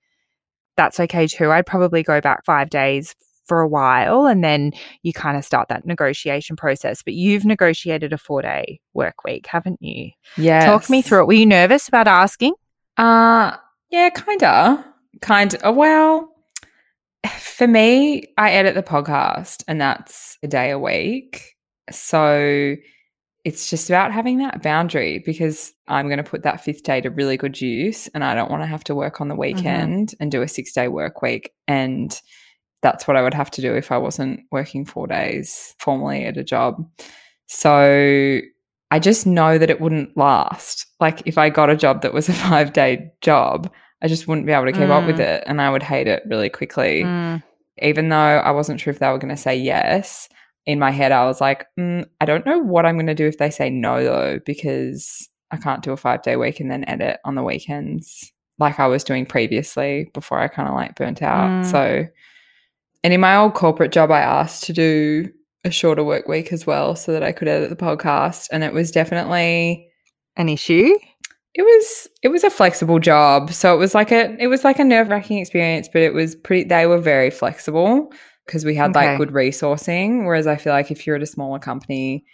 that's 0.76 0.98
okay 1.00 1.26
too. 1.26 1.50
I'd 1.50 1.66
probably 1.66 2.02
go 2.02 2.20
back 2.20 2.44
five 2.44 2.70
days 2.70 3.14
for 3.46 3.60
a 3.60 3.68
while 3.68 4.26
and 4.26 4.42
then 4.42 4.72
you 5.02 5.12
kind 5.12 5.36
of 5.36 5.44
start 5.44 5.68
that 5.68 5.86
negotiation 5.86 6.56
process. 6.56 7.02
But 7.02 7.14
you've 7.14 7.44
negotiated 7.44 8.12
a 8.12 8.18
four 8.18 8.42
day 8.42 8.80
work 8.94 9.24
week, 9.24 9.46
haven't 9.46 9.82
you? 9.82 10.10
Yeah. 10.36 10.64
Talk 10.64 10.88
me 10.88 11.02
through 11.02 11.22
it. 11.22 11.26
Were 11.26 11.34
you 11.34 11.46
nervous 11.46 11.88
about 11.88 12.08
asking? 12.08 12.54
Uh 12.96 13.56
yeah, 13.90 14.10
kinda. 14.10 14.84
Kind 15.20 15.54
of 15.56 15.76
well, 15.76 16.30
for 17.38 17.66
me, 17.66 18.24
I 18.36 18.52
edit 18.52 18.74
the 18.74 18.82
podcast 18.82 19.62
and 19.68 19.80
that's 19.80 20.38
a 20.42 20.48
day 20.48 20.70
a 20.70 20.78
week. 20.78 21.54
So 21.90 22.76
it's 23.44 23.68
just 23.68 23.90
about 23.90 24.10
having 24.12 24.38
that 24.38 24.62
boundary 24.62 25.18
because 25.24 25.72
I'm 25.86 26.06
going 26.08 26.16
to 26.16 26.24
put 26.24 26.42
that 26.44 26.64
fifth 26.64 26.82
day 26.82 27.00
to 27.02 27.10
really 27.10 27.36
good 27.36 27.60
use 27.60 28.08
and 28.08 28.24
I 28.24 28.34
don't 28.34 28.50
want 28.50 28.62
to 28.62 28.66
have 28.66 28.84
to 28.84 28.94
work 28.94 29.20
on 29.20 29.28
the 29.28 29.34
weekend 29.36 30.14
and 30.18 30.30
do 30.32 30.40
a 30.40 30.48
six 30.48 30.72
day 30.72 30.88
work 30.88 31.20
week. 31.20 31.52
And 31.68 32.18
that's 32.80 33.06
what 33.06 33.16
I 33.18 33.22
would 33.22 33.34
have 33.34 33.50
to 33.52 33.60
do 33.60 33.74
if 33.74 33.92
I 33.92 33.98
wasn't 33.98 34.40
working 34.50 34.84
four 34.86 35.06
days 35.06 35.74
formally 35.78 36.24
at 36.24 36.38
a 36.38 36.44
job. 36.44 36.86
So 37.46 38.40
I 38.90 38.98
just 38.98 39.26
know 39.26 39.58
that 39.58 39.70
it 39.70 39.80
wouldn't 39.80 40.16
last. 40.16 40.86
Like 41.00 41.22
if 41.26 41.36
I 41.38 41.50
got 41.50 41.70
a 41.70 41.76
job 41.76 42.02
that 42.02 42.14
was 42.14 42.28
a 42.28 42.32
five 42.48 42.72
day 42.72 43.10
job, 43.20 43.70
I 44.02 44.08
just 44.08 44.26
wouldn't 44.26 44.46
be 44.46 44.52
able 44.52 44.66
to 44.66 44.72
keep 44.72 44.88
up 44.88 45.06
with 45.06 45.16
Mm. 45.16 45.20
it 45.20 45.44
and 45.46 45.60
I 45.60 45.70
would 45.70 45.82
hate 45.82 46.06
it 46.08 46.22
really 46.26 46.48
quickly. 46.50 47.02
Mm. 47.04 47.42
Even 47.82 48.08
though 48.08 48.16
I 48.16 48.50
wasn't 48.52 48.80
sure 48.80 48.90
if 48.92 48.98
they 49.00 49.08
were 49.08 49.18
going 49.18 49.34
to 49.34 49.40
say 49.40 49.56
yes, 49.56 50.28
in 50.66 50.78
my 50.78 50.90
head, 50.90 51.12
I 51.12 51.26
was 51.26 51.40
like, 51.40 51.66
mm, 51.78 52.06
I 52.20 52.24
don't 52.24 52.46
know 52.46 52.58
what 52.58 52.86
I'm 52.86 52.96
going 52.96 53.06
to 53.06 53.14
do 53.14 53.26
if 53.26 53.38
they 53.38 53.50
say 53.50 53.70
no, 53.70 54.02
though, 54.02 54.40
because 54.44 55.28
I 55.50 55.56
can't 55.56 55.82
do 55.82 55.92
a 55.92 55.96
five 55.96 56.22
day 56.22 56.36
week 56.36 56.60
and 56.60 56.70
then 56.70 56.88
edit 56.88 57.20
on 57.24 57.34
the 57.34 57.42
weekends 57.42 58.32
like 58.58 58.78
I 58.78 58.86
was 58.86 59.04
doing 59.04 59.26
previously 59.26 60.10
before 60.14 60.38
I 60.38 60.48
kind 60.48 60.68
of 60.68 60.74
like 60.74 60.94
burnt 60.94 61.22
out. 61.22 61.50
Mm. 61.50 61.70
So, 61.70 62.06
and 63.02 63.12
in 63.12 63.20
my 63.20 63.36
old 63.36 63.54
corporate 63.54 63.92
job, 63.92 64.10
I 64.10 64.20
asked 64.20 64.64
to 64.64 64.72
do 64.72 65.28
a 65.64 65.70
shorter 65.70 66.04
work 66.04 66.28
week 66.28 66.52
as 66.52 66.66
well 66.66 66.94
so 66.94 67.12
that 67.12 67.22
I 67.22 67.32
could 67.32 67.48
edit 67.48 67.70
the 67.70 67.76
podcast. 67.76 68.48
And 68.52 68.62
it 68.62 68.72
was 68.72 68.90
definitely 68.90 69.88
An 70.36 70.48
issue? 70.48 70.94
it 71.54 71.62
was 71.62 72.08
it 72.22 72.28
was 72.28 72.42
a 72.42 72.50
flexible 72.50 72.98
job 72.98 73.52
so 73.52 73.72
it 73.72 73.78
was 73.78 73.94
like 73.94 74.10
a 74.10 74.36
it 74.42 74.48
was 74.48 74.64
like 74.64 74.78
a 74.78 74.84
nerve-wracking 74.84 75.38
experience 75.38 75.88
but 75.92 76.02
it 76.02 76.12
was 76.12 76.34
pretty 76.34 76.64
they 76.64 76.86
were 76.86 76.98
very 76.98 77.30
flexible 77.30 78.12
because 78.46 78.64
we 78.64 78.74
had 78.74 78.90
Okay. 78.90 79.08
like 79.10 79.18
good 79.18 79.30
resourcing 79.30 80.24
whereas 80.26 80.46
i 80.46 80.56
feel 80.56 80.72
like 80.72 80.90
if 80.90 81.06
you're 81.06 81.16
at 81.16 81.22
a 81.22 81.26
smaller 81.26 81.58
company 81.58 82.24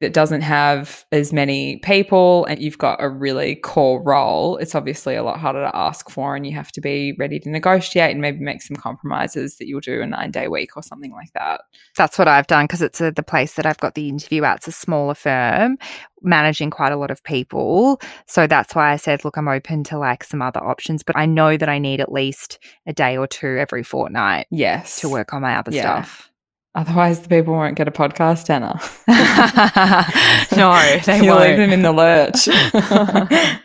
that 0.00 0.12
doesn't 0.12 0.40
have 0.40 1.04
as 1.12 1.32
many 1.32 1.76
people 1.78 2.44
and 2.46 2.60
you've 2.60 2.78
got 2.78 3.02
a 3.02 3.08
really 3.08 3.54
core 3.56 4.02
role 4.02 4.56
it's 4.58 4.74
obviously 4.74 5.14
a 5.14 5.22
lot 5.22 5.38
harder 5.38 5.62
to 5.62 5.76
ask 5.76 6.08
for 6.10 6.34
and 6.36 6.46
you 6.46 6.52
have 6.54 6.72
to 6.72 6.80
be 6.80 7.14
ready 7.18 7.38
to 7.38 7.50
negotiate 7.50 8.10
and 8.10 8.20
maybe 8.20 8.40
make 8.40 8.62
some 8.62 8.76
compromises 8.76 9.56
that 9.56 9.66
you'll 9.66 9.80
do 9.80 10.00
a 10.02 10.06
nine 10.06 10.30
day 10.30 10.48
week 10.48 10.76
or 10.76 10.82
something 10.82 11.12
like 11.12 11.32
that 11.34 11.60
That's 11.96 12.18
what 12.18 12.28
I've 12.28 12.46
done 12.46 12.64
because 12.64 12.82
it's 12.82 13.00
a, 13.00 13.10
the 13.10 13.22
place 13.22 13.54
that 13.54 13.66
I've 13.66 13.78
got 13.78 13.94
the 13.94 14.08
interview 14.08 14.44
at. 14.44 14.56
It's 14.58 14.68
a 14.68 14.72
smaller 14.72 15.14
firm 15.14 15.76
managing 16.22 16.70
quite 16.70 16.92
a 16.92 16.96
lot 16.96 17.10
of 17.10 17.22
people. 17.24 18.00
So 18.26 18.46
that's 18.46 18.74
why 18.74 18.92
I 18.92 18.96
said, 18.96 19.24
look, 19.24 19.36
I'm 19.36 19.48
open 19.48 19.84
to 19.84 19.98
like 19.98 20.22
some 20.24 20.42
other 20.42 20.62
options, 20.62 21.02
but 21.02 21.16
I 21.16 21.26
know 21.26 21.56
that 21.56 21.68
I 21.68 21.78
need 21.78 22.00
at 22.00 22.12
least 22.12 22.58
a 22.86 22.92
day 22.92 23.16
or 23.16 23.26
two 23.26 23.56
every 23.58 23.82
fortnight 23.82 24.46
yes 24.50 25.00
to 25.00 25.08
work 25.08 25.32
on 25.32 25.42
my 25.42 25.56
other 25.56 25.72
Yeah. 25.72 26.02
stuff. 26.02 26.29
Otherwise 26.74 27.20
the 27.20 27.28
people 27.28 27.52
won't 27.54 27.76
get 27.76 27.88
a 27.88 27.90
podcast 27.90 28.46
Hannah 28.48 28.78
no, 30.56 31.00
they 31.04 31.24
you 31.24 31.30
won't. 31.32 31.40
leave 31.48 31.56
them 31.56 31.72
in 31.72 31.82
the 31.82 31.92
lurch. 31.92 32.46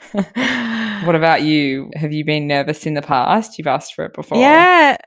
what 1.06 1.15
about 1.15 1.44
you? 1.44 1.91
Have 1.96 2.12
you 2.13 2.26
been 2.26 2.48
nervous 2.48 2.86
in 2.86 2.94
the 2.96 3.02
past? 3.02 3.58
You've 3.58 3.68
asked 3.68 3.94
for 3.94 4.06
it 4.06 4.13
before. 4.13 4.38
Yeah. 4.39 4.98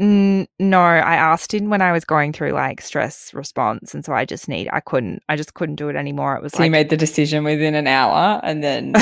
N- 0.00 0.46
no, 0.58 0.80
I 0.80 1.14
asked 1.16 1.54
in 1.54 1.70
when 1.70 1.80
I 1.80 1.92
was 1.92 2.04
going 2.04 2.32
through 2.32 2.52
like 2.52 2.80
stress 2.82 3.32
response, 3.32 3.94
and 3.94 4.04
so 4.04 4.12
I 4.12 4.24
just 4.26 4.46
need. 4.48 4.68
I 4.72 4.80
couldn't. 4.80 5.22
I 5.28 5.36
just 5.36 5.54
couldn't 5.54 5.76
do 5.76 5.88
it 5.88 5.96
anymore. 5.96 6.36
It 6.36 6.42
was 6.42 6.52
So 6.52 6.62
you 6.64 6.70
made 6.70 6.90
the 6.90 6.96
decision 6.98 7.44
within 7.44 7.74
an 7.74 7.86
hour 7.86 8.40
and 8.42 8.62
then 8.62 8.92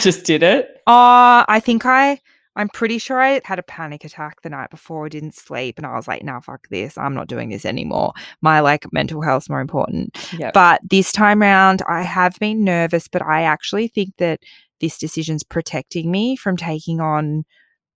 just 0.00 0.24
did 0.24 0.42
it. 0.42 0.68
uh, 0.86 1.44
I 1.48 1.60
think 1.62 1.84
I. 1.84 2.20
I'm 2.58 2.68
pretty 2.68 2.98
sure 2.98 3.22
I 3.22 3.40
had 3.44 3.58
a 3.58 3.62
panic 3.62 4.04
attack 4.04 4.42
the 4.42 4.50
night 4.50 4.70
before. 4.70 5.06
I 5.06 5.08
didn't 5.08 5.36
sleep, 5.36 5.78
and 5.78 5.86
I 5.86 5.94
was 5.94 6.08
like, 6.08 6.24
"Nah, 6.24 6.40
fuck 6.40 6.68
this. 6.68 6.98
I'm 6.98 7.14
not 7.14 7.28
doing 7.28 7.48
this 7.48 7.64
anymore. 7.64 8.12
My 8.42 8.60
like 8.60 8.92
mental 8.92 9.22
health's 9.22 9.48
more 9.48 9.60
important." 9.60 10.18
Yep. 10.36 10.52
But 10.52 10.80
this 10.90 11.12
time 11.12 11.40
round, 11.40 11.82
I 11.88 12.02
have 12.02 12.36
been 12.40 12.64
nervous, 12.64 13.06
but 13.08 13.22
I 13.22 13.42
actually 13.42 13.88
think 13.88 14.16
that 14.18 14.40
this 14.80 14.98
decision's 14.98 15.44
protecting 15.44 16.10
me 16.10 16.36
from 16.36 16.56
taking 16.56 17.00
on 17.00 17.44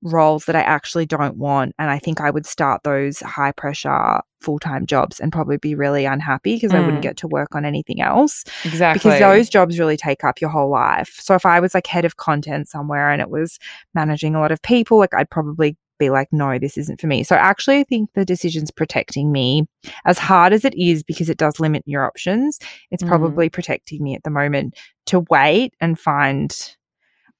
roles 0.03 0.45
that 0.47 0.57
I 0.57 0.61
actually 0.63 1.07
don't 1.07 1.37
want. 1.37 1.75
And 1.79 1.91
I 1.91 1.99
think 1.99 2.21
I 2.21 2.31
would 2.31 2.47
start 2.47 2.83
those 2.83 3.21
high 3.21 3.53
pressure 3.53 4.21
full 4.41 4.59
time 4.59 4.87
jobs 4.87 5.21
and 5.21 5.31
probably 5.33 5.57
be 5.57 5.75
really 5.75 6.05
unhappy 6.05 6.57
because 6.57 6.73
I 6.75 6.79
Mm. 6.81 6.85
wouldn't 6.87 7.03
get 7.03 7.17
to 7.19 7.29
work 7.29 7.55
on 7.55 7.65
anything 7.65 8.01
else 8.01 8.43
exactly. 8.65 8.99
because 9.11 9.21
those 9.21 9.49
jobs 9.49 9.79
really 9.79 9.97
take 9.97 10.25
up 10.25 10.41
your 10.41 10.51
whole 10.51 10.69
life. 10.71 11.19
So 11.21 11.35
if 11.37 11.47
I 11.47 11.61
was 11.61 11.75
like 11.75 11.87
head 11.87 12.05
of 12.05 12.17
content 12.17 12.69
somewhere 12.69 13.11
and 13.11 13.23
it 13.23 13.31
was 13.31 13.59
managing 13.95 14.35
a 14.35 14.41
lot 14.41 14.51
of 14.51 14.61
people, 14.63 14.99
like 14.99 15.15
I'd 15.15 15.31
probably 15.31 15.77
be 16.01 16.11
like, 16.11 16.27
no, 16.33 16.59
this 16.59 16.77
isn't 16.77 17.01
for 17.01 17.07
me. 17.07 17.23
So 17.23 17.37
actually, 17.37 17.79
I 17.79 17.85
think 17.85 18.11
the 18.15 18.25
decision's 18.25 18.73
protecting 18.73 19.31
me 19.31 19.67
as 20.05 20.19
hard 20.19 20.53
as 20.53 20.65
it 20.65 20.75
is 20.75 21.05
because 21.05 21.31
it 21.31 21.39
does 21.39 21.61
limit 21.61 21.85
your 21.87 22.05
options. 22.05 22.59
It's 22.91 23.05
Mm. 23.05 23.09
probably 23.09 23.49
protecting 23.49 24.03
me 24.03 24.17
at 24.17 24.25
the 24.25 24.31
moment 24.31 24.77
to 25.07 25.21
wait 25.31 25.75
and 25.81 25.97
find. 25.97 26.53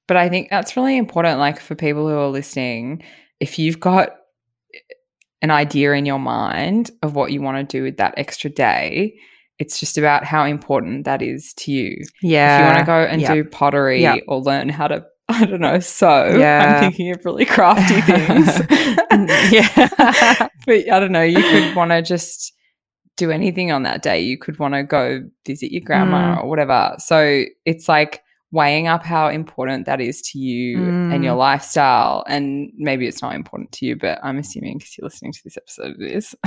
But 0.07 0.17
I 0.17 0.29
think 0.29 0.49
that's 0.49 0.75
really 0.75 0.97
important. 0.97 1.39
Like 1.39 1.59
for 1.59 1.75
people 1.75 2.07
who 2.07 2.15
are 2.17 2.27
listening, 2.29 3.03
if 3.39 3.57
you've 3.57 3.79
got 3.79 4.09
an 5.41 5.51
idea 5.51 5.91
in 5.93 6.05
your 6.05 6.19
mind 6.19 6.91
of 7.01 7.15
what 7.15 7.31
you 7.31 7.41
want 7.41 7.57
to 7.69 7.77
do 7.77 7.83
with 7.83 7.97
that 7.97 8.13
extra 8.17 8.49
day, 8.49 9.19
it's 9.59 9.79
just 9.79 9.97
about 9.97 10.23
how 10.25 10.45
important 10.45 11.05
that 11.05 11.21
is 11.21 11.53
to 11.55 11.71
you. 11.71 11.97
Yeah. 12.21 12.55
if 12.57 12.59
you 12.61 12.65
want 12.67 12.79
to 12.79 12.85
go 12.85 12.99
and 13.11 13.21
Yep. 13.21 13.33
do 13.33 13.43
pottery 13.45 14.01
Yep. 14.01 14.23
or 14.27 14.39
learn 14.41 14.69
how 14.69 14.87
to, 14.87 15.05
I 15.29 15.45
don't 15.45 15.61
know, 15.61 15.79
sew, 15.79 16.37
Yeah. 16.37 16.73
I'm 16.75 16.79
thinking 16.91 17.11
of 17.11 17.23
really 17.23 17.45
crafty 17.45 18.01
things. 18.01 18.47
yeah. 19.51 20.47
but 20.65 20.89
I 20.91 20.99
don't 20.99 21.11
know, 21.11 21.21
you 21.23 21.41
could 21.41 21.75
want 21.75 21.91
to 21.91 22.01
just 22.01 22.53
do 23.15 23.29
anything 23.31 23.71
on 23.71 23.83
that 23.83 24.01
day. 24.01 24.19
You 24.21 24.37
could 24.37 24.57
want 24.59 24.73
to 24.73 24.83
go 24.83 25.21
visit 25.45 25.71
your 25.71 25.81
grandma 25.85 26.35
Mm. 26.37 26.43
or 26.43 26.49
whatever. 26.49 26.95
So 26.97 27.43
it's 27.65 27.87
like 27.87 28.21
weighing 28.53 28.87
up 28.87 29.03
how 29.03 29.27
important 29.27 29.85
that 29.87 29.99
is 29.99 30.21
to 30.21 30.37
you 30.39 30.77
and 31.11 31.23
your 31.23 31.33
Mm. 31.35 31.39
lifestyle. 31.39 32.23
And 32.27 32.71
maybe 32.77 33.07
it's 33.07 33.21
not 33.21 33.33
important 33.35 33.71
to 33.73 33.85
you, 33.85 33.95
but 33.97 34.19
I'm 34.23 34.37
assuming 34.37 34.77
because 34.77 34.95
you're 34.97 35.07
listening 35.07 35.33
to 35.33 35.43
this 35.43 35.57
episode, 35.57 35.99
it 35.99 36.11
is. 36.11 36.35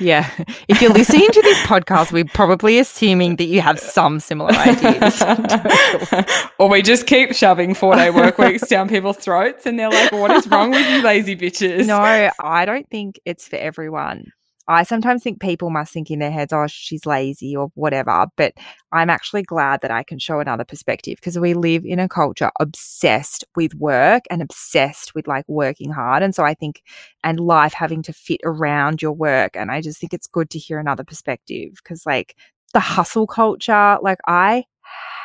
Yeah. 0.00 0.30
If 0.68 0.80
you're 0.80 0.92
listening 0.92 1.28
to 1.30 1.42
this 1.42 1.58
podcast, 1.66 2.12
we're 2.12 2.24
probably 2.24 2.78
assuming 2.78 3.36
that 3.36 3.46
you 3.46 3.60
have 3.60 3.78
some 3.80 4.18
similar 4.20 4.52
ideas. 4.52 5.20
or 6.58 6.68
we 6.68 6.80
just 6.82 7.06
keep 7.06 7.34
shoving 7.34 7.74
four 7.74 7.94
day 7.96 8.10
work 8.10 8.38
weeks 8.38 8.66
down 8.68 8.88
people's 8.88 9.16
throats 9.18 9.66
and 9.66 9.78
they're 9.78 9.90
like, 9.90 10.12
what 10.12 10.30
is 10.30 10.46
wrong 10.46 10.70
with 10.70 10.88
you 10.88 11.02
lazy 11.02 11.36
bitches? 11.36 11.86
no, 11.86 11.98
I 12.40 12.64
don't 12.64 12.88
think 12.88 13.18
it's 13.24 13.46
for 13.48 13.56
everyone. 13.56 14.32
I 14.66 14.82
sometimes 14.82 15.22
think 15.22 15.40
people 15.40 15.70
must 15.70 15.92
think 15.92 16.10
in 16.10 16.18
their 16.20 16.30
heads, 16.30 16.52
oh, 16.52 16.66
she's 16.66 17.04
lazy 17.06 17.54
or 17.56 17.68
whatever. 17.74 18.26
But 18.36 18.54
I'm 18.92 19.10
actually 19.10 19.42
glad 19.42 19.80
that 19.82 19.90
I 19.90 20.02
can 20.02 20.18
show 20.18 20.40
another 20.40 20.64
perspective 20.64 21.16
because 21.16 21.38
we 21.38 21.54
live 21.54 21.84
in 21.84 21.98
a 21.98 22.08
culture 22.08 22.50
obsessed 22.60 23.44
with 23.56 23.74
work 23.74 24.22
and 24.30 24.40
obsessed 24.40 25.14
with 25.14 25.26
like 25.28 25.44
working 25.48 25.90
hard. 25.90 26.22
And 26.22 26.34
so 26.34 26.44
I 26.44 26.54
think, 26.54 26.82
and 27.22 27.38
life 27.40 27.74
having 27.74 28.02
to 28.04 28.12
fit 28.12 28.40
around 28.44 29.02
your 29.02 29.12
work. 29.12 29.56
And 29.56 29.70
I 29.70 29.80
just 29.80 29.98
think 30.00 30.14
it's 30.14 30.26
good 30.26 30.48
to 30.50 30.58
hear 30.58 30.78
another 30.78 31.04
perspective 31.04 31.72
because 31.82 32.06
like 32.06 32.36
the 32.72 32.80
hustle 32.80 33.26
culture, 33.26 33.98
like 34.02 34.18
I 34.26 34.64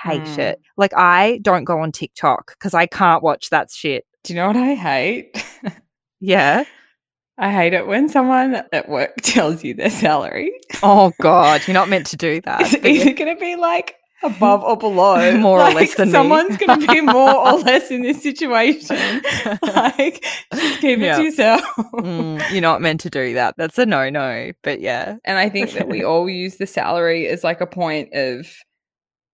hate 0.05 0.23
Mm. 0.23 0.37
it. 0.39 0.61
Like 0.77 0.93
I 0.95 1.39
don't 1.41 1.63
go 1.65 1.79
on 1.79 1.91
TikTok 1.91 2.55
because 2.57 2.73
I 2.73 2.85
can't 2.85 3.23
watch 3.23 3.49
that 3.49 3.71
shit. 3.71 4.05
Do 4.23 4.33
you 4.33 4.39
know 4.39 4.47
what 4.47 4.57
I 4.57 4.75
hate? 4.75 5.43
Yeah. 6.21 6.65
I 7.39 7.51
hate 7.51 7.73
it 7.73 7.87
when 7.87 8.09
someone 8.09 8.61
at 8.73 8.89
work 8.89 9.15
tells 9.21 9.63
you 9.63 9.73
their 9.73 9.89
salary. 9.89 10.51
Oh 10.83 11.13
God, 11.21 11.61
you're 11.67 11.73
not 11.73 11.89
meant 11.93 12.07
to 12.07 12.17
do 12.17 12.41
that. 12.41 12.61
It's 12.61 12.85
either 12.85 13.13
going 13.13 13.33
to 13.33 13.39
be 13.39 13.55
like 13.55 13.95
above 14.23 14.61
or 14.63 14.75
below. 14.75 15.37
More 15.37 15.61
or 15.61 15.71
less 15.71 15.95
than 15.95 16.09
me. 16.09 16.11
someone's 16.11 16.57
going 16.57 16.81
to 16.81 16.87
be 16.87 16.99
more 16.99 17.33
or 17.47 17.53
less 17.59 17.89
in 17.89 18.01
this 18.01 18.21
situation. 18.21 18.97
like, 19.63 20.21
just 20.53 20.81
keep 20.81 20.99
it 20.99 21.15
to 21.15 21.23
yourself. 21.23 21.61
Mm, 21.93 22.51
you're 22.51 22.59
not 22.61 22.81
meant 22.81 22.99
to 23.01 23.09
do 23.09 23.33
that. 23.35 23.55
That's 23.57 23.77
a 23.77 23.85
no 23.85 24.09
no. 24.09 24.51
But 24.61 24.81
yeah. 24.81 25.15
And 25.23 25.37
I 25.37 25.47
think 25.47 25.71
that 25.71 25.87
we 25.87 26.03
all 26.03 26.29
use 26.29 26.57
the 26.57 26.67
salary 26.67 27.27
as 27.29 27.45
like 27.45 27.61
a 27.61 27.65
point 27.67 28.13
of 28.13 28.45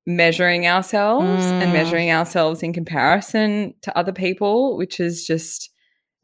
measuring 0.05 0.67
ourselves 0.67 1.45
and 1.47 1.63
Mm. 1.69 1.73
measuring 1.73 2.11
ourselves 2.11 2.61
in 2.61 2.73
comparison 2.73 3.73
to 3.81 3.97
other 3.97 4.11
people, 4.13 4.77
which 4.77 4.99
is 4.99 5.25
just 5.25 5.71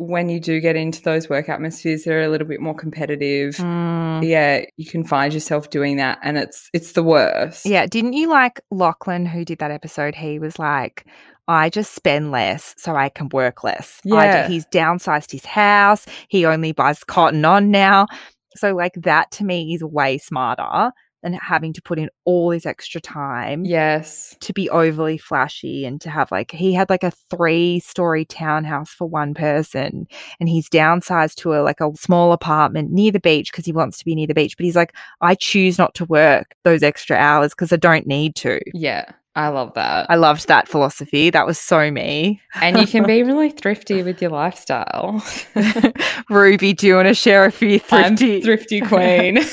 when 0.02 0.30
you 0.30 0.40
do 0.40 0.60
get 0.60 0.76
into 0.76 1.02
those 1.04 1.30
work 1.30 1.48
atmospheres 1.48 2.04
that 2.04 2.14
are 2.14 2.24
a 2.24 2.28
little 2.28 2.48
bit 2.48 2.60
more 2.60 2.74
competitive. 2.74 3.56
Mm. 3.58 4.28
Yeah, 4.28 4.66
you 4.76 4.90
can 4.90 5.04
find 5.04 5.32
yourself 5.32 5.70
doing 5.70 5.98
that 5.98 6.18
and 6.24 6.38
it's 6.38 6.70
it's 6.74 6.94
the 6.94 7.04
worst. 7.04 7.66
Yeah. 7.68 7.86
Didn't 7.86 8.14
you 8.14 8.28
like 8.28 8.60
Lachlan 8.72 9.28
who 9.28 9.46
did 9.46 9.60
that 9.60 9.70
episode? 9.70 10.16
He 10.16 10.40
was 10.40 10.58
like, 10.58 11.06
I 11.48 11.70
just 11.70 11.94
spend 11.94 12.32
less 12.32 12.74
so 12.78 12.96
I 12.96 13.10
can 13.10 13.30
work 13.30 13.64
less. 13.64 14.00
Yeah. 14.04 14.48
he's 14.48 14.66
downsized 14.68 15.32
his 15.32 15.46
house. 15.46 16.08
He 16.30 16.46
only 16.46 16.72
buys 16.72 17.04
Cotton 17.04 17.46
On 17.46 17.70
now. 17.70 18.08
So, 18.56 18.76
like, 18.76 18.94
that 18.98 19.32
to 19.32 19.46
me 19.46 19.74
is 19.74 19.84
way 19.84 20.18
smarter 20.18 20.92
than 21.24 21.34
having 21.34 21.74
to 21.74 21.82
put 21.82 22.00
in 22.00 22.10
all 22.26 22.50
this 22.50 22.66
extra 22.66 23.00
time. 23.02 23.66
Yes. 23.66 24.36
to 24.42 24.54
be 24.54 24.70
overly 24.70 25.18
flashy 25.18 25.86
and 25.86 26.00
to 26.02 26.10
have 26.10 26.32
like 26.32 26.52
he 26.52 26.74
had 26.74 26.90
like 26.90 27.04
a 27.04 27.12
three 27.30 27.80
story 27.80 28.26
townhouse 28.26 28.90
for 28.90 29.08
one 29.08 29.34
person 29.34 30.08
and 30.40 30.50
he's 30.50 30.70
downsized 30.70 31.36
to 31.36 31.54
a 31.54 31.62
like 31.62 31.80
a 31.82 31.92
small 31.96 32.32
apartment 32.32 32.92
near 32.92 33.12
the 33.12 33.20
beach 33.20 33.52
because 33.52 33.66
he 33.66 33.72
wants 33.72 33.98
to 34.00 34.06
be 34.06 34.16
near 34.16 34.28
the 34.28 34.34
beach 34.34 34.58
but 34.58 34.66
he's 34.66 34.76
like 34.76 34.94
I 35.22 35.36
choose 35.36 35.78
not 35.78 35.94
to 35.96 36.06
work 36.06 36.56
those 36.64 36.84
extra 36.84 37.16
hours 37.18 37.52
because 37.52 37.72
I 37.72 37.78
don't 37.78 38.08
need 38.08 38.36
to. 38.38 38.60
Yeah. 38.74 39.06
I 39.34 39.48
love 39.48 39.74
that. 39.76 40.08
I 40.10 40.16
loved 40.16 40.50
that 40.50 40.68
philosophy. 40.68 41.30
That 41.30 41.46
was 41.48 41.58
so 41.58 41.90
me. 41.90 42.42
and 42.56 42.78
you 42.78 42.86
can 42.86 43.06
be 43.06 43.24
really 43.32 43.50
thrifty 43.50 44.04
with 44.04 44.22
your 44.22 44.32
lifestyle. 44.32 45.24
Ruby, 46.30 46.74
do 46.74 46.86
you 46.88 46.96
want 46.96 47.08
to 47.08 47.14
share 47.14 47.46
a 47.46 47.52
few 47.52 47.80
I'm 47.92 48.18
thrifty? 48.18 48.42
thrifty 48.42 48.82
queen. 48.82 49.40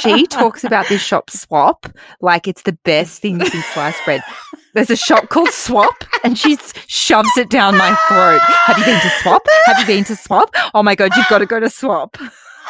she 0.00 0.26
talks 0.26 0.64
about 0.64 0.88
this 0.88 1.02
shop 1.02 1.30
Swap 1.30 1.86
like 2.20 2.46
it's 2.46 2.62
the 2.62 2.72
best 2.84 3.22
thing 3.22 3.44
since 3.44 3.64
sliced 3.66 4.04
bread. 4.04 4.22
There's 4.74 4.90
a 4.90 4.96
shop 4.96 5.28
called 5.30 5.50
Swap, 5.50 6.04
and 6.22 6.38
she 6.38 6.56
shoves 6.86 7.36
it 7.36 7.50
down 7.50 7.76
my 7.76 7.94
throat. 8.08 8.40
Have 8.40 8.78
you 8.78 8.84
been 8.84 9.00
to 9.00 9.10
Swap? 9.20 9.42
Have 9.66 9.80
you 9.80 9.86
been 9.86 10.04
to 10.04 10.16
Swap? 10.16 10.54
Oh 10.74 10.82
my 10.82 10.94
god, 10.94 11.10
you've 11.16 11.28
got 11.28 11.38
to 11.38 11.46
go 11.46 11.58
to 11.58 11.68
Swap. 11.68 12.16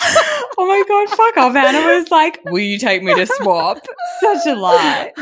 Oh 0.02 0.66
my 0.66 0.84
god, 0.86 1.16
fuck 1.16 1.36
off. 1.36 1.54
Hannah 1.54 1.98
was 1.98 2.10
like, 2.10 2.40
Will 2.44 2.60
you 2.60 2.78
take 2.78 3.02
me 3.02 3.14
to 3.14 3.26
swap? 3.26 3.78
Such 4.20 4.46
a 4.46 4.54
lie. 4.54 5.12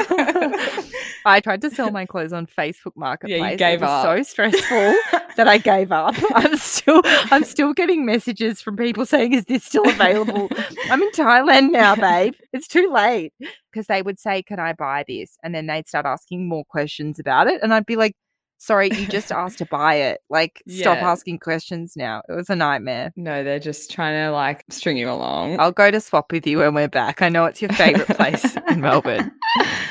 I 1.24 1.40
tried 1.40 1.60
to 1.62 1.70
sell 1.70 1.90
my 1.90 2.06
clothes 2.06 2.32
on 2.32 2.46
Facebook 2.46 2.96
Marketplace. 2.96 3.58
gave 3.58 3.80
it 3.80 3.84
was 3.84 4.04
up. 4.04 4.04
so 4.04 4.22
stressful 4.22 4.94
that 5.36 5.46
I 5.46 5.58
gave 5.58 5.92
up. 5.92 6.14
I'm 6.34 6.56
still, 6.56 7.02
I'm 7.04 7.44
still 7.44 7.72
getting 7.72 8.04
messages 8.04 8.60
from 8.60 8.76
people 8.76 9.06
saying, 9.06 9.32
"Is 9.32 9.44
this 9.44 9.64
still 9.64 9.88
available?" 9.88 10.48
I'm 10.90 11.02
in 11.02 11.10
Thailand 11.12 11.70
now, 11.70 11.94
babe. 11.94 12.34
It's 12.52 12.68
too 12.68 12.90
late 12.90 13.32
because 13.70 13.86
they 13.86 14.02
would 14.02 14.18
say, 14.18 14.42
"Can 14.42 14.58
I 14.58 14.72
buy 14.72 15.04
this?" 15.06 15.36
and 15.42 15.54
then 15.54 15.66
they'd 15.66 15.86
start 15.88 16.06
asking 16.06 16.48
more 16.48 16.64
questions 16.64 17.18
about 17.18 17.46
it, 17.46 17.60
and 17.62 17.72
I'd 17.74 17.86
be 17.86 17.96
like, 17.96 18.16
"Sorry, 18.58 18.90
you 18.92 19.06
just 19.18 19.32
asked 19.32 19.58
to 19.58 19.66
buy 19.66 19.94
it. 19.94 20.20
Like, 20.28 20.62
stop 20.68 20.98
asking 20.98 21.38
questions 21.38 21.94
now." 21.96 22.22
It 22.28 22.32
was 22.32 22.50
a 22.50 22.56
nightmare. 22.56 23.12
no, 23.16 23.42
they're 23.44 23.58
just 23.58 23.90
trying 23.90 24.14
to 24.26 24.30
like 24.32 24.64
string 24.70 24.96
you 24.98 25.10
along. 25.10 25.58
I'll 25.58 25.72
go 25.72 25.90
to 25.90 26.00
swap 26.00 26.30
with 26.32 26.46
you 26.46 26.58
when 26.58 26.74
we're 26.74 26.88
back. 26.88 27.22
I 27.22 27.28
know 27.28 27.44
it's 27.46 27.62
your 27.62 27.72
favorite 27.72 28.08
place 28.16 28.56
in 28.70 28.80
Melbourne. 28.80 29.32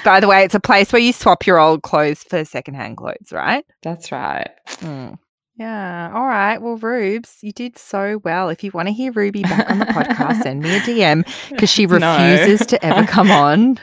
By 0.03 0.19
the 0.19 0.27
way, 0.27 0.43
it's 0.43 0.55
a 0.55 0.59
place 0.59 0.93
where 0.93 1.01
you 1.01 1.13
swap 1.13 1.45
your 1.47 1.59
old 1.59 1.81
clothes 1.83 2.23
for 2.23 2.45
secondhand 2.45 2.97
clothes, 2.97 3.31
right? 3.31 3.65
That's 3.83 4.11
right. 4.11 4.49
Mm. 4.79 5.17
Yeah. 5.59 6.11
All 6.13 6.27
right. 6.27 6.59
Well, 6.61 6.77
Rubes, 6.77 7.37
you 7.41 7.51
did 7.51 7.79
so 7.79 8.21
well. 8.23 8.49
If 8.49 8.63
you 8.63 8.69
want 8.75 8.89
to 8.89 8.93
hear 8.93 9.11
Ruby 9.11 9.41
back 9.41 9.67
on 9.71 9.79
the 9.79 9.85
podcast, 9.85 10.43
send 10.43 10.61
me 10.61 10.75
a 10.77 10.79
DM 10.81 11.25
because 11.49 11.71
she 11.71 11.85
No. 11.87 11.97
refuses 11.97 12.67
to 12.67 12.85
ever 12.85 13.07
come 13.07 13.31
on. 13.31 13.79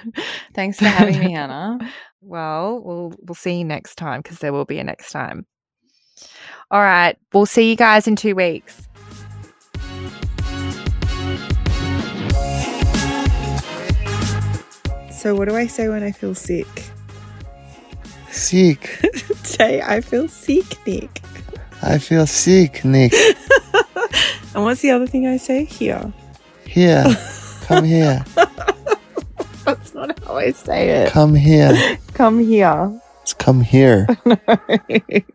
Thanks 0.54 0.78
for 0.78 0.84
having 0.84 1.18
me, 1.18 1.32
Hannah. 1.32 1.78
Well, 2.24 2.80
we'll 2.80 3.14
we'll 3.22 3.34
see 3.34 3.58
you 3.58 3.64
next 3.64 3.96
time 3.96 4.20
because 4.22 4.38
there 4.38 4.52
will 4.52 4.64
be 4.64 4.78
a 4.78 4.84
next 4.84 5.12
time. 5.12 5.46
All 6.70 6.80
right. 6.80 7.16
We'll 7.32 7.46
see 7.46 7.68
you 7.68 7.76
guys 7.76 8.08
in 8.08 8.16
two 8.16 8.34
weeks. 8.34 8.88
So, 15.10 15.34
what 15.34 15.48
do 15.48 15.56
I 15.56 15.66
say 15.66 15.88
when 15.88 16.02
I 16.02 16.12
feel 16.12 16.34
sick? 16.34 16.66
Sick. 18.30 18.86
Say, 19.42 19.80
I 19.80 20.00
feel 20.00 20.28
sick, 20.28 20.64
Nick. 20.86 21.22
I 21.82 21.98
feel 21.98 22.26
sick, 22.26 22.84
Nick. 22.84 23.12
And 24.54 24.62
what's 24.62 24.82
the 24.82 24.92
other 24.92 25.06
thing 25.08 25.26
I 25.26 25.36
say? 25.36 25.64
Here. 25.64 26.12
Here. 26.64 27.04
Come 27.62 27.84
here. 27.84 28.24
That's 29.66 29.94
not 29.94 30.18
how 30.24 30.36
I 30.36 30.52
say 30.52 30.90
it. 30.90 31.10
Come 31.12 31.34
here. 31.34 31.98
Come 32.12 32.38
here. 32.38 33.00
It's 33.22 33.32
come 33.32 33.62
here. 33.62 34.06